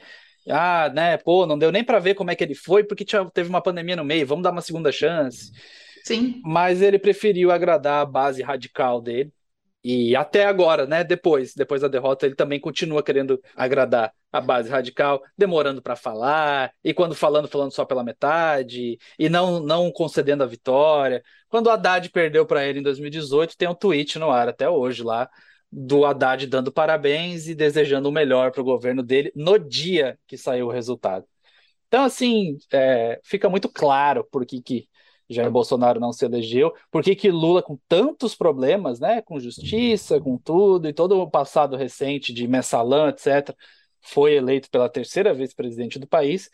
ah, 0.49 0.91
né, 0.93 1.17
pô, 1.17 1.45
não 1.45 1.57
deu 1.57 1.71
nem 1.71 1.83
para 1.83 1.99
ver 1.99 2.15
como 2.15 2.31
é 2.31 2.35
que 2.35 2.43
ele 2.43 2.55
foi, 2.55 2.83
porque 2.83 3.05
tinha, 3.05 3.23
teve 3.29 3.49
uma 3.49 3.61
pandemia 3.61 3.95
no 3.95 4.03
meio, 4.03 4.27
vamos 4.27 4.43
dar 4.43 4.51
uma 4.51 4.61
segunda 4.61 4.91
chance. 4.91 5.51
Sim. 6.03 6.41
Mas 6.43 6.81
ele 6.81 6.99
preferiu 6.99 7.51
agradar 7.51 8.01
a 8.01 8.05
base 8.05 8.41
radical 8.41 9.01
dele, 9.01 9.31
e 9.83 10.15
até 10.15 10.45
agora, 10.45 10.85
né, 10.87 11.03
depois, 11.03 11.53
depois 11.53 11.81
da 11.81 11.87
derrota, 11.87 12.25
ele 12.25 12.35
também 12.35 12.59
continua 12.59 13.03
querendo 13.03 13.41
agradar 13.55 14.13
a 14.31 14.39
base 14.41 14.69
radical, 14.69 15.21
demorando 15.37 15.81
para 15.81 15.95
falar, 15.95 16.71
e 16.83 16.93
quando 16.93 17.13
falando, 17.13 17.47
falando 17.47 17.71
só 17.71 17.85
pela 17.85 18.03
metade, 18.03 18.97
e 19.19 19.29
não 19.29 19.59
não 19.59 19.91
concedendo 19.91 20.43
a 20.43 20.47
vitória. 20.47 21.21
Quando 21.49 21.67
o 21.67 21.69
Haddad 21.69 22.09
perdeu 22.09 22.45
para 22.45 22.65
ele 22.65 22.79
em 22.79 22.83
2018, 22.83 23.57
tem 23.57 23.67
um 23.67 23.75
tweet 23.75 24.17
no 24.17 24.31
ar 24.31 24.49
até 24.49 24.69
hoje 24.69 25.03
lá 25.03 25.29
do 25.71 26.05
Haddad 26.05 26.45
dando 26.47 26.71
parabéns 26.71 27.47
e 27.47 27.55
desejando 27.55 28.07
o 28.07 28.11
melhor 28.11 28.51
para 28.51 28.61
o 28.61 28.63
governo 28.63 29.01
dele 29.03 29.31
no 29.35 29.57
dia 29.57 30.19
que 30.27 30.37
saiu 30.37 30.67
o 30.67 30.71
resultado. 30.71 31.25
Então, 31.87 32.03
assim, 32.05 32.57
é, 32.71 33.19
fica 33.23 33.49
muito 33.49 33.69
claro 33.69 34.27
por 34.31 34.45
que, 34.45 34.61
que 34.61 34.87
Jair 35.29 35.49
Bolsonaro 35.49 35.99
não 35.99 36.11
se 36.11 36.25
elegeu, 36.25 36.73
por 36.91 37.03
que, 37.03 37.15
que 37.15 37.31
Lula, 37.31 37.61
com 37.63 37.77
tantos 37.87 38.35
problemas, 38.35 38.99
né, 38.99 39.21
com 39.21 39.39
justiça, 39.39 40.19
com 40.19 40.37
tudo, 40.37 40.87
e 40.87 40.93
todo 40.93 41.19
o 41.19 41.29
passado 41.29 41.75
recente 41.77 42.33
de 42.33 42.47
mensalão, 42.47 43.09
etc., 43.09 43.55
foi 44.01 44.35
eleito 44.35 44.69
pela 44.69 44.89
terceira 44.89 45.33
vez 45.33 45.53
presidente 45.53 45.97
do 45.97 46.07
país. 46.07 46.49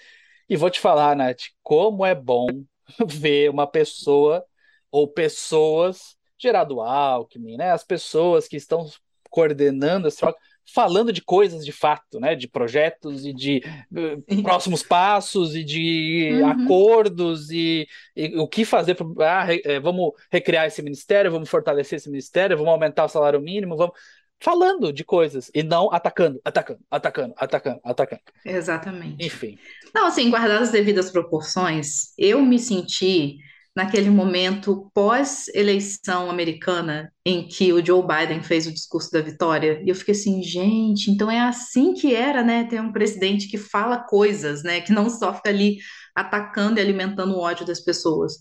E 0.48 0.56
vou 0.56 0.70
te 0.70 0.80
falar, 0.80 1.16
Nath, 1.16 1.46
como 1.64 2.06
é 2.06 2.14
bom 2.14 2.48
ver 3.08 3.50
uma 3.50 3.68
pessoa 3.68 4.46
ou 4.92 5.08
pessoas, 5.08 6.16
Gerardo 6.38 6.82
Alckmin, 6.82 7.58
né, 7.58 7.72
as 7.72 7.84
pessoas 7.84 8.48
que 8.48 8.58
estão 8.58 8.88
coordenando 9.30 10.08
essa 10.08 10.20
troca, 10.20 10.40
falando 10.74 11.12
de 11.12 11.22
coisas 11.22 11.66
de 11.66 11.72
fato, 11.72 12.20
né? 12.20 12.36
De 12.36 12.48
projetos 12.48 13.26
e 13.26 13.34
de 13.34 13.64
uh, 13.92 14.44
próximos 14.44 14.84
passos 14.84 15.56
e 15.56 15.64
de 15.64 16.32
uhum. 16.34 16.48
acordos 16.48 17.50
e, 17.52 17.88
e, 18.16 18.38
o 18.38 18.48
que 18.48 18.66
fazer. 18.66 18.96
Pra, 18.96 19.40
ah, 19.40 19.44
re, 19.44 19.62
é, 19.66 19.80
vamos 19.80 20.14
recriar 20.32 20.68
esse 20.68 20.82
ministério, 20.82 21.32
vamos 21.32 21.50
fortalecer 21.50 21.98
esse 21.98 22.10
ministério, 22.10 22.58
vamos 22.58 22.72
aumentar 22.72 23.06
o 23.06 23.10
salário 23.10 23.42
mínimo, 23.42 23.76
vamos 23.76 23.96
falando 24.40 24.94
de 24.94 25.04
coisas 25.04 25.52
e 25.54 25.62
não 25.62 25.92
atacando, 25.92 26.40
atacando, 26.44 26.80
atacando, 26.90 27.34
atacando, 27.38 27.80
atacando. 27.84 28.22
Exatamente. 28.46 29.26
Enfim. 29.26 29.58
Não, 29.94 30.08
assim, 30.08 30.30
guardadas 30.30 30.70
as 30.70 30.72
devidas 30.72 31.12
proporções, 31.12 32.14
eu 32.18 32.42
me 32.42 32.58
senti 32.58 33.38
naquele 33.80 34.10
momento 34.10 34.92
pós-eleição 34.94 36.30
americana 36.30 37.14
em 37.26 37.48
que 37.48 37.72
o 37.72 37.84
Joe 37.84 38.06
Biden 38.06 38.44
fez 38.44 38.68
o 38.68 38.74
discurso 38.74 39.10
da 39.10 39.22
vitória, 39.22 39.82
e 39.86 39.88
eu 39.90 39.96
fiquei 39.96 40.14
assim, 40.14 40.44
gente, 40.44 41.10
então 41.10 41.32
é 41.32 41.40
assim 41.40 41.94
que 41.94 42.14
era, 42.14 42.44
né, 42.44 42.66
ter 42.66 42.82
um 42.82 42.92
presidente 42.92 43.48
que 43.48 43.58
fala 43.58 44.04
coisas, 44.04 44.64
né, 44.64 44.82
que 44.82 44.92
não 44.92 45.10
só 45.10 45.34
fica 45.34 45.50
ali 45.50 45.78
atacando 46.14 46.78
e 46.78 46.82
alimentando 46.82 47.34
o 47.34 47.40
ódio 47.40 47.66
das 47.66 47.80
pessoas. 47.80 48.34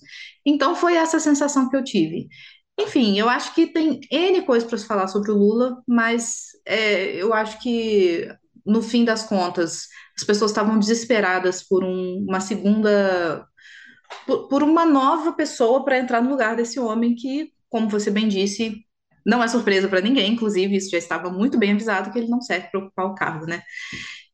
Então 0.45 0.75
foi 0.75 0.95
essa 0.97 1.21
sensação 1.21 1.71
que 1.71 1.77
eu 1.77 1.85
tive. 1.85 2.27
Enfim, 2.77 3.17
eu 3.17 3.29
acho 3.29 3.55
que 3.55 3.69
tem 3.69 4.01
N 4.11 4.43
coisas 4.43 4.69
para 4.69 4.79
se 4.79 4.87
falar 4.87 5.07
sobre 5.07 5.31
o 5.31 5.37
Lula, 5.37 5.77
mas 5.87 6.47
é, 6.67 7.15
eu 7.15 7.33
acho 7.33 7.61
que, 7.61 8.29
no 8.67 8.83
fim 8.83 9.05
das 9.05 9.23
contas, 9.23 9.87
as 10.17 10.25
pessoas 10.25 10.51
estavam 10.51 10.81
desesperadas 10.81 11.63
por 11.63 11.85
um, 11.85 12.25
uma 12.29 12.41
segunda 12.41 13.47
por, 14.27 14.49
por 14.49 14.63
uma 14.63 14.85
nova 14.85 15.33
pessoa 15.33 15.85
para 15.85 15.99
entrar 15.99 16.23
no 16.23 16.31
lugar 16.31 16.57
desse 16.57 16.79
homem 16.79 17.15
que, 17.15 17.53
como 17.69 17.89
você 17.89 18.11
bem 18.11 18.29
disse, 18.29 18.85
não 19.25 19.43
é 19.43 19.49
surpresa 19.49 19.89
para 19.89 20.01
ninguém, 20.01 20.33
inclusive 20.33 20.77
isso 20.77 20.91
já 20.91 20.99
estava 20.99 21.31
muito 21.31 21.59
bem 21.59 21.73
avisado 21.73 22.11
que 22.11 22.19
ele 22.19 22.29
não 22.29 22.41
serve 22.41 22.69
para 22.69 22.81
ocupar 22.81 23.07
o 23.07 23.15
cargo, 23.15 23.47
né? 23.47 23.63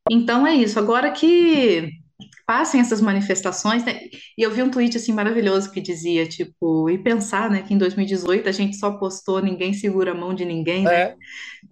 Então 0.09 0.45
é 0.45 0.53
isso. 0.53 0.79
Agora 0.79 1.11
que 1.11 1.89
passem 2.45 2.79
essas 2.79 3.01
manifestações, 3.01 3.83
né? 3.83 3.99
E 4.37 4.41
eu 4.41 4.51
vi 4.51 4.61
um 4.61 4.69
tweet 4.69 4.95
assim 4.95 5.11
maravilhoso 5.11 5.71
que 5.71 5.81
dizia, 5.81 6.27
tipo, 6.27 6.89
e 6.89 6.97
pensar, 6.97 7.49
né, 7.49 7.63
que 7.63 7.73
em 7.73 7.77
2018 7.77 8.47
a 8.47 8.51
gente 8.51 8.77
só 8.77 8.91
postou 8.91 9.41
ninguém 9.41 9.73
segura 9.73 10.11
a 10.11 10.15
mão 10.15 10.33
de 10.33 10.45
ninguém, 10.45 10.83
né? 10.83 10.93
É, 10.93 11.15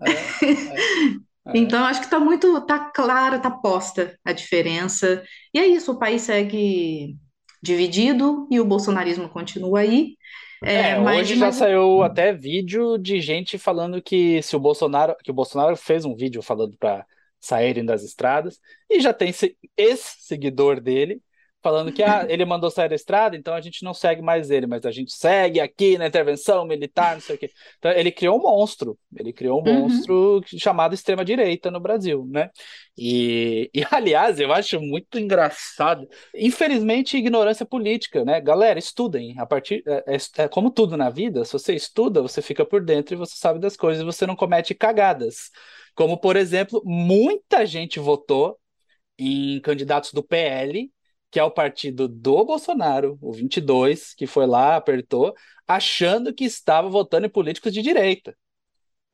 é, 0.01 0.11
é. 0.51 1.23
É. 1.45 1.57
Então, 1.57 1.83
acho 1.83 1.99
que 1.99 2.05
está 2.05 2.19
muito, 2.19 2.61
tá 2.61 2.79
clara, 2.79 3.37
tá 3.37 3.51
posta 3.51 4.17
a 4.23 4.31
diferença. 4.31 5.23
E 5.53 5.59
é 5.59 5.67
isso, 5.67 5.91
o 5.91 5.99
país 5.99 6.21
segue 6.21 7.17
dividido 7.63 8.45
e 8.51 8.59
o 8.59 8.65
bolsonarismo 8.65 9.29
continua 9.29 9.79
aí. 9.79 10.17
É, 10.61 10.91
é 10.91 10.99
mas, 10.99 11.21
hoje 11.21 11.35
já 11.35 11.45
mas... 11.45 11.55
saiu 11.55 12.03
até 12.03 12.33
vídeo 12.33 12.97
de 12.97 13.21
gente 13.21 13.57
falando 13.57 14.01
que 14.01 14.41
se 14.41 14.53
o 14.53 14.59
Bolsonaro, 14.59 15.15
que 15.23 15.31
o 15.31 15.33
Bolsonaro 15.33 15.77
fez 15.77 16.03
um 16.03 16.13
vídeo 16.13 16.41
falando 16.41 16.77
para 16.77 17.05
saírem 17.39 17.85
das 17.85 18.03
estradas 18.03 18.59
e 18.89 18.99
já 18.99 19.13
tem 19.13 19.33
esse 19.77 20.15
seguidor 20.19 20.81
dele 20.81 21.21
falando 21.63 21.93
que 21.93 22.03
ah, 22.03 22.25
ele 22.27 22.43
mandou 22.43 22.69
sair 22.69 22.89
da 22.89 22.95
estrada, 22.95 23.37
então 23.37 23.53
a 23.53 23.61
gente 23.61 23.83
não 23.83 23.93
segue 23.93 24.21
mais 24.21 24.51
ele, 24.51 24.67
mas 24.67 24.85
a 24.85 24.91
gente 24.91 25.13
segue 25.13 25.61
aqui 25.61 25.97
na 25.97 26.05
intervenção 26.05 26.65
militar, 26.65 27.13
não 27.13 27.21
sei 27.21 27.37
o 27.37 27.39
quê. 27.39 27.49
Então 27.79 27.89
ele 27.91 28.11
criou 28.11 28.37
um 28.37 28.41
monstro, 28.41 28.99
ele 29.15 29.31
criou 29.31 29.61
um 29.61 29.69
uhum. 29.69 29.79
monstro 29.83 30.43
chamado 30.45 30.93
extrema-direita 30.93 31.71
no 31.71 31.79
Brasil, 31.79 32.27
né? 32.29 32.49
E, 32.97 33.71
e, 33.73 33.81
aliás, 33.89 34.41
eu 34.41 34.51
acho 34.51 34.81
muito 34.81 35.17
engraçado, 35.17 36.05
infelizmente, 36.35 37.17
ignorância 37.17 37.65
política, 37.65 38.25
né? 38.25 38.41
Galera, 38.41 38.77
estudem, 38.77 39.39
a 39.39 39.45
partir, 39.45 39.81
é, 39.87 40.15
é, 40.15 40.43
é 40.43 40.47
como 40.49 40.69
tudo 40.69 40.97
na 40.97 41.09
vida, 41.09 41.45
se 41.45 41.53
você 41.53 41.73
estuda, 41.73 42.21
você 42.21 42.41
fica 42.41 42.65
por 42.65 42.83
dentro 42.83 43.15
e 43.15 43.17
você 43.17 43.37
sabe 43.37 43.57
das 43.59 43.77
coisas, 43.77 44.03
você 44.03 44.27
não 44.27 44.35
comete 44.35 44.75
cagadas. 44.75 45.49
Como, 45.95 46.17
por 46.17 46.35
exemplo, 46.35 46.81
muita 46.83 47.65
gente 47.65 47.99
votou 47.99 48.59
em 49.17 49.61
candidatos 49.61 50.11
do 50.11 50.23
PL 50.23 50.91
que 51.33 51.39
é 51.39 51.43
o 51.43 51.49
partido 51.49 52.07
do 52.07 52.45
Bolsonaro, 52.45 53.17
o 53.19 53.33
22, 53.33 54.13
que 54.13 54.27
foi 54.27 54.45
lá, 54.45 54.75
apertou, 54.75 55.33
achando 55.67 56.31
que 56.31 56.45
estava 56.45 56.87
votando 56.87 57.25
em 57.25 57.29
políticos 57.29 57.73
de 57.73 57.81
direita. 57.81 58.37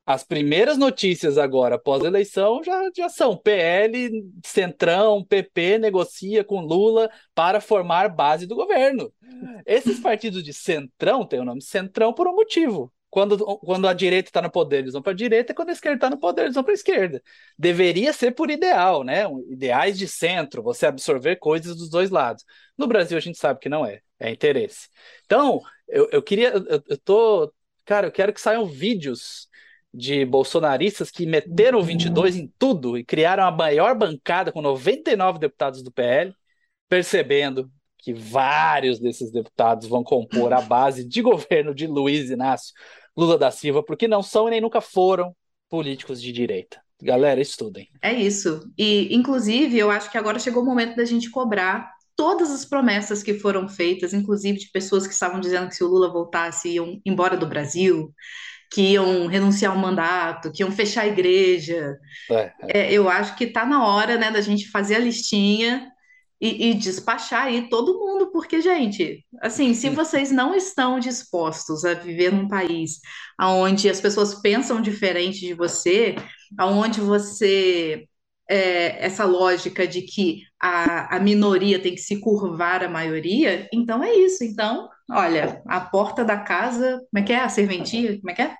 As 0.04 0.22
primeiras 0.22 0.76
notícias 0.76 1.38
agora, 1.38 1.78
pós-eleição, 1.78 2.62
já, 2.62 2.90
já 2.94 3.08
são 3.08 3.38
PL, 3.38 4.22
Centrão, 4.44 5.24
PP 5.24 5.78
negocia 5.78 6.44
com 6.44 6.60
Lula 6.60 7.10
para 7.34 7.58
formar 7.58 8.10
base 8.10 8.46
do 8.46 8.54
governo. 8.54 9.10
Esses 9.64 9.98
partidos 9.98 10.44
de 10.44 10.52
Centrão 10.52 11.24
têm 11.24 11.40
o 11.40 11.44
nome 11.44 11.62
Centrão 11.62 12.12
por 12.12 12.28
um 12.28 12.34
motivo. 12.34 12.92
Quando, 13.10 13.44
quando 13.58 13.88
a 13.88 13.92
direita 13.92 14.28
está 14.28 14.40
no 14.40 14.50
poder, 14.50 14.78
eles 14.78 14.92
vão 14.92 15.02
para 15.02 15.12
a 15.12 15.16
direita, 15.16 15.52
e 15.52 15.54
quando 15.54 15.70
a 15.70 15.72
esquerda 15.72 15.96
está 15.96 16.10
no 16.10 16.18
poder, 16.18 16.42
eles 16.42 16.54
vão 16.54 16.62
para 16.62 16.72
a 16.72 16.74
esquerda. 16.74 17.20
Deveria 17.58 18.12
ser 18.12 18.30
por 18.32 18.50
ideal, 18.50 19.02
né? 19.02 19.24
Ideais 19.50 19.98
de 19.98 20.06
centro, 20.06 20.62
você 20.62 20.86
absorver 20.86 21.36
coisas 21.36 21.76
dos 21.76 21.90
dois 21.90 22.10
lados. 22.10 22.44
No 22.78 22.86
Brasil, 22.86 23.18
a 23.18 23.20
gente 23.20 23.36
sabe 23.36 23.58
que 23.58 23.68
não 23.68 23.84
é, 23.84 24.00
é 24.18 24.30
interesse. 24.30 24.88
Então, 25.26 25.60
eu, 25.88 26.08
eu 26.12 26.22
queria, 26.22 26.50
eu, 26.50 26.82
eu 26.88 26.98
tô, 26.98 27.52
cara, 27.84 28.06
eu 28.06 28.12
quero 28.12 28.32
que 28.32 28.40
saiam 28.40 28.64
vídeos 28.64 29.48
de 29.92 30.24
bolsonaristas 30.24 31.10
que 31.10 31.26
meteram 31.26 31.80
o 31.80 31.82
22 31.82 32.36
em 32.36 32.46
tudo 32.58 32.96
e 32.96 33.04
criaram 33.04 33.44
a 33.44 33.50
maior 33.50 33.96
bancada 33.96 34.52
com 34.52 34.62
99 34.62 35.40
deputados 35.40 35.82
do 35.82 35.90
PL, 35.90 36.32
percebendo 36.88 37.70
que 38.02 38.12
vários 38.12 38.98
desses 38.98 39.30
deputados 39.30 39.88
vão 39.88 40.02
compor 40.02 40.52
a 40.52 40.60
base 40.60 41.04
de 41.04 41.20
governo 41.22 41.74
de 41.74 41.86
Luiz 41.86 42.30
Inácio 42.30 42.74
Lula 43.16 43.36
da 43.36 43.50
Silva, 43.50 43.82
porque 43.82 44.08
não 44.08 44.22
são 44.22 44.48
e 44.48 44.50
nem 44.52 44.60
nunca 44.60 44.80
foram 44.80 45.34
políticos 45.68 46.20
de 46.20 46.32
direita. 46.32 46.80
Galera, 47.02 47.40
estudem. 47.40 47.88
É 48.02 48.12
isso. 48.12 48.70
E, 48.76 49.14
inclusive, 49.14 49.78
eu 49.78 49.90
acho 49.90 50.10
que 50.10 50.18
agora 50.18 50.38
chegou 50.38 50.62
o 50.62 50.66
momento 50.66 50.96
da 50.96 51.04
gente 51.04 51.30
cobrar 51.30 51.90
todas 52.14 52.50
as 52.50 52.64
promessas 52.66 53.22
que 53.22 53.38
foram 53.38 53.68
feitas, 53.68 54.12
inclusive 54.12 54.58
de 54.58 54.70
pessoas 54.70 55.06
que 55.06 55.14
estavam 55.14 55.40
dizendo 55.40 55.68
que 55.68 55.74
se 55.74 55.82
o 55.82 55.88
Lula 55.88 56.12
voltasse 56.12 56.68
iam 56.68 57.00
embora 57.06 57.36
do 57.36 57.46
Brasil, 57.46 58.12
que 58.70 58.92
iam 58.92 59.26
renunciar 59.26 59.72
ao 59.72 59.78
mandato, 59.78 60.52
que 60.52 60.62
iam 60.62 60.70
fechar 60.70 61.02
a 61.02 61.08
igreja. 61.08 61.96
É, 62.30 62.34
é. 62.34 62.52
É, 62.68 62.92
eu 62.92 63.08
acho 63.08 63.34
que 63.36 63.44
está 63.44 63.64
na 63.64 63.86
hora 63.86 64.18
né, 64.18 64.30
da 64.30 64.40
gente 64.40 64.70
fazer 64.70 64.96
a 64.96 65.00
listinha 65.00 65.90
e, 66.40 66.70
e, 66.70 66.74
despachar 66.74 67.46
aí 67.46 67.68
todo 67.68 67.98
mundo, 67.98 68.30
porque, 68.32 68.60
gente, 68.62 69.24
assim, 69.42 69.74
se 69.74 69.90
vocês 69.90 70.30
não 70.30 70.54
estão 70.54 70.98
dispostos 70.98 71.84
a 71.84 71.92
viver 71.94 72.32
num 72.32 72.48
país 72.48 73.00
onde 73.38 73.90
as 73.90 74.00
pessoas 74.00 74.34
pensam 74.36 74.80
diferente 74.80 75.40
de 75.40 75.52
você, 75.52 76.16
onde 76.58 77.00
você 77.00 78.08
é, 78.50 79.04
essa 79.04 79.24
lógica 79.24 79.86
de 79.86 80.02
que 80.02 80.42
a, 80.60 81.16
a 81.16 81.20
minoria 81.20 81.78
tem 81.78 81.94
que 81.94 82.00
se 82.00 82.20
curvar 82.20 82.82
à 82.82 82.88
maioria, 82.88 83.68
então 83.72 84.02
é 84.02 84.12
isso. 84.12 84.42
Então, 84.42 84.88
olha, 85.10 85.62
a 85.68 85.80
porta 85.80 86.24
da 86.24 86.36
casa, 86.36 87.00
como 87.10 87.22
é 87.22 87.26
que 87.26 87.32
é? 87.32 87.40
A 87.40 87.48
serventia, 87.48 88.18
como 88.18 88.30
é 88.30 88.34
que 88.34 88.42
é? 88.42 88.54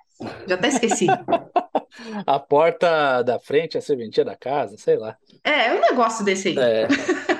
Já 0.47 0.55
até 0.55 0.69
esqueci. 0.69 1.07
a 2.25 2.39
porta 2.39 3.21
da 3.21 3.37
frente, 3.37 3.77
a 3.77 3.81
serventia 3.81 4.23
da 4.23 4.35
casa, 4.35 4.77
sei 4.77 4.97
lá. 4.97 5.17
É, 5.43 5.67
é 5.67 5.73
um 5.73 5.81
negócio 5.81 6.23
desse 6.23 6.49
aí. 6.49 6.57
É. 6.57 6.87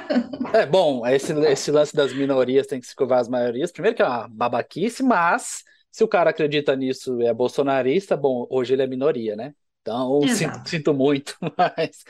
É, 0.54 0.66
bom, 0.66 1.06
esse, 1.08 1.32
esse 1.45 1.72
lance 1.72 1.95
das 1.95 2.14
minorias 2.14 2.68
tem 2.68 2.80
que 2.80 2.86
se 2.86 2.95
curvar 2.95 3.20
as 3.20 3.30
maiorias. 3.30 3.72
Primeiro 3.72 3.95
que 3.95 4.02
é 4.02 4.06
uma 4.06 4.28
babaquice, 4.28 5.02
mas 5.02 5.64
se 5.89 6.04
o 6.04 6.08
cara 6.08 6.30
acredita 6.30 6.76
nisso 6.76 7.22
e 7.22 7.26
é 7.26 7.34
bolsonarista, 7.34 8.18
bom, 8.18 8.45
hoje 8.49 8.74
ele 8.74 8.82
é 8.82 8.88
minoria, 8.88 9.36
né? 9.36 9.54
Então, 9.82 10.22
sinto, 10.28 10.70
sinto, 10.70 10.93
muito, 10.93 11.36
mas... 11.58 12.04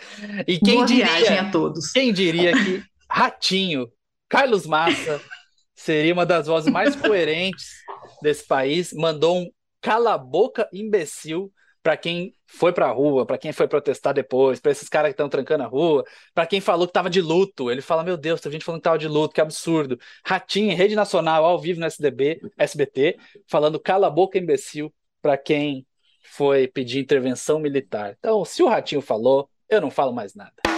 E 0.48 0.60
quem 0.60 0.76
Boa 0.76 0.86
diria, 0.86 1.42
a 1.42 1.52
todos. 1.52 1.92
Quem 1.92 2.12
diria 2.12 2.52
que 2.52 2.84
Ratinho, 3.10 3.90
Carlos 4.28 4.66
Massa, 4.66 5.22
seria 5.76 6.14
uma 6.14 6.26
das 6.26 6.48
vozes 6.48 6.72
mais 6.72 6.96
coerentes 6.98 7.68
desse 8.22 8.46
país, 8.46 8.92
mandou 8.92 9.38
um 9.38 9.50
cala 9.80 10.18
boca 10.18 10.68
imbecil 10.74 11.52
para 11.84 11.98
quem 11.98 12.36
foi 12.46 12.72
para 12.72 12.88
a 12.88 12.92
rua, 12.92 13.26
para 13.26 13.38
quem 13.38 13.52
foi 13.52 13.68
protestar 13.68 14.14
depois, 14.14 14.60
para 14.60 14.72
esses 14.72 14.88
caras 14.88 15.10
que 15.10 15.14
estão 15.14 15.30
trancando 15.30 15.64
a 15.64 15.68
rua, 15.68 16.04
para 16.34 16.46
quem 16.46 16.62
falou 16.62 16.86
que 16.86 16.92
estava 16.92 17.10
de 17.10 17.22
luto. 17.22 17.72
Ele 17.72 17.82
fala: 17.82 18.04
Meu 18.04 18.18
Deus, 18.18 18.40
tem 18.42 18.52
gente 18.52 18.66
falando 18.66 18.80
que 18.80 18.88
estava 18.88 18.98
de 19.00 19.08
luto, 19.08 19.34
que 19.34 19.42
absurdo. 19.42 20.00
Ratinho, 20.26 20.76
rede 20.76 20.96
nacional, 20.96 21.44
ao 21.46 21.60
vivo 21.60 21.80
no 21.80 21.86
SDB, 21.86 22.42
SBT, 22.58 23.18
falando 23.48 23.80
cala 23.80 24.08
a 24.08 24.12
boca, 24.12 24.38
imbecil, 24.38 24.94
para 25.22 25.38
quem 25.38 25.86
foi 26.24 26.68
pedir 26.68 27.00
intervenção 27.00 27.60
militar. 27.60 28.16
Então, 28.20 28.46
se 28.46 28.62
o 28.64 28.68
Ratinho 28.68 29.02
falou, 29.02 29.50
eu 29.68 29.82
não 29.82 29.92
falo 29.92 30.14
mais 30.14 30.36
nada. 30.36 30.71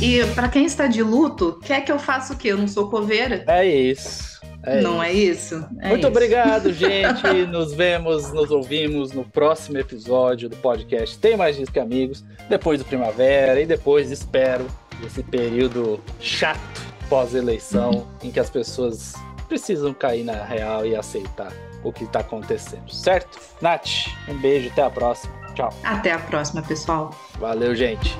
E 0.00 0.24
para 0.34 0.48
quem 0.48 0.66
está 0.66 0.86
de 0.86 1.02
luto, 1.02 1.58
quer 1.64 1.80
que 1.80 1.90
eu 1.90 1.98
faça 1.98 2.34
o 2.34 2.36
quê? 2.36 2.48
Eu 2.48 2.58
não 2.58 2.68
sou 2.68 2.90
coveira? 2.90 3.44
É 3.46 3.64
isso. 3.64 4.36
É 4.62 4.80
não 4.80 5.02
é 5.02 5.12
isso. 5.12 5.54
é 5.54 5.58
isso? 5.58 5.68
É 5.80 5.88
Muito 5.88 6.00
isso. 6.00 6.08
obrigado, 6.08 6.72
gente. 6.74 7.46
nos 7.46 7.72
vemos, 7.72 8.32
nos 8.32 8.50
ouvimos 8.50 9.12
no 9.12 9.24
próximo 9.24 9.78
episódio 9.78 10.48
do 10.48 10.56
podcast 10.56 11.16
Tem 11.18 11.36
Mais 11.36 11.56
Disco 11.56 11.72
que 11.72 11.80
Amigos, 11.80 12.24
depois 12.48 12.78
do 12.78 12.84
Primavera 12.84 13.60
e 13.60 13.66
depois, 13.66 14.10
espero, 14.10 14.66
desse 15.00 15.22
período 15.22 16.00
chato 16.20 16.60
pós-eleição 17.08 18.06
em 18.22 18.30
que 18.30 18.40
as 18.40 18.50
pessoas 18.50 19.14
precisam 19.48 19.94
cair 19.94 20.24
na 20.24 20.44
real 20.44 20.84
e 20.84 20.96
aceitar 20.96 21.52
o 21.84 21.92
que 21.92 22.04
está 22.04 22.18
acontecendo, 22.18 22.92
certo? 22.92 23.38
Nath, 23.60 24.08
um 24.28 24.36
beijo, 24.38 24.68
até 24.70 24.82
a 24.82 24.90
próxima. 24.90 25.32
Tchau. 25.54 25.72
Até 25.84 26.10
a 26.10 26.18
próxima, 26.18 26.60
pessoal. 26.62 27.14
Valeu, 27.38 27.74
gente. 27.74 28.16